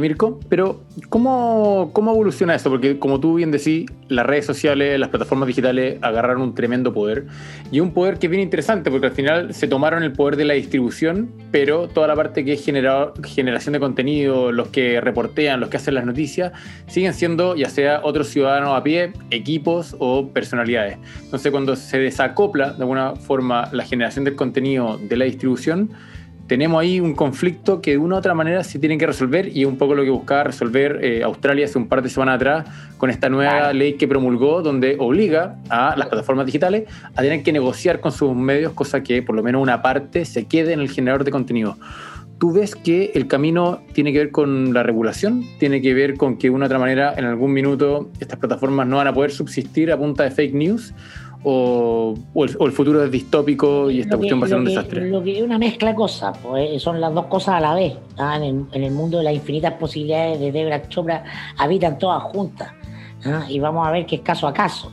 Mirko, 0.00 0.40
pero 0.48 0.82
¿cómo, 1.08 1.90
¿cómo 1.92 2.12
evoluciona 2.12 2.54
esto? 2.54 2.70
Porque 2.70 2.98
como 2.98 3.20
tú 3.20 3.34
bien 3.34 3.50
decís, 3.50 3.86
las 4.08 4.26
redes 4.26 4.46
sociales, 4.46 4.98
las 4.98 5.08
plataformas 5.08 5.46
digitales 5.46 5.98
agarraron 6.02 6.42
un 6.42 6.54
tremendo 6.54 6.92
poder. 6.92 7.26
Y 7.70 7.80
un 7.80 7.92
poder 7.92 8.18
que 8.18 8.26
es 8.26 8.30
bien 8.30 8.42
interesante, 8.42 8.90
porque 8.90 9.06
al 9.06 9.12
final 9.12 9.54
se 9.54 9.68
tomaron 9.68 10.02
el 10.02 10.12
poder 10.12 10.36
de 10.36 10.44
la 10.44 10.54
distribución, 10.54 11.30
pero 11.50 11.88
toda 11.88 12.06
la 12.06 12.14
parte 12.14 12.44
que 12.44 12.54
es 12.54 12.64
generación 12.64 13.72
de 13.72 13.80
contenido, 13.80 14.52
los 14.52 14.68
que 14.68 15.00
reportean, 15.00 15.60
los 15.60 15.68
que 15.68 15.76
hacen 15.76 15.94
las 15.94 16.06
noticias, 16.06 16.52
siguen 16.86 17.14
siendo 17.14 17.56
ya 17.56 17.68
sea 17.68 18.00
otros 18.02 18.28
ciudadanos 18.28 18.76
a 18.76 18.82
pie, 18.82 19.12
equipos 19.30 19.96
o 19.98 20.28
personalidades. 20.28 20.98
Entonces 21.22 21.50
cuando 21.50 21.76
se 21.76 21.98
desacopla 21.98 22.72
de 22.72 22.82
alguna 22.82 23.16
forma 23.16 23.68
la 23.72 23.84
generación 23.84 24.24
del 24.24 24.36
contenido 24.36 24.98
de 24.98 25.16
la 25.16 25.24
distribución, 25.24 25.90
tenemos 26.46 26.80
ahí 26.80 27.00
un 27.00 27.14
conflicto 27.14 27.80
que 27.80 27.92
de 27.92 27.98
una 27.98 28.16
u 28.16 28.18
otra 28.18 28.34
manera 28.34 28.62
se 28.64 28.78
tiene 28.78 28.98
que 28.98 29.06
resolver 29.06 29.48
y 29.56 29.62
es 29.62 29.66
un 29.66 29.78
poco 29.78 29.94
lo 29.94 30.04
que 30.04 30.10
buscaba 30.10 30.44
resolver 30.44 31.00
eh, 31.02 31.22
Australia 31.22 31.64
hace 31.64 31.78
un 31.78 31.88
par 31.88 32.02
de 32.02 32.10
semanas 32.10 32.36
atrás 32.36 32.66
con 32.98 33.08
esta 33.10 33.28
nueva 33.28 33.72
ley 33.72 33.94
que 33.94 34.06
promulgó 34.06 34.62
donde 34.62 34.96
obliga 34.98 35.56
a 35.70 35.96
las 35.96 36.08
plataformas 36.08 36.46
digitales 36.46 36.84
a 37.14 37.22
tener 37.22 37.42
que 37.42 37.52
negociar 37.52 38.00
con 38.00 38.12
sus 38.12 38.34
medios, 38.34 38.72
cosa 38.72 39.02
que 39.02 39.22
por 39.22 39.34
lo 39.34 39.42
menos 39.42 39.62
una 39.62 39.80
parte 39.80 40.24
se 40.24 40.44
quede 40.46 40.74
en 40.74 40.80
el 40.80 40.90
generador 40.90 41.24
de 41.24 41.30
contenido. 41.30 41.76
¿Tú 42.38 42.52
ves 42.52 42.74
que 42.74 43.12
el 43.14 43.26
camino 43.26 43.80
tiene 43.92 44.12
que 44.12 44.18
ver 44.18 44.30
con 44.30 44.74
la 44.74 44.82
regulación? 44.82 45.44
¿Tiene 45.58 45.80
que 45.80 45.94
ver 45.94 46.16
con 46.16 46.36
que 46.36 46.48
de 46.48 46.50
una 46.50 46.64
u 46.64 46.66
otra 46.66 46.78
manera 46.78 47.14
en 47.16 47.24
algún 47.24 47.52
minuto 47.52 48.10
estas 48.20 48.38
plataformas 48.38 48.86
no 48.86 48.96
van 48.96 49.06
a 49.06 49.14
poder 49.14 49.30
subsistir 49.30 49.90
a 49.92 49.96
punta 49.96 50.24
de 50.24 50.30
fake 50.30 50.52
news? 50.52 50.92
O, 51.46 52.14
el, 52.36 52.72
futuro 52.72 53.04
es 53.04 53.10
distópico 53.10 53.90
y 53.90 54.00
esta 54.00 54.16
cuestión 54.16 54.40
va 54.40 54.46
a 54.46 54.48
ser 54.48 54.58
un 54.58 54.64
desastre? 54.64 55.10
Lo 55.10 55.22
que 55.22 55.36
es 55.38 55.42
una 55.42 55.58
mezcla 55.58 55.90
de 55.90 55.94
cosas, 55.94 56.36
pues, 56.38 56.82
son 56.82 57.00
las 57.00 57.12
dos 57.12 57.26
cosas 57.26 57.56
a 57.56 57.60
la 57.60 57.74
vez. 57.74 57.94
¿ah? 58.16 58.38
En, 58.42 58.66
el, 58.72 58.90
mundo 58.90 59.18
de 59.18 59.24
las 59.24 59.34
infinitas 59.34 59.74
posibilidades 59.74 60.40
de 60.40 60.52
Debra 60.52 60.88
Chopra 60.88 61.22
habitan 61.58 61.98
todas 61.98 62.22
juntas. 62.22 62.72
¿ah? 63.26 63.44
Y 63.48 63.58
vamos 63.60 63.86
a 63.86 63.90
ver 63.90 64.06
qué 64.06 64.16
es 64.16 64.22
caso 64.22 64.48
a 64.48 64.54
caso. 64.54 64.90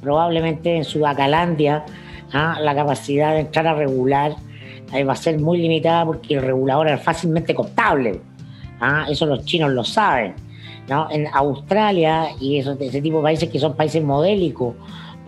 Probablemente 0.00 0.76
en 0.76 0.84
Sudacalandia 0.84 1.84
¿ah? 2.32 2.58
la 2.60 2.74
capacidad 2.76 3.32
de 3.32 3.40
entrar 3.40 3.66
a 3.66 3.74
regular 3.74 4.36
eh, 4.92 5.02
va 5.02 5.14
a 5.14 5.16
ser 5.16 5.40
muy 5.40 5.58
limitada 5.58 6.06
porque 6.06 6.34
el 6.34 6.42
regulador 6.42 6.88
es 6.88 7.02
fácilmente 7.02 7.54
contable. 7.54 8.20
Eso 9.08 9.26
los 9.26 9.44
chinos 9.44 9.72
lo 9.72 9.82
saben. 9.82 10.34
¿no? 10.88 11.10
En 11.10 11.26
Australia 11.26 12.28
y 12.40 12.58
eso, 12.58 12.76
ese 12.78 13.02
tipo 13.02 13.18
de 13.18 13.22
países 13.24 13.48
que 13.50 13.58
son 13.58 13.74
países 13.74 14.02
modélicos, 14.02 14.74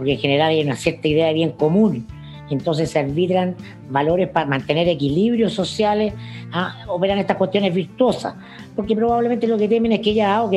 porque 0.01 0.15
en 0.15 0.19
general 0.19 0.49
hay 0.49 0.63
una 0.63 0.77
cierta 0.77 1.09
idea 1.09 1.27
de 1.27 1.35
bien 1.35 1.51
común. 1.51 2.07
Entonces 2.49 2.91
se 2.91 2.99
arbitran 2.99 3.55
valores 3.91 4.31
para 4.31 4.47
mantener 4.47 4.89
equilibrios 4.89 5.53
sociales, 5.53 6.15
¿ah? 6.55 6.87
operan 6.89 7.19
estas 7.19 7.37
cuestiones 7.37 7.75
virtuosas, 7.75 8.33
porque 8.75 8.97
probablemente 8.97 9.47
lo 9.47 9.59
que 9.59 9.69
temen 9.69 9.93
es 9.93 10.01
que 10.01 10.15
ya, 10.15 10.43
ok, 10.43 10.55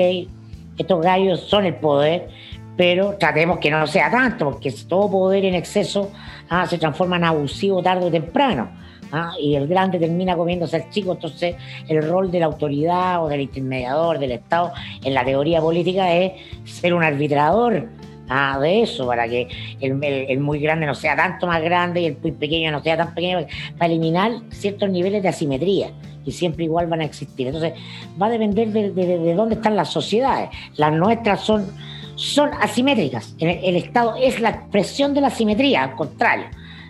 estos 0.78 1.02
gallos 1.02 1.42
son 1.42 1.66
el 1.66 1.76
poder, 1.76 2.30
pero 2.78 3.18
tratemos 3.20 3.58
que 3.58 3.70
no 3.70 3.86
sea 3.86 4.10
tanto, 4.10 4.50
porque 4.50 4.74
todo 4.88 5.12
poder 5.12 5.44
en 5.44 5.56
exceso 5.56 6.10
¿ah? 6.50 6.66
se 6.66 6.78
transforma 6.78 7.18
en 7.18 7.26
abusivo 7.26 7.84
tarde 7.84 8.06
o 8.06 8.10
temprano. 8.10 8.70
¿ah? 9.12 9.34
Y 9.38 9.56
el 9.56 9.68
grande 9.68 10.00
termina 10.00 10.38
comiéndose 10.38 10.78
al 10.78 10.90
chico, 10.90 11.12
entonces 11.12 11.58
el 11.90 12.02
rol 12.02 12.32
de 12.32 12.40
la 12.40 12.46
autoridad 12.46 13.22
o 13.22 13.28
del 13.28 13.42
intermediador, 13.42 14.20
del 14.20 14.32
Estado, 14.32 14.72
en 15.04 15.14
la 15.14 15.26
teoría 15.26 15.60
política 15.60 16.14
es 16.14 16.32
ser 16.64 16.94
un 16.94 17.04
arbitrador 17.04 17.90
nada 18.34 18.60
de 18.60 18.82
eso, 18.82 19.06
para 19.06 19.28
que 19.28 19.48
el, 19.80 20.40
muy 20.40 20.60
grande 20.60 20.86
no 20.86 20.96
sea 20.96 21.16
tanto 21.16 21.48
más 21.48 21.62
grande 21.62 22.02
y 22.02 22.06
el 22.06 22.18
muy 22.22 22.32
pequeño 22.32 22.72
no 22.72 22.82
sea 22.82 22.98
tan 22.98 23.14
pequeño, 23.14 23.46
para 23.78 23.92
eliminar 23.92 24.32
ciertos 24.50 24.90
niveles 24.90 25.22
de 25.24 25.30
asimetría 25.30 25.92
y 26.26 26.32
siempre 26.32 26.66
igual 26.66 26.88
van 26.88 27.02
a 27.02 27.06
existir. 27.06 27.48
Entonces, 27.48 27.74
va 28.22 28.28
a 28.28 28.30
depender 28.30 28.70
de, 28.70 29.34
dónde 29.36 29.56
están 29.56 29.76
las 29.76 29.90
sociedades. 29.90 30.50
Las 30.78 30.94
nuestras 30.94 31.42
son, 31.42 31.68
son 32.16 32.52
asimétricas. 32.62 33.36
El, 33.40 33.76
Estado 33.76 34.16
es 34.16 34.40
la 34.40 34.50
expresión 34.50 35.14
de 35.14 35.22
la 35.22 35.28
asimetría, 35.28 35.84
al 35.84 35.96
contrario. 35.96 36.46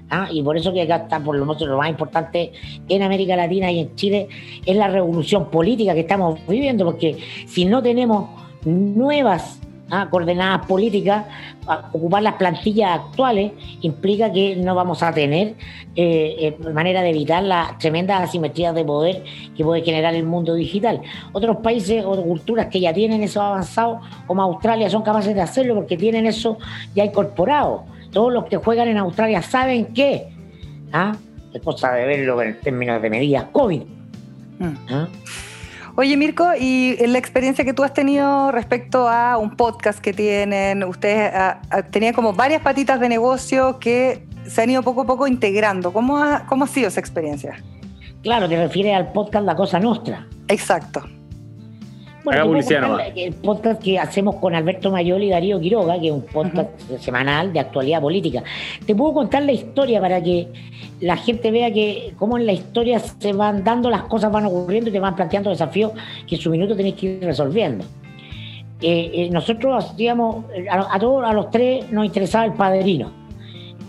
¿ah? 0.10 0.28
Y 0.32 0.44
por 0.44 0.58
eso 0.58 0.72
que 0.72 0.84
acá 0.84 0.98
está, 0.98 1.20
por 1.20 1.36
lo 1.36 1.46
menos, 1.46 1.62
lo 1.62 1.78
más 1.78 1.90
importante 1.90 2.52
en 2.88 3.02
América 3.02 3.36
Latina 3.36 3.72
y 3.72 3.80
en 3.80 3.96
Chile 3.96 4.28
es 4.66 4.76
la 4.76 4.88
revolución 4.88 5.50
política 5.50 5.94
que 5.94 6.02
estamos 6.02 6.40
viviendo, 6.48 6.86
porque 6.86 7.18
si 7.48 7.66
no 7.66 7.82
tenemos 7.82 8.30
nuevas 8.66 9.60
¿ah? 9.94 10.08
coordenadas 10.10 10.66
políticas, 10.66 11.26
ocupar 11.92 12.24
las 12.24 12.36
plantillas 12.36 13.00
actuales 13.00 13.52
implica 13.82 14.32
que 14.32 14.56
no 14.56 14.76
vamos 14.76 15.04
a 15.04 15.14
tener 15.14 15.56
eh, 15.96 16.56
eh, 16.60 16.72
manera 16.74 17.02
de 17.02 17.12
evitar 17.12 17.44
las 17.44 17.78
tremendas 17.78 18.22
asimetrías 18.22 18.74
de 18.74 18.84
poder 18.84 19.24
que 19.56 19.64
puede 19.64 19.84
generar 19.84 20.16
el 20.16 20.24
mundo 20.24 20.56
digital. 20.56 21.02
Otros 21.32 21.58
países 21.58 22.04
o 22.06 22.22
culturas 22.24 22.68
que 22.68 22.80
ya 22.80 22.94
tienen 22.94 23.24
eso 23.24 23.42
avanzado, 23.42 24.02
como 24.26 24.42
Australia, 24.42 24.90
son 24.90 25.04
capaces 25.04 25.36
de 25.36 25.42
hacerlo 25.42 25.76
porque 25.76 25.98
tienen 25.98 26.26
eso 26.26 26.58
ya 26.96 27.06
incorporado. 27.06 27.86
Todos 28.12 28.34
los 28.34 28.46
que 28.46 28.58
juegan 28.58 28.88
en 28.88 28.98
Australia 28.98 29.42
saben 29.42 29.94
que 29.94 30.28
¿ah? 30.92 31.16
es 31.54 31.62
cosa 31.62 31.94
de 31.94 32.06
verlo 32.06 32.42
en 32.42 32.60
términos 32.60 33.02
de 33.02 33.10
medidas 33.10 33.46
COVID. 33.52 33.82
Mm. 34.60 34.76
¿ah? 34.90 35.08
Oye, 35.96 36.18
Mirko, 36.18 36.50
y 36.60 36.98
la 37.06 37.20
experiencia 37.20 37.64
que 37.64 37.74
tú 37.74 37.84
has 37.84 37.94
tenido 37.94 38.52
respecto 38.52 39.08
a 39.08 39.38
un 39.38 39.56
podcast 39.56 40.00
que 40.00 40.12
tienen, 40.12 40.84
ustedes 40.86 41.32
ah, 41.36 41.62
ah, 41.70 41.84
tenían 41.84 42.16
como 42.16 42.34
varias 42.34 42.64
patitas 42.64 43.00
de 43.00 43.10
negocio 43.10 43.78
que 43.80 44.26
se 44.48 44.64
han 44.64 44.72
ido 44.72 44.82
poco 44.82 45.02
a 45.02 45.06
poco 45.06 45.28
integrando. 45.28 45.94
¿Cómo 45.94 46.18
ha, 46.18 46.48
cómo 46.48 46.64
ha 46.66 46.68
sido 46.68 46.88
esa 46.88 47.00
experiencia? 47.00 47.62
Claro, 48.24 48.50
te 48.50 48.58
refieres 48.58 48.96
al 48.96 49.12
podcast 49.12 49.46
La 49.46 49.56
Cosa 49.56 49.80
Nostra. 49.80 50.28
Exacto. 50.48 51.04
Bueno, 52.24 52.58
el 53.16 53.34
podcast 53.34 53.84
que 53.84 54.00
hacemos 54.00 54.36
con 54.36 54.56
Alberto 54.56 54.90
Mayol 54.90 55.24
y 55.24 55.30
Darío 55.30 55.60
Quiroga, 55.60 56.00
que 56.00 56.08
es 56.08 56.14
un 56.14 56.22
podcast 56.22 56.70
semanal 57.00 57.52
de 57.52 57.60
actualidad 57.60 58.00
política. 58.00 58.44
Te 58.86 58.96
puedo 58.96 59.14
contar 59.14 59.44
la 59.44 59.52
historia 59.52 60.00
para 60.00 60.24
que 60.24 60.48
la 61.02 61.18
gente 61.18 61.52
vea 61.52 61.74
que 61.74 62.14
cómo 62.18 62.38
en 62.38 62.46
la 62.46 62.54
historia 62.54 63.00
se 63.00 63.34
van 63.34 63.66
dando 63.66 63.90
las 63.90 64.04
cosas, 64.04 64.32
van 64.32 64.46
ocurriendo 64.46 64.90
y 64.90 64.94
te 64.94 65.02
van 65.02 65.18
planteando 65.18 65.50
desafíos 65.50 65.92
que 66.26 66.36
en 66.36 66.42
su 66.42 66.50
minuto 66.50 66.78
tenés 66.78 66.94
que 66.94 67.08
ir 67.08 67.24
resolviendo. 67.26 67.84
Eh, 68.82 69.12
eh, 69.14 69.30
nosotros 69.30 69.84
hacíamos, 69.84 70.46
a, 70.72 71.00
todos, 71.00 71.26
a 71.26 71.34
los 71.34 71.52
tres 71.52 71.92
nos 71.92 72.06
interesaba 72.06 72.46
el 72.46 72.54
padrino. 72.54 73.12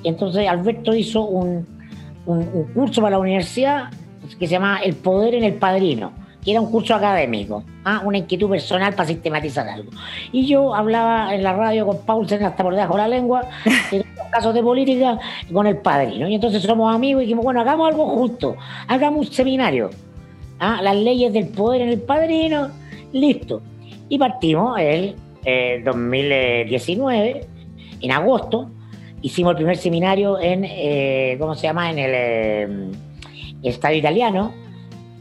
Entonces 0.03 0.49
Alberto 0.49 0.93
hizo 0.93 1.22
un, 1.22 1.64
un 2.26 2.64
curso 2.74 3.01
para 3.01 3.12
la 3.12 3.20
universidad 3.20 3.91
que 4.41 4.49
se 4.49 4.53
llama 4.53 4.80
El 4.82 4.95
Poder 4.95 5.37
en 5.37 5.45
el 5.45 5.55
Padrino 5.55 6.24
que 6.45 6.51
era 6.51 6.61
un 6.61 6.70
curso 6.70 6.95
académico, 6.95 7.64
¿ah? 7.84 8.03
una 8.05 8.18
inquietud 8.18 8.51
personal 8.51 8.92
para 8.95 9.09
sistematizar 9.09 9.66
algo. 9.66 9.90
Y 10.30 10.47
yo 10.47 10.74
hablaba 10.74 11.34
en 11.34 11.42
la 11.42 11.55
radio 11.55 11.86
con 11.86 11.99
Paulsen 12.05 12.42
hasta 12.42 12.62
por 12.62 12.74
debajo 12.74 12.95
de 12.95 12.99
la 12.99 13.09
lengua, 13.09 13.49
en 13.92 14.05
casos 14.30 14.53
de 14.53 14.62
política, 14.62 15.18
con 15.53 15.66
el 15.66 15.78
padrino. 15.78 16.28
Y 16.28 16.34
entonces 16.34 16.62
somos 16.62 16.95
amigos 16.95 17.22
y 17.22 17.26
dijimos, 17.26 17.45
bueno, 17.45 17.62
hagamos 17.62 17.88
algo 17.88 18.07
justo, 18.09 18.57
hagamos 18.88 19.26
un 19.26 19.32
seminario. 19.32 19.90
¿ah? 20.59 20.80
Las 20.82 20.97
leyes 20.97 21.32
del 21.32 21.49
poder 21.49 21.80
en 21.80 21.88
el 21.88 22.01
padrino, 22.01 22.68
listo. 23.12 23.62
Y 24.11 24.18
partimos 24.18 24.78
el 24.78 25.16
2019, 25.82 27.47
en 28.03 28.12
agosto, 28.12 28.70
hicimos 29.22 29.53
el 29.53 29.57
primer 29.57 29.78
seminario 29.78 30.38
en, 30.38 30.64
eh, 30.64 31.36
¿cómo 31.38 31.55
se 31.55 31.62
llama?, 31.62 31.90
en 31.90 31.99
el 31.99 32.11
eh, 32.14 32.90
Estadio 33.62 33.99
Italiano 33.99 34.64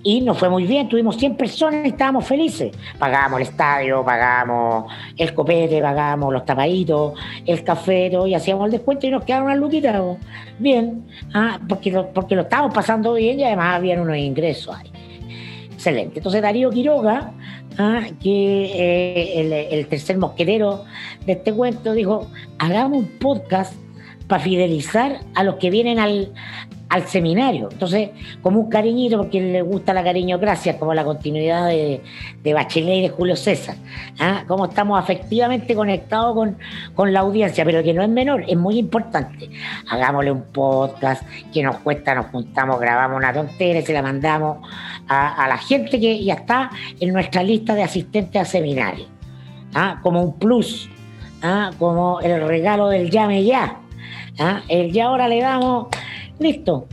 y 0.04 0.20
nos 0.20 0.38
fue 0.38 0.50
muy 0.50 0.66
bien, 0.66 0.90
tuvimos 0.90 1.16
100 1.16 1.38
personas 1.38 1.86
y 1.86 1.90
estábamos 1.90 2.26
felices. 2.26 2.76
Pagábamos 3.00 3.40
el 3.40 3.48
estadio, 3.48 4.04
pagábamos 4.04 4.92
el 5.18 5.34
copete, 5.34 5.82
pagábamos 5.82 6.34
los 6.34 6.46
tapaditos, 6.46 7.14
el 7.46 7.64
café, 7.64 8.12
y 8.28 8.34
hacíamos 8.34 8.66
el 8.66 8.72
descuento 8.72 9.08
y 9.08 9.12
nos 9.12 9.24
quedaron 9.24 9.46
unas 9.46 9.60
luquitas. 9.60 10.02
Bien, 10.60 11.06
ah, 11.34 11.58
porque, 11.70 11.90
lo, 11.90 12.10
porque 12.10 12.36
lo 12.36 12.42
estábamos 12.42 12.74
pasando 12.74 13.14
bien 13.14 13.40
y 13.40 13.46
además 13.46 13.76
habían 13.76 14.02
unos 14.02 14.18
ingresos 14.18 14.76
ahí. 14.76 14.92
Excelente. 15.72 16.20
Entonces 16.20 16.42
Darío 16.42 16.70
Quiroga, 16.70 17.32
ah, 17.78 18.02
que 18.22 18.66
eh, 18.66 19.40
el, 19.40 19.54
el 19.54 19.88
tercer 19.88 20.18
mosquetero 20.18 20.84
de 21.26 21.32
este 21.32 21.54
cuento, 21.54 21.94
dijo, 21.94 22.28
hagamos 22.60 23.00
un 23.00 23.08
podcast 23.20 23.74
para 24.28 24.44
fidelizar 24.44 25.20
a 25.36 25.44
los 25.44 25.56
que 25.56 25.70
vienen 25.70 26.00
al, 26.00 26.34
al 26.90 27.08
seminario. 27.08 27.70
Entonces, 27.72 28.12
como 28.42 28.60
un 28.60 28.70
cariñito, 28.70 29.18
porque 29.18 29.42
le 29.42 29.62
gusta 29.62 29.94
la 29.94 30.04
cariñocracia, 30.04 30.78
como 30.78 30.94
la 30.94 31.04
continuidad 31.04 31.68
de, 31.68 32.02
Bachelet 32.54 32.98
y 32.98 33.02
de 33.02 33.10
Julio 33.10 33.36
César. 33.36 33.76
¿ah? 34.20 34.44
Como 34.48 34.66
estamos 34.66 35.00
afectivamente 35.00 35.76
conectados 35.76 36.54
con, 36.96 37.14
la 37.14 37.22
audiencia, 37.22 37.66
pero 37.66 37.84
que 37.84 37.94
no 37.94 38.04
es 38.04 38.10
menor, 38.10 38.46
es 38.48 38.58
muy 38.58 38.78
importante. 38.78 39.50
Hagámosle 39.90 40.32
un 40.32 40.44
podcast 40.44 41.24
que 41.52 41.64
nos 41.64 41.78
cuesta, 41.78 42.14
nos 42.14 42.28
juntamos, 42.28 42.80
grabamos 42.80 43.18
una 43.18 43.34
tontera 43.34 43.80
y 43.80 43.84
se 43.84 43.94
la 43.94 44.02
mandamos 44.02 44.60
a, 45.08 45.48
la 45.48 45.58
gente 45.58 46.00
que 46.00 46.24
ya 46.24 46.36
está 46.36 46.70
en 47.00 47.12
nuestra 47.12 47.44
lista 47.44 47.74
de 47.74 47.84
asistentes 47.84 48.42
a 48.42 48.46
seminario. 48.46 49.06
¿ah? 49.74 50.00
Como 50.04 50.22
un 50.22 50.38
plus, 50.38 50.90
¿ah? 51.42 51.72
como 51.80 52.20
el 52.22 52.48
regalo 52.48 52.90
del 52.90 53.10
llame 53.10 53.44
ya. 53.44 53.80
El 54.68 54.92
ya 54.92 55.06
ahora 55.06 55.28
le 55.28 55.42
damos 55.42 55.88
Listo. 56.40 56.88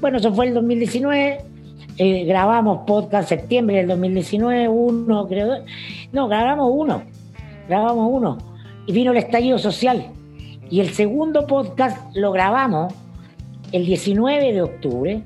Bueno, 0.00 0.18
eso 0.18 0.32
fue 0.32 0.48
el 0.48 0.54
2019. 0.54 1.38
Eh, 1.98 2.24
grabamos 2.24 2.80
podcast 2.86 3.28
septiembre 3.28 3.76
del 3.76 3.88
2019, 3.88 4.68
uno, 4.68 5.28
creo. 5.28 5.64
No, 6.12 6.28
grabamos 6.28 6.70
uno. 6.72 7.02
Grabamos 7.68 8.08
uno. 8.10 8.38
Y 8.86 8.92
vino 8.92 9.12
el 9.12 9.18
estallido 9.18 9.58
social. 9.58 10.06
Y 10.70 10.80
el 10.80 10.90
segundo 10.90 11.46
podcast 11.46 12.16
lo 12.16 12.32
grabamos 12.32 12.92
el 13.72 13.86
19 13.86 14.52
de 14.52 14.62
octubre, 14.62 15.22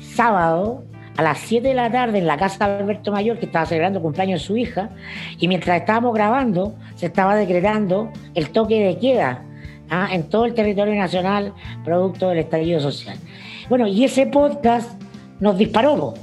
sábado, 0.00 0.84
a 1.16 1.22
las 1.22 1.38
7 1.38 1.66
de 1.66 1.74
la 1.74 1.90
tarde 1.90 2.18
en 2.18 2.26
la 2.26 2.36
casa 2.36 2.68
de 2.68 2.82
Alberto 2.82 3.10
Mayor, 3.10 3.38
que 3.38 3.46
estaba 3.46 3.66
celebrando 3.66 3.98
el 3.98 4.02
cumpleaños 4.02 4.40
de 4.40 4.46
su 4.46 4.56
hija, 4.56 4.90
y 5.38 5.48
mientras 5.48 5.80
estábamos 5.80 6.14
grabando, 6.14 6.74
se 6.94 7.06
estaba 7.06 7.34
decretando 7.34 8.10
el 8.34 8.50
toque 8.50 8.80
de 8.80 8.98
queda 8.98 9.44
¿ah? 9.90 10.08
en 10.12 10.28
todo 10.28 10.44
el 10.44 10.54
territorio 10.54 10.94
nacional, 10.94 11.52
producto 11.84 12.28
del 12.28 12.38
estallido 12.38 12.80
social. 12.80 13.16
Bueno, 13.68 13.86
y 13.86 14.04
ese 14.04 14.26
podcast 14.26 15.00
nos 15.40 15.58
disparó. 15.58 16.14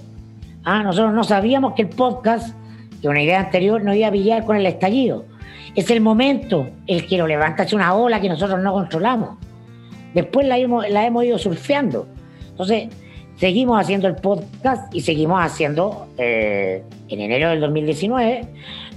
¿ah? 0.64 0.84
Nosotros 0.84 1.14
no 1.14 1.24
sabíamos 1.24 1.74
que 1.74 1.84
el 1.84 1.90
podcast, 1.90 2.56
que 3.02 3.08
una 3.08 3.22
idea 3.22 3.40
anterior, 3.40 3.84
no 3.84 3.94
iba 3.94 4.08
a 4.08 4.12
pillar 4.12 4.46
con 4.46 4.58
el 4.58 4.66
estallido. 4.66 5.26
Es 5.76 5.90
el 5.90 6.02
momento 6.02 6.70
el 6.88 7.06
que 7.06 7.18
lo 7.18 7.28
levanta, 7.28 7.64
es 7.64 7.74
una 7.74 7.94
ola 7.94 8.22
que 8.22 8.30
nosotros 8.30 8.62
no 8.62 8.74
controlamos. 8.74 9.38
Después 10.14 10.48
la 10.48 10.58
hemos, 10.58 10.90
la 10.90 11.06
hemos 11.06 11.26
ido 11.26 11.38
surfeando. 11.38 12.08
Entonces, 12.52 12.88
seguimos 13.38 13.80
haciendo 13.80 14.08
el 14.08 14.16
podcast 14.16 14.94
y 14.94 15.02
seguimos 15.02 15.40
haciendo 15.42 16.08
eh, 16.18 16.84
en 17.10 17.20
enero 17.20 17.50
del 17.50 17.60
2019 17.62 18.48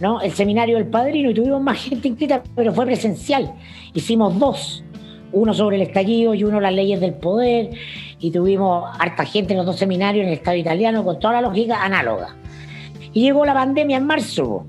¿no? 0.01 0.21
el 0.21 0.33
seminario 0.33 0.77
del 0.77 0.87
padrino 0.87 1.31
y 1.31 1.35
tuvimos 1.35 1.61
más 1.61 1.79
gente 1.79 2.09
inscrita, 2.09 2.43
pero 2.55 2.73
fue 2.73 2.87
presencial. 2.87 3.53
Hicimos 3.95 4.39
dos, 4.39 4.85
uno 5.33 5.53
sobre 5.55 5.77
el 5.77 5.83
estallido 5.83 6.35
y 6.35 6.45
uno 6.45 6.61
las 6.61 6.73
leyes 6.73 7.01
del 7.01 7.15
poder 7.15 7.71
y 8.21 8.31
tuvimos 8.31 8.91
harta 8.99 9.25
gente 9.25 9.53
en 9.53 9.59
los 9.59 9.67
dos 9.67 9.77
seminarios 9.77 10.23
en 10.23 10.29
el 10.29 10.39
Estado 10.39 10.57
italiano 10.57 11.05
con 11.05 11.19
toda 11.19 11.35
la 11.35 11.41
lógica 11.41 11.85
análoga. 11.85 12.37
Y 13.13 13.23
llegó 13.23 13.45
la 13.45 13.55
pandemia 13.55 13.97
en 13.97 14.07
marzo. 14.07 14.67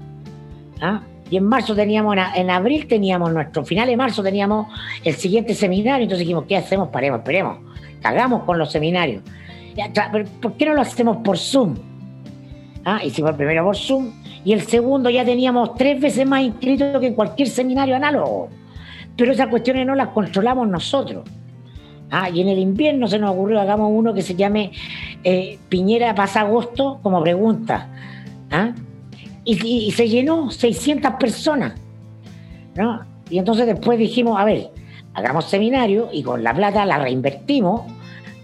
¿ah? 0.81 1.01
Y 1.29 1.37
en 1.37 1.43
marzo 1.43 1.75
teníamos, 1.75 2.15
en 2.35 2.49
abril 2.49 2.87
teníamos 2.87 3.31
nuestro, 3.31 3.63
final 3.63 3.87
de 3.87 3.95
marzo 3.95 4.23
teníamos 4.23 4.67
el 5.03 5.13
siguiente 5.13 5.53
seminario, 5.53 6.03
entonces 6.03 6.25
dijimos, 6.25 6.45
¿qué 6.47 6.57
hacemos? 6.57 6.89
Paremos, 6.89 7.19
esperemos, 7.19 7.59
cagamos 8.01 8.43
con 8.43 8.57
los 8.57 8.71
seminarios. 8.71 9.21
¿Por 10.41 10.53
qué 10.53 10.65
no 10.65 10.73
lo 10.73 10.81
hacemos 10.81 11.17
por 11.17 11.37
Zoom? 11.37 11.75
¿Ah? 12.85 13.01
Hicimos 13.03 13.31
el 13.31 13.37
primero 13.37 13.63
por 13.63 13.75
Zoom 13.75 14.11
y 14.43 14.53
el 14.53 14.61
segundo 14.61 15.09
ya 15.09 15.25
teníamos 15.25 15.75
tres 15.75 15.99
veces 15.99 16.25
más 16.25 16.41
inscritos 16.41 16.99
que 16.99 17.07
en 17.07 17.13
cualquier 17.13 17.47
seminario 17.47 17.95
análogo. 17.95 18.49
Pero 19.15 19.31
esas 19.31 19.47
cuestiones 19.47 19.85
no 19.85 19.95
las 19.95 20.09
controlamos 20.09 20.67
nosotros. 20.67 21.23
Ah, 22.11 22.29
y 22.29 22.41
en 22.41 22.47
el 22.47 22.57
invierno 22.57 23.07
se 23.07 23.19
nos 23.19 23.31
ocurrió, 23.31 23.59
hagamos 23.59 23.91
uno 23.93 24.13
que 24.13 24.21
se 24.21 24.33
llame 24.33 24.71
eh, 25.23 25.59
Piñera 25.69 26.15
pasa 26.15 26.41
agosto 26.41 26.99
como 27.03 27.21
pregunta. 27.21 27.89
¿ah? 28.49 28.73
Y, 29.43 29.91
se 29.91 30.07
llenó 30.07 30.49
600 30.51 31.13
personas. 31.19 31.73
¿no? 32.75 33.01
Y 33.29 33.37
entonces 33.37 33.67
después 33.67 33.99
dijimos, 33.99 34.39
a 34.39 34.45
ver, 34.45 34.69
hagamos 35.13 35.45
seminario 35.45 36.09
y 36.11 36.23
con 36.23 36.43
la 36.43 36.53
plata 36.53 36.85
la 36.85 36.97
reinvertimos 36.97 37.81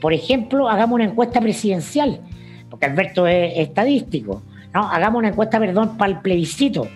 por 0.05 0.13
ejemplo, 0.13 0.69
hagamos 0.69 0.97
una 0.97 1.05
encuesta 1.05 1.41
presidencial, 1.41 2.19
porque 2.69 2.85
Alberto 2.85 3.25
es 3.25 3.53
estadístico, 3.57 4.43
¿no? 4.71 4.87
Hagamos 4.87 5.17
una 5.17 5.29
encuesta, 5.29 5.59
perdón, 5.59 5.97
para 5.97 6.11
el 6.11 6.19
plebiscito. 6.19 6.87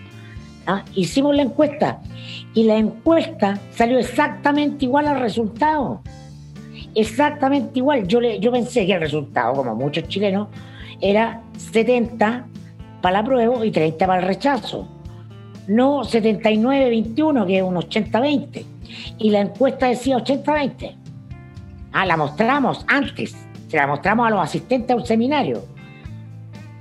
Hicimos 0.93 1.35
la 1.35 1.41
encuesta 1.41 2.01
y 2.53 2.65
la 2.65 2.77
encuesta 2.77 3.57
salió 3.71 3.97
exactamente 3.97 4.85
igual 4.85 5.07
al 5.07 5.21
resultado. 5.21 6.03
Exactamente 6.93 7.79
igual. 7.79 8.07
Yo, 8.07 8.21
le, 8.21 8.39
yo 8.39 8.51
pensé 8.51 8.85
que 8.85 8.93
el 8.93 9.01
resultado, 9.01 9.55
como 9.55 9.73
muchos 9.73 10.07
chilenos, 10.07 10.49
era 11.01 11.41
70 11.57 12.45
para 13.01 13.23
la 13.23 13.25
prueba 13.25 13.65
y 13.65 13.71
30 13.71 14.05
para 14.05 14.19
el 14.19 14.27
rechazo. 14.27 14.87
No 15.67 16.01
79-21, 16.01 17.47
que 17.47 17.57
es 17.57 17.63
un 17.63 17.73
80-20. 17.73 18.65
Y 19.17 19.31
la 19.31 19.41
encuesta 19.41 19.87
decía 19.87 20.17
80-20. 20.17 20.98
Ah, 21.91 22.05
la 22.05 22.17
mostramos 22.17 22.85
antes, 22.87 23.35
se 23.67 23.77
la 23.77 23.87
mostramos 23.87 24.27
a 24.27 24.29
los 24.29 24.41
asistentes 24.41 24.91
a 24.91 24.95
un 24.95 25.05
seminario. 25.05 25.63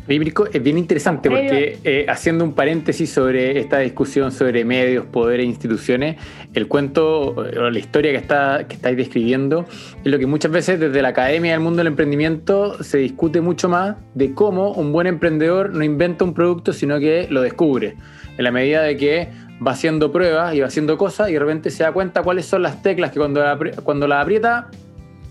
es 0.07 0.63
bien 0.63 0.79
interesante 0.79 1.31
porque 1.31 1.79
eh, 1.85 2.07
haciendo 2.09 2.45
un 2.45 2.53
paréntesis 2.53 3.11
sobre 3.11 3.59
esta 3.59 3.79
discusión 3.79 4.33
sobre 4.33 4.65
medios, 4.65 5.07
poder 5.07 5.41
e 5.41 5.45
instituciones, 5.45 6.17
el 6.53 6.67
cuento 6.69 7.35
o 7.37 7.43
la 7.71 7.79
historia 7.79 8.13
que, 8.13 8.19
está, 8.19 8.67
que 8.69 8.77
estáis 8.77 8.97
describiendo 8.99 9.65
es 10.05 10.11
lo 10.11 10.19
que 10.19 10.27
muchas 10.27 10.51
veces 10.51 10.79
desde 10.79 11.01
la 11.01 11.09
academia 11.09 11.53
del 11.53 11.61
mundo 11.61 11.79
del 11.79 11.89
emprendimiento 11.89 12.83
se 12.83 12.99
discute 12.99 13.41
mucho 13.41 13.69
más 13.69 13.97
de 14.15 14.35
cómo 14.35 14.73
un 14.73 14.93
buen 14.93 15.07
emprendedor 15.07 15.75
no 15.75 15.85
inventa 15.85 16.25
un 16.25 16.35
producto, 16.35 16.73
sino 16.73 16.99
que 16.99 17.29
lo 17.31 17.41
descubre. 17.41 17.97
En 18.37 18.45
la 18.45 18.51
medida 18.51 18.83
de 18.83 18.97
que 18.97 19.29
va 19.67 19.73
haciendo 19.73 20.13
pruebas 20.13 20.55
y 20.55 20.61
va 20.61 20.67
haciendo 20.67 20.97
cosas 20.97 21.31
y 21.31 21.33
de 21.33 21.39
repente 21.39 21.71
se 21.71 21.83
da 21.83 21.93
cuenta 21.93 22.23
cuáles 22.23 22.47
son 22.47 22.63
las 22.63 22.83
teclas 22.83 23.11
que 23.11 23.19
cuando 23.19 23.43
cuando 23.83 24.07
la 24.07 24.21
aprieta 24.21 24.69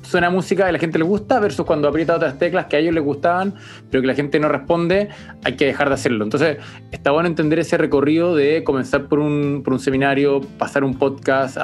suena 0.07 0.29
música 0.29 0.69
y 0.69 0.71
la 0.71 0.79
gente 0.79 0.97
le 0.97 1.03
gusta 1.03 1.39
versus 1.39 1.65
cuando 1.65 1.87
aprieta 1.87 2.15
otras 2.15 2.37
teclas 2.39 2.67
que 2.67 2.77
a 2.77 2.79
ellos 2.79 2.93
les 2.93 3.03
gustaban, 3.03 3.53
pero 3.91 4.01
que 4.01 4.07
la 4.07 4.15
gente 4.15 4.39
no 4.39 4.47
responde, 4.47 5.09
hay 5.43 5.55
que 5.55 5.65
dejar 5.65 5.89
de 5.89 5.95
hacerlo. 5.95 6.23
Entonces, 6.23 6.57
está 6.91 7.11
bueno 7.11 7.27
entender 7.27 7.59
ese 7.59 7.77
recorrido 7.77 8.35
de 8.35 8.63
comenzar 8.63 9.07
por 9.07 9.19
un, 9.19 9.61
por 9.63 9.73
un 9.73 9.79
seminario, 9.79 10.41
pasar 10.57 10.83
un 10.83 10.97
podcast, 10.97 11.57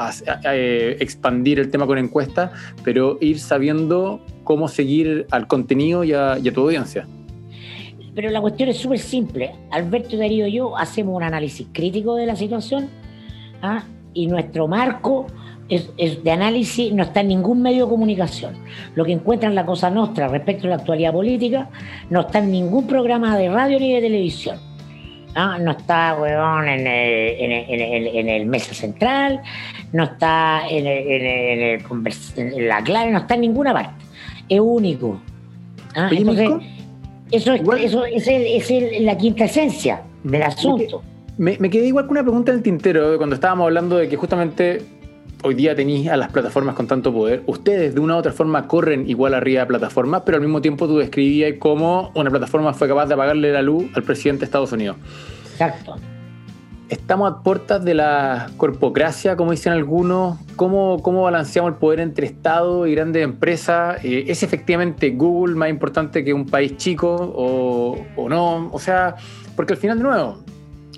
eh, 0.44 0.98
expandir 1.00 1.60
el 1.60 1.72
tema 1.72 1.88
con 1.88 1.98
encuestas, 1.98 2.52
pero 2.84 3.18
ir 3.22 3.40
sabiendo 3.40 4.22
cómo 4.44 4.68
seguir 4.68 5.26
al 5.32 5.48
contenido 5.48 6.04
y 6.04 6.14
a, 6.14 6.38
tu 6.54 6.62
audiencia. 6.62 7.08
Pero 8.14 8.30
la 8.30 8.42
cuestión 8.42 8.70
es 8.70 8.78
súper 8.78 9.00
simple. 9.00 9.52
Alberto 9.72 10.18
Darío 10.18 10.46
y 10.46 10.54
yo 10.54 10.78
hacemos 10.78 11.16
un 11.16 11.24
análisis 11.24 11.66
crítico 11.72 12.16
de 12.16 12.28
la 12.28 12.36
situación 12.36 12.90
¿ah? 13.62 13.84
y 14.14 14.28
nuestro 14.28 14.68
marco 14.68 15.26
es, 15.70 16.24
de 16.24 16.32
análisis 16.32 16.92
no 16.94 17.04
está 17.04 17.22
en 17.22 17.30
ningún 17.30 17.62
medio 17.62 17.86
de 17.86 17.90
comunicación. 17.90 18.56
Lo 18.96 19.06
que 19.06 19.14
encuentra 19.14 19.50
en 19.50 19.56
la 19.56 19.66
Cosa 19.66 19.90
Nostra 19.90 20.28
respecto 20.28 20.68
a 20.68 20.72
la 20.72 20.76
actualidad 20.78 21.14
política 21.14 21.70
no 22.10 22.22
está 22.22 22.40
en 22.40 22.52
ningún 22.52 22.88
programa 22.88 23.38
de 23.38 23.50
radio 23.50 23.80
ni 23.80 23.94
de 23.94 24.02
televisión. 24.02 24.58
¿ah? 25.36 25.58
No 25.60 25.72
está, 25.72 26.18
weón, 26.20 26.68
en 26.68 26.88
el, 28.30 28.46
Mesa 28.46 28.74
Central, 28.74 29.42
no 29.92 30.04
está 30.04 30.64
en, 30.70 30.84
la 32.68 32.84
clave, 32.84 33.12
no 33.12 33.20
está 33.20 33.36
en 33.36 33.42
ninguna 33.42 33.74
parte. 33.74 34.06
Es 34.50 34.60
único. 34.60 35.22
¿ah? 35.96 36.10
eso, 37.32 37.54
es, 38.06 38.28
es, 38.28 39.02
la 39.02 39.18
quinta 39.18 39.46
esencia 39.46 40.02
del 40.24 40.44
asunto. 40.44 41.02
Me, 41.38 41.58
me, 41.58 41.70
quedé 41.72 41.88
igual 41.88 42.06
con 42.06 42.12
una 42.12 42.22
pregunta 42.22 42.52
en 42.52 42.58
el 42.58 42.64
tintero 42.64 43.18
cuando 43.18 43.34
estábamos 43.34 43.66
hablando 43.66 43.98
de 43.98 44.08
que 44.08 44.16
justamente 44.18 44.84
hoy 45.44 45.54
día 45.54 45.76
tenéis 45.76 46.10
a 46.10 46.18
las 46.18 46.32
plataformas 46.32 46.76
con 46.76 46.88
tanto 46.88 47.14
poder, 47.14 47.44
ustedes 47.46 47.94
de 47.94 48.00
una 48.00 48.16
u 48.16 48.18
otra 48.18 48.32
forma 48.32 48.68
corren 48.68 49.08
igual 49.10 49.34
arriba 49.34 49.62
de 49.62 49.68
plataformas, 49.68 50.24
pero 50.26 50.38
al 50.38 50.42
mismo 50.42 50.62
tiempo 50.62 50.88
tú 50.88 50.98
describías 50.98 51.54
cómo 51.60 52.12
una 52.16 52.30
plataforma 52.30 52.74
fue 52.74 52.88
capaz 52.88 53.08
de 53.08 53.14
apagarle 53.14 53.52
la 53.52 53.62
luz 53.62 53.86
al 53.94 54.04
presidente 54.04 54.42
de 54.42 54.46
Estados 54.46 54.72
Unidos. 54.72 54.98
Exacto. 55.52 55.96
Estamos 56.90 57.32
a 57.32 57.42
puertas 57.42 57.84
de 57.84 57.94
la 57.94 58.52
corpocracia, 58.58 59.36
como 59.36 59.52
dicen 59.52 59.74
algunos. 59.74 60.38
¿Cómo, 60.56 61.02
cómo 61.02 61.24
balanceamos 61.24 61.72
el 61.72 61.78
poder 61.78 62.00
entre 62.00 62.28
Estado 62.28 62.86
y 62.86 62.94
grandes 62.94 63.24
empresas? 63.24 64.04
Eh, 64.04 64.26
¿Es 64.28 64.44
efectivamente 64.44 65.10
Google 65.10 65.56
más 65.56 65.70
importante 65.70 66.24
que 66.24 66.34
un 66.34 66.46
país 66.46 66.78
chico 66.78 67.16
o, 67.16 67.98
o 68.16 68.30
no? 68.30 68.70
O 68.72 68.80
sea, 68.80 69.16
porque 69.56 69.74
al 69.74 69.80
final, 69.80 69.98
de 69.98 70.04
nuevo, 70.04 70.38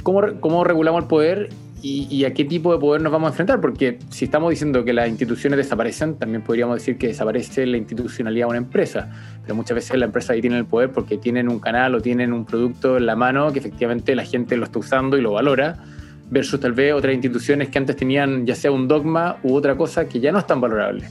¿cómo, 0.04 0.22
cómo 0.42 0.64
regulamos 0.66 1.04
el 1.04 1.08
poder 1.08 1.50
y, 1.88 2.26
a 2.26 2.34
qué 2.34 2.46
tipo 2.46 2.74
de 2.74 2.80
poder 2.80 3.04
nos 3.04 3.12
vamos 3.12 3.28
a 3.28 3.30
enfrentar, 3.30 3.62
porque 3.62 4.00
si 4.10 4.26
estamos 4.26 4.50
diciendo 4.50 4.84
que 4.84 4.92
las 4.92 5.08
instituciones 5.08 5.58
desaparecen, 5.58 6.16
también 6.16 6.42
podríamos 6.42 6.78
decir 6.78 6.98
que 6.98 7.08
desaparece 7.08 7.64
la 7.68 7.78
institucionalidad 7.78 8.48
de 8.48 8.50
una 8.50 8.58
empresa, 8.58 9.12
pero 9.44 9.54
muchas 9.54 9.76
veces 9.76 9.96
la 10.00 10.06
empresa 10.06 10.34
ahí 10.34 10.42
tiene 10.42 10.58
el 10.58 10.66
poder 10.66 10.90
porque 10.90 11.20
tienen 11.20 11.48
un 11.48 11.60
canal 11.60 11.94
o 11.94 12.02
tienen 12.02 12.34
un 12.34 12.44
producto 12.44 12.98
en 12.98 13.06
la 13.06 13.16
mano 13.16 13.54
que 13.54 13.60
efectivamente 13.60 14.16
la 14.16 14.26
gente 14.26 14.58
lo 14.58 14.64
está 14.64 14.80
usando 14.80 15.16
y 15.16 15.22
lo 15.22 15.34
valora, 15.34 15.78
versus 16.32 16.60
tal 16.60 16.74
vez 16.74 16.92
otras 16.92 17.14
instituciones 17.14 17.70
que 17.70 17.78
antes 17.78 17.96
tenían 17.96 18.48
ya 18.48 18.56
sea 18.56 18.72
un 18.72 18.88
dogma 18.88 19.38
u 19.44 19.54
otra 19.54 19.78
cosa 19.78 20.08
que 20.10 20.20
ya 20.20 20.32
no 20.32 20.40
es 20.40 20.48
tan 20.48 20.60
valorable 20.60 21.08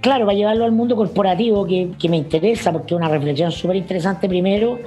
claro, 0.00 0.26
va 0.26 0.32
a 0.32 0.34
llevarlo 0.34 0.64
al 0.64 0.72
mundo 0.72 0.96
corporativo 0.96 1.66
que, 1.66 2.08
me 2.08 2.16
interesa, 2.16 2.72
porque 2.72 2.94
es 2.94 2.98
una 2.98 3.08
reflexión 3.08 3.50
súper 3.52 3.76
interesante 3.76 4.28
primero, 4.28 4.78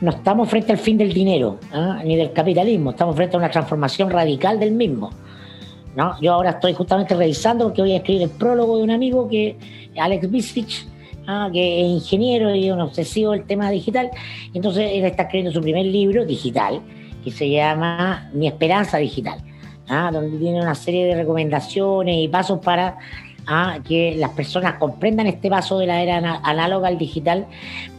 no 0.00 0.10
estamos 0.10 0.48
frente 0.48 0.72
al 0.72 0.78
fin 0.78 0.96
del 0.96 1.12
dinero, 1.12 1.58
¿ah? 1.72 2.00
ni 2.04 2.16
del 2.16 2.32
capitalismo, 2.32 2.90
estamos 2.90 3.16
frente 3.16 3.36
a 3.36 3.38
una 3.38 3.50
transformación 3.50 4.10
radical 4.10 4.58
del 4.58 4.72
mismo. 4.72 5.10
Yo 6.20 6.32
ahora 6.32 6.50
estoy 6.50 6.74
justamente 6.74 7.14
revisando 7.14 7.64
porque 7.64 7.82
voy 7.82 7.92
a 7.92 7.96
escribir 7.96 8.22
el 8.22 8.30
prólogo 8.30 8.76
de 8.76 8.84
un 8.84 8.90
amigo 8.90 9.28
que 9.28 9.56
Alex 9.98 10.30
Bisfich, 10.30 10.86
¿ah? 11.26 11.50
que 11.52 11.80
es 11.80 11.88
ingeniero 11.88 12.54
y 12.54 12.70
un 12.70 12.80
obsesivo 12.80 13.32
del 13.32 13.44
tema 13.44 13.68
digital. 13.70 14.10
Entonces 14.54 14.92
él 14.92 15.04
está 15.04 15.24
escribiendo 15.24 15.50
su 15.50 15.60
primer 15.60 15.86
libro 15.86 16.24
digital 16.24 16.80
que 17.24 17.32
se 17.32 17.50
llama 17.50 18.30
Mi 18.32 18.46
Esperanza 18.46 18.98
Digital, 18.98 19.40
¿ah? 19.88 20.10
donde 20.12 20.38
tiene 20.38 20.60
una 20.60 20.76
serie 20.76 21.04
de 21.06 21.16
recomendaciones 21.16 22.16
y 22.16 22.28
pasos 22.28 22.60
para 22.60 22.98
a 23.48 23.78
que 23.82 24.14
las 24.16 24.30
personas 24.32 24.74
comprendan 24.74 25.26
este 25.26 25.48
paso 25.48 25.78
de 25.78 25.86
la 25.86 26.02
era 26.02 26.40
análoga 26.42 26.88
al 26.88 26.98
digital 26.98 27.46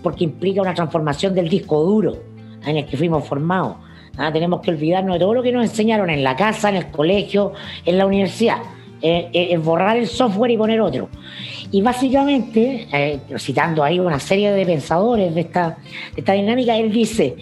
porque 0.03 0.23
implica 0.23 0.61
una 0.61 0.75
transformación 0.75 1.33
del 1.33 1.49
disco 1.49 1.83
duro 1.83 2.17
en 2.65 2.77
el 2.77 2.85
que 2.85 2.95
fuimos 2.95 3.27
formados. 3.27 3.77
¿ah? 4.17 4.31
tenemos 4.31 4.61
que 4.61 4.69
olvidarnos 4.69 5.15
de 5.15 5.19
todo 5.19 5.33
lo 5.33 5.43
que 5.43 5.51
nos 5.51 5.63
enseñaron 5.63 6.09
en 6.09 6.23
la 6.23 6.35
casa, 6.35 6.69
en 6.69 6.75
el 6.75 6.91
colegio, 6.91 7.53
en 7.85 7.97
la 7.97 8.05
universidad. 8.05 8.57
Eh, 9.01 9.29
eh, 9.31 9.57
borrar 9.57 9.95
el 9.95 10.07
software 10.07 10.51
y 10.51 10.57
poner 10.57 10.81
otro. 10.81 11.07
Y 11.71 11.81
básicamente, 11.81 12.87
eh, 12.91 13.19
citando 13.37 13.81
ahí 13.81 13.97
una 13.97 14.19
serie 14.19 14.51
de 14.51 14.65
pensadores 14.65 15.33
de 15.33 15.41
esta, 15.41 15.77
dinámica, 16.15 16.75
él 16.75 16.91
dice, 16.91 17.35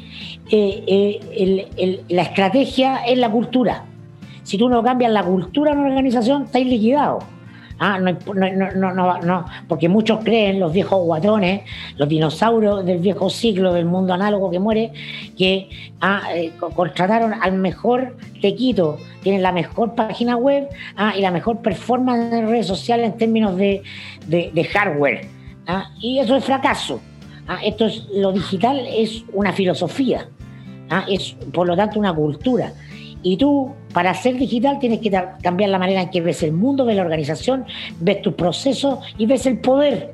la 2.09 2.21
estrategia 2.21 2.97
es 3.05 3.17
la 3.17 3.31
cultura. 3.31 3.85
Si 4.43 4.57
tú 4.57 4.69
no 4.69 4.83
cambias 4.83 5.11
la 5.11 5.23
cultura 5.23 5.71
en 5.71 5.79
una 5.79 5.89
organización, 5.89 6.43
estáis 6.43 6.67
liquidado. 6.67 7.19
Ah, 7.79 7.99
no, 7.99 8.17
no, 8.33 8.93
no, 8.93 9.21
no, 9.21 9.45
porque 9.67 9.87
muchos 9.87 10.23
creen, 10.23 10.59
los 10.59 10.73
viejos 10.73 10.99
guatones, 11.05 11.61
los 11.97 12.09
dinosaurios 12.09 12.83
del 12.83 12.97
viejo 12.97 13.29
siglo 13.29 13.71
del 13.71 13.85
mundo 13.85 14.13
análogo 14.13 14.49
que 14.49 14.57
muere, 14.57 14.91
que 15.37 15.69
ah, 16.01 16.23
eh, 16.33 16.53
contrataron 16.57 17.35
al 17.35 17.53
mejor 17.53 18.17
tequito, 18.41 18.97
tienen 19.21 19.43
la 19.43 19.51
mejor 19.51 19.93
página 19.93 20.35
web 20.37 20.67
ah, 20.95 21.13
y 21.15 21.21
la 21.21 21.29
mejor 21.29 21.61
performance 21.61 22.33
en 22.33 22.49
redes 22.49 22.65
sociales 22.65 23.11
en 23.11 23.17
términos 23.17 23.55
de, 23.55 23.83
hardware. 24.73 25.27
Ah, 25.67 25.91
y 26.01 26.17
eso 26.17 26.35
es 26.35 26.45
fracaso. 26.45 26.99
Ah, 27.47 27.59
esto 27.63 27.85
es, 27.85 28.07
lo 28.11 28.31
digital 28.31 28.83
es 28.87 29.23
una 29.33 29.53
filosofía, 29.53 30.27
es 31.07 31.35
por 31.53 31.67
lo 31.67 31.75
tanto 31.75 31.99
una 31.99 32.13
cultura. 32.13 32.73
Y 33.23 33.37
tú, 33.37 33.73
para 33.93 34.13
ser 34.13 34.37
digital, 34.37 34.79
tienes 34.79 34.99
que 34.99 35.11
cambiar 35.41 35.69
la 35.69 35.79
manera 35.79 36.01
en 36.01 36.09
que 36.09 36.21
ves 36.21 36.43
el 36.43 36.53
mundo, 36.53 36.85
ves 36.85 36.95
la 36.95 37.01
organización, 37.01 37.65
ves 37.99 38.21
tus 38.21 38.33
procesos 38.33 38.99
y 39.17 39.25
ves 39.25 39.45
el 39.45 39.59
poder. 39.59 40.13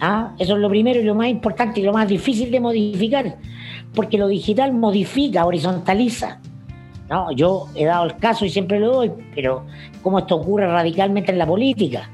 ¿Ah? 0.00 0.34
Eso 0.38 0.54
es 0.54 0.60
lo 0.60 0.68
primero 0.68 1.00
y 1.00 1.04
lo 1.04 1.14
más 1.14 1.28
importante 1.28 1.80
y 1.80 1.82
lo 1.82 1.92
más 1.92 2.08
difícil 2.08 2.50
de 2.50 2.60
modificar, 2.60 3.36
porque 3.94 4.16
lo 4.16 4.28
digital 4.28 4.72
modifica, 4.72 5.44
horizontaliza. 5.44 6.40
¿no? 7.08 7.32
Yo 7.32 7.66
he 7.74 7.84
dado 7.84 8.06
el 8.06 8.16
caso 8.16 8.44
y 8.44 8.50
siempre 8.50 8.80
lo 8.80 8.92
doy, 8.92 9.12
pero 9.34 9.66
cómo 10.02 10.20
esto 10.20 10.36
ocurre 10.36 10.66
radicalmente 10.66 11.32
en 11.32 11.38
la 11.38 11.46
política. 11.46 12.08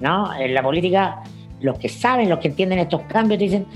¿no? 0.00 0.34
En 0.34 0.52
la 0.52 0.62
política 0.62 1.22
los 1.62 1.78
que 1.78 1.88
saben, 1.88 2.28
los 2.28 2.38
que 2.38 2.48
entienden 2.48 2.78
estos 2.80 3.02
cambios, 3.02 3.38
dicen, 3.38 3.66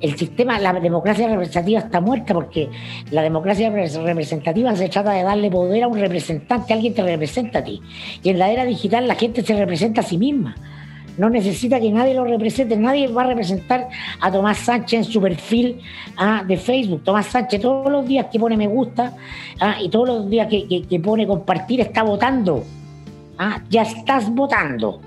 el 0.00 0.16
sistema, 0.16 0.58
la 0.58 0.72
democracia 0.72 1.28
representativa 1.28 1.80
está 1.80 2.00
muerta 2.00 2.34
porque 2.34 2.68
la 3.10 3.22
democracia 3.22 3.70
representativa 3.70 4.74
se 4.74 4.88
trata 4.88 5.12
de 5.12 5.22
darle 5.22 5.50
poder 5.50 5.84
a 5.84 5.88
un 5.88 5.98
representante, 5.98 6.72
alguien 6.72 6.94
te 6.94 7.02
representa 7.02 7.60
a 7.60 7.64
ti. 7.64 7.80
Y 8.22 8.30
en 8.30 8.38
la 8.38 8.50
era 8.50 8.64
digital 8.64 9.06
la 9.06 9.14
gente 9.14 9.42
se 9.42 9.56
representa 9.56 10.00
a 10.00 10.04
sí 10.04 10.18
misma. 10.18 10.54
No 11.16 11.30
necesita 11.30 11.78
que 11.78 11.90
nadie 11.92 12.14
lo 12.14 12.24
represente, 12.24 12.76
nadie 12.76 13.06
va 13.06 13.22
a 13.22 13.26
representar 13.26 13.88
a 14.20 14.32
Tomás 14.32 14.58
Sánchez 14.58 14.98
en 14.98 15.04
su 15.04 15.20
perfil 15.20 15.80
ah, 16.16 16.42
de 16.46 16.56
Facebook. 16.56 17.04
Tomás 17.04 17.26
Sánchez 17.26 17.60
todos 17.60 17.90
los 17.90 18.06
días 18.06 18.26
que 18.32 18.40
pone 18.40 18.56
me 18.56 18.66
gusta 18.66 19.14
ah, 19.60 19.76
y 19.80 19.88
todos 19.90 20.08
los 20.08 20.30
días 20.30 20.48
que, 20.48 20.84
que 20.88 21.00
pone 21.00 21.26
compartir 21.26 21.80
está 21.80 22.02
votando. 22.02 22.64
Ah, 23.38 23.62
ya 23.70 23.82
estás 23.82 24.28
votando. 24.30 25.00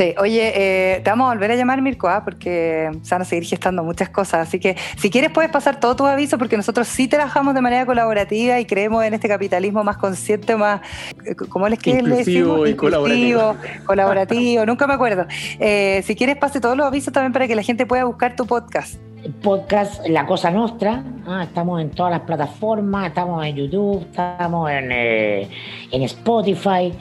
Sí, 0.00 0.14
oye, 0.16 0.52
eh, 0.54 1.00
te 1.04 1.10
vamos 1.10 1.26
a 1.26 1.34
volver 1.34 1.50
a 1.50 1.56
llamar 1.56 1.82
Mirko, 1.82 2.08
¿ah? 2.08 2.24
porque 2.24 2.90
se 3.02 3.14
van 3.14 3.20
a 3.20 3.24
seguir 3.26 3.44
gestando 3.44 3.84
muchas 3.84 4.08
cosas. 4.08 4.48
Así 4.48 4.58
que 4.58 4.74
si 4.96 5.10
quieres 5.10 5.30
puedes 5.30 5.50
pasar 5.50 5.78
todos 5.78 5.94
tus 5.94 6.06
avisos, 6.06 6.38
porque 6.38 6.56
nosotros 6.56 6.88
sí 6.88 7.06
trabajamos 7.06 7.54
de 7.54 7.60
manera 7.60 7.84
colaborativa 7.84 8.58
y 8.58 8.64
creemos 8.64 9.04
en 9.04 9.12
este 9.12 9.28
capitalismo 9.28 9.84
más 9.84 9.98
consciente, 9.98 10.56
más, 10.56 10.80
eh, 11.26 11.34
¿cómo 11.34 11.68
les 11.68 11.78
que 11.78 11.90
Inclusivo 11.90 12.66
y 12.66 12.72
colaborativo. 12.76 13.56
Colaborativo, 13.84 14.64
nunca 14.64 14.86
me 14.86 14.94
acuerdo. 14.94 15.26
Eh, 15.58 16.02
si 16.06 16.16
quieres 16.16 16.38
pase 16.38 16.62
todos 16.62 16.78
los 16.78 16.86
avisos 16.86 17.12
también 17.12 17.34
para 17.34 17.46
que 17.46 17.54
la 17.54 17.62
gente 17.62 17.84
pueda 17.84 18.04
buscar 18.04 18.34
tu 18.34 18.46
podcast. 18.46 18.94
Podcast 19.42 20.06
La 20.08 20.26
Cosa 20.26 20.50
Nostra, 20.50 21.02
¿ah? 21.26 21.44
estamos 21.44 21.80
en 21.80 21.90
todas 21.90 22.12
las 22.12 22.22
plataformas, 22.22 23.08
estamos 23.08 23.44
en 23.44 23.56
YouTube, 23.56 24.06
estamos 24.10 24.70
en, 24.70 24.92
en 24.92 26.02
Spotify 26.02 26.92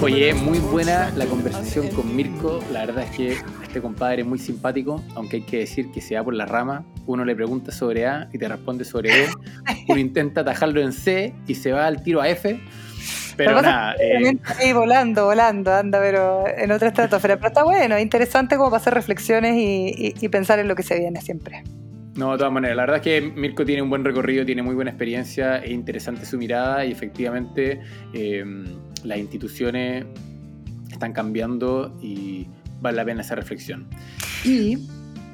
Oye, 0.00 0.32
muy 0.32 0.60
buena 0.60 1.10
la 1.16 1.26
conversación 1.26 1.88
con 1.88 2.14
Mirko. 2.14 2.60
La 2.70 2.86
verdad 2.86 3.02
es 3.02 3.10
que 3.10 3.36
este 3.64 3.82
compadre 3.82 4.22
es 4.22 4.28
muy 4.28 4.38
simpático, 4.38 5.02
aunque 5.16 5.38
hay 5.38 5.42
que 5.42 5.58
decir 5.58 5.90
que 5.90 6.00
se 6.00 6.14
va 6.14 6.22
por 6.22 6.34
la 6.34 6.46
rama. 6.46 6.84
Uno 7.04 7.24
le 7.24 7.34
pregunta 7.34 7.72
sobre 7.72 8.06
A 8.06 8.28
y 8.32 8.38
te 8.38 8.46
responde 8.46 8.84
sobre 8.84 9.10
B. 9.10 9.28
Uno 9.88 9.98
intenta 9.98 10.42
atajarlo 10.42 10.80
en 10.80 10.92
C 10.92 11.34
y 11.48 11.56
se 11.56 11.72
va 11.72 11.88
al 11.88 12.04
tiro 12.04 12.20
a 12.20 12.28
F. 12.28 12.60
Pero 13.36 13.60
nada. 13.60 13.96
Eh... 13.98 14.72
volando, 14.72 15.24
volando, 15.24 15.74
anda, 15.74 15.98
pero 15.98 16.44
en 16.46 16.70
otra 16.70 16.86
estratosfera. 16.86 17.36
Pero 17.38 17.48
está 17.48 17.64
bueno, 17.64 17.98
interesante 17.98 18.56
como 18.56 18.70
para 18.70 18.80
hacer 18.80 18.94
reflexiones 18.94 19.56
y 19.56 20.28
pensar 20.28 20.60
en 20.60 20.68
lo 20.68 20.76
que 20.76 20.84
se 20.84 20.96
viene 20.96 21.20
siempre. 21.20 21.64
No, 22.16 22.32
de 22.32 22.38
todas 22.38 22.52
maneras, 22.52 22.76
la 22.76 22.82
verdad 22.82 22.96
es 22.96 23.02
que 23.02 23.20
Mirko 23.20 23.64
tiene 23.64 23.82
un 23.82 23.90
buen 23.90 24.04
recorrido, 24.04 24.46
tiene 24.46 24.62
muy 24.62 24.74
buena 24.76 24.90
experiencia, 24.90 25.56
es 25.56 25.72
interesante 25.72 26.24
su 26.24 26.38
mirada 26.38 26.84
y 26.84 26.92
efectivamente 26.92 27.80
em, 28.12 28.64
las 29.02 29.18
instituciones 29.18 30.06
están 30.92 31.12
cambiando 31.12 31.98
y 32.00 32.46
vale 32.80 32.98
la 32.98 33.04
pena 33.04 33.22
esa 33.22 33.34
reflexión. 33.34 33.88
Y 34.44 34.78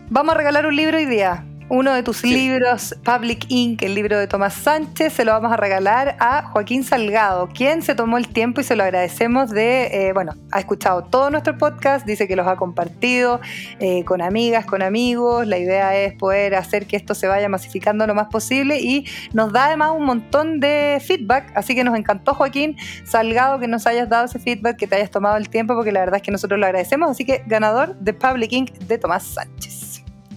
vamos 0.09 0.35
a 0.35 0.39
regalar 0.39 0.66
un 0.66 0.74
libro 0.74 0.97
hoy 0.97 1.05
día 1.05 1.45
uno 1.71 1.93
de 1.95 2.03
tus 2.03 2.25
libros, 2.25 2.97
Public 3.05 3.47
Inc., 3.49 3.81
el 3.83 3.95
libro 3.95 4.18
de 4.18 4.27
Tomás 4.27 4.55
Sánchez, 4.55 5.12
se 5.12 5.25
lo 5.25 5.31
vamos 5.31 5.53
a 5.53 5.57
regalar 5.57 6.16
a 6.18 6.43
Joaquín 6.43 6.83
Salgado, 6.83 7.49
quien 7.49 7.83
se 7.83 7.95
tomó 7.95 8.18
el 8.18 8.27
tiempo 8.27 8.61
y 8.61 8.64
se 8.64 8.75
lo 8.75 8.83
agradecemos 8.83 9.51
de, 9.51 10.09
eh, 10.09 10.12
bueno, 10.12 10.35
ha 10.51 10.59
escuchado 10.59 11.05
todo 11.05 11.31
nuestro 11.31 11.57
podcast, 11.57 12.05
dice 12.05 12.27
que 12.27 12.35
los 12.35 12.49
ha 12.49 12.57
compartido 12.57 13.41
eh, 13.79 14.05
con 14.05 14.21
amigas, 14.21 14.66
con 14.66 14.83
amigos, 14.83 15.47
la 15.47 15.59
idea 15.59 15.97
es 15.97 16.12
poder 16.14 16.57
hacer 16.57 16.87
que 16.87 16.97
esto 16.97 17.14
se 17.14 17.29
vaya 17.29 17.49
masificando 17.49 18.05
lo 18.05 18.16
más 18.16 18.27
posible 18.27 18.81
y 18.81 19.07
nos 19.33 19.53
da 19.53 19.66
además 19.66 19.93
un 19.97 20.05
montón 20.05 20.59
de 20.59 21.01
feedback, 21.01 21.53
así 21.55 21.77
que 21.77 21.85
nos 21.85 21.97
encantó 21.97 22.35
Joaquín 22.35 22.77
Salgado 23.05 23.61
que 23.61 23.68
nos 23.68 23.87
hayas 23.87 24.09
dado 24.09 24.25
ese 24.25 24.41
feedback, 24.41 24.77
que 24.77 24.89
te 24.89 24.97
hayas 24.97 25.12
tomado 25.12 25.37
el 25.37 25.49
tiempo, 25.49 25.75
porque 25.75 25.93
la 25.93 26.01
verdad 26.01 26.16
es 26.16 26.23
que 26.23 26.33
nosotros 26.33 26.59
lo 26.59 26.66
agradecemos, 26.66 27.09
así 27.11 27.25
que 27.25 27.45
ganador 27.47 27.95
de 28.01 28.12
Public 28.12 28.53
Inc. 28.53 28.73
de 28.73 28.99
Tomás 28.99 29.23
Sánchez. 29.23 29.89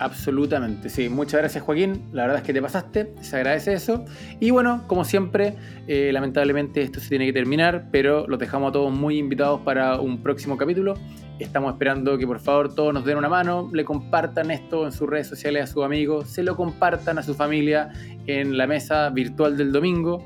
Absolutamente, 0.03 0.89
sí. 0.89 1.07
Muchas 1.07 1.39
gracias 1.39 1.63
Joaquín, 1.63 2.09
la 2.11 2.23
verdad 2.23 2.39
es 2.39 2.43
que 2.43 2.51
te 2.51 2.61
pasaste, 2.61 3.13
se 3.21 3.37
agradece 3.37 3.71
eso. 3.71 4.03
Y 4.41 4.51
bueno, 4.51 4.83
como 4.85 5.05
siempre, 5.05 5.55
eh, 5.87 6.09
lamentablemente 6.11 6.81
esto 6.81 6.99
se 6.99 7.07
tiene 7.07 7.25
que 7.25 7.31
terminar, 7.31 7.87
pero 7.89 8.27
los 8.27 8.37
dejamos 8.37 8.71
a 8.71 8.73
todos 8.73 8.91
muy 8.91 9.17
invitados 9.17 9.61
para 9.61 10.01
un 10.01 10.21
próximo 10.21 10.57
capítulo. 10.57 10.95
Estamos 11.39 11.71
esperando 11.71 12.17
que 12.17 12.27
por 12.27 12.41
favor 12.41 12.75
todos 12.75 12.93
nos 12.93 13.05
den 13.05 13.17
una 13.17 13.29
mano, 13.29 13.69
le 13.71 13.85
compartan 13.85 14.51
esto 14.51 14.85
en 14.85 14.91
sus 14.91 15.09
redes 15.09 15.27
sociales 15.27 15.63
a 15.63 15.67
sus 15.67 15.85
amigos, 15.85 16.29
se 16.29 16.43
lo 16.43 16.57
compartan 16.57 17.17
a 17.17 17.23
su 17.23 17.33
familia 17.33 17.93
en 18.27 18.57
la 18.57 18.67
mesa 18.67 19.09
virtual 19.09 19.55
del 19.55 19.71
domingo 19.71 20.21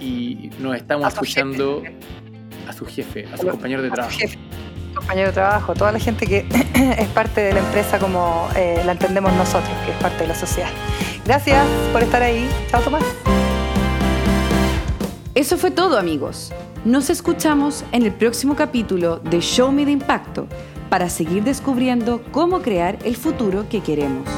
y 0.00 0.48
nos 0.60 0.76
estamos 0.76 1.12
escuchando 1.12 1.82
a 2.68 2.72
su 2.72 2.86
jefe, 2.86 3.26
a 3.32 3.36
su 3.36 3.48
compañero 3.48 3.82
de 3.82 3.90
trabajo 3.90 4.16
compañero 5.08 5.28
de 5.28 5.32
trabajo, 5.32 5.72
toda 5.72 5.90
la 5.90 5.98
gente 5.98 6.26
que 6.26 6.44
es 6.98 7.08
parte 7.08 7.40
de 7.40 7.54
la 7.54 7.60
empresa 7.60 7.98
como 7.98 8.46
eh, 8.54 8.82
la 8.84 8.92
entendemos 8.92 9.32
nosotros, 9.32 9.70
que 9.86 9.92
es 9.92 9.96
parte 9.96 10.18
de 10.18 10.26
la 10.26 10.34
sociedad. 10.34 10.68
Gracias 11.24 11.66
por 11.94 12.02
estar 12.02 12.22
ahí. 12.22 12.46
Chao, 12.70 12.82
Tomás. 12.82 13.02
Eso 15.34 15.56
fue 15.56 15.70
todo, 15.70 15.98
amigos. 15.98 16.52
Nos 16.84 17.08
escuchamos 17.08 17.86
en 17.92 18.02
el 18.02 18.12
próximo 18.12 18.54
capítulo 18.54 19.16
de 19.20 19.40
Show 19.40 19.72
Me 19.72 19.86
de 19.86 19.92
Impacto 19.92 20.46
para 20.90 21.08
seguir 21.08 21.42
descubriendo 21.42 22.22
cómo 22.30 22.60
crear 22.60 22.98
el 23.02 23.16
futuro 23.16 23.66
que 23.66 23.80
queremos. 23.80 24.28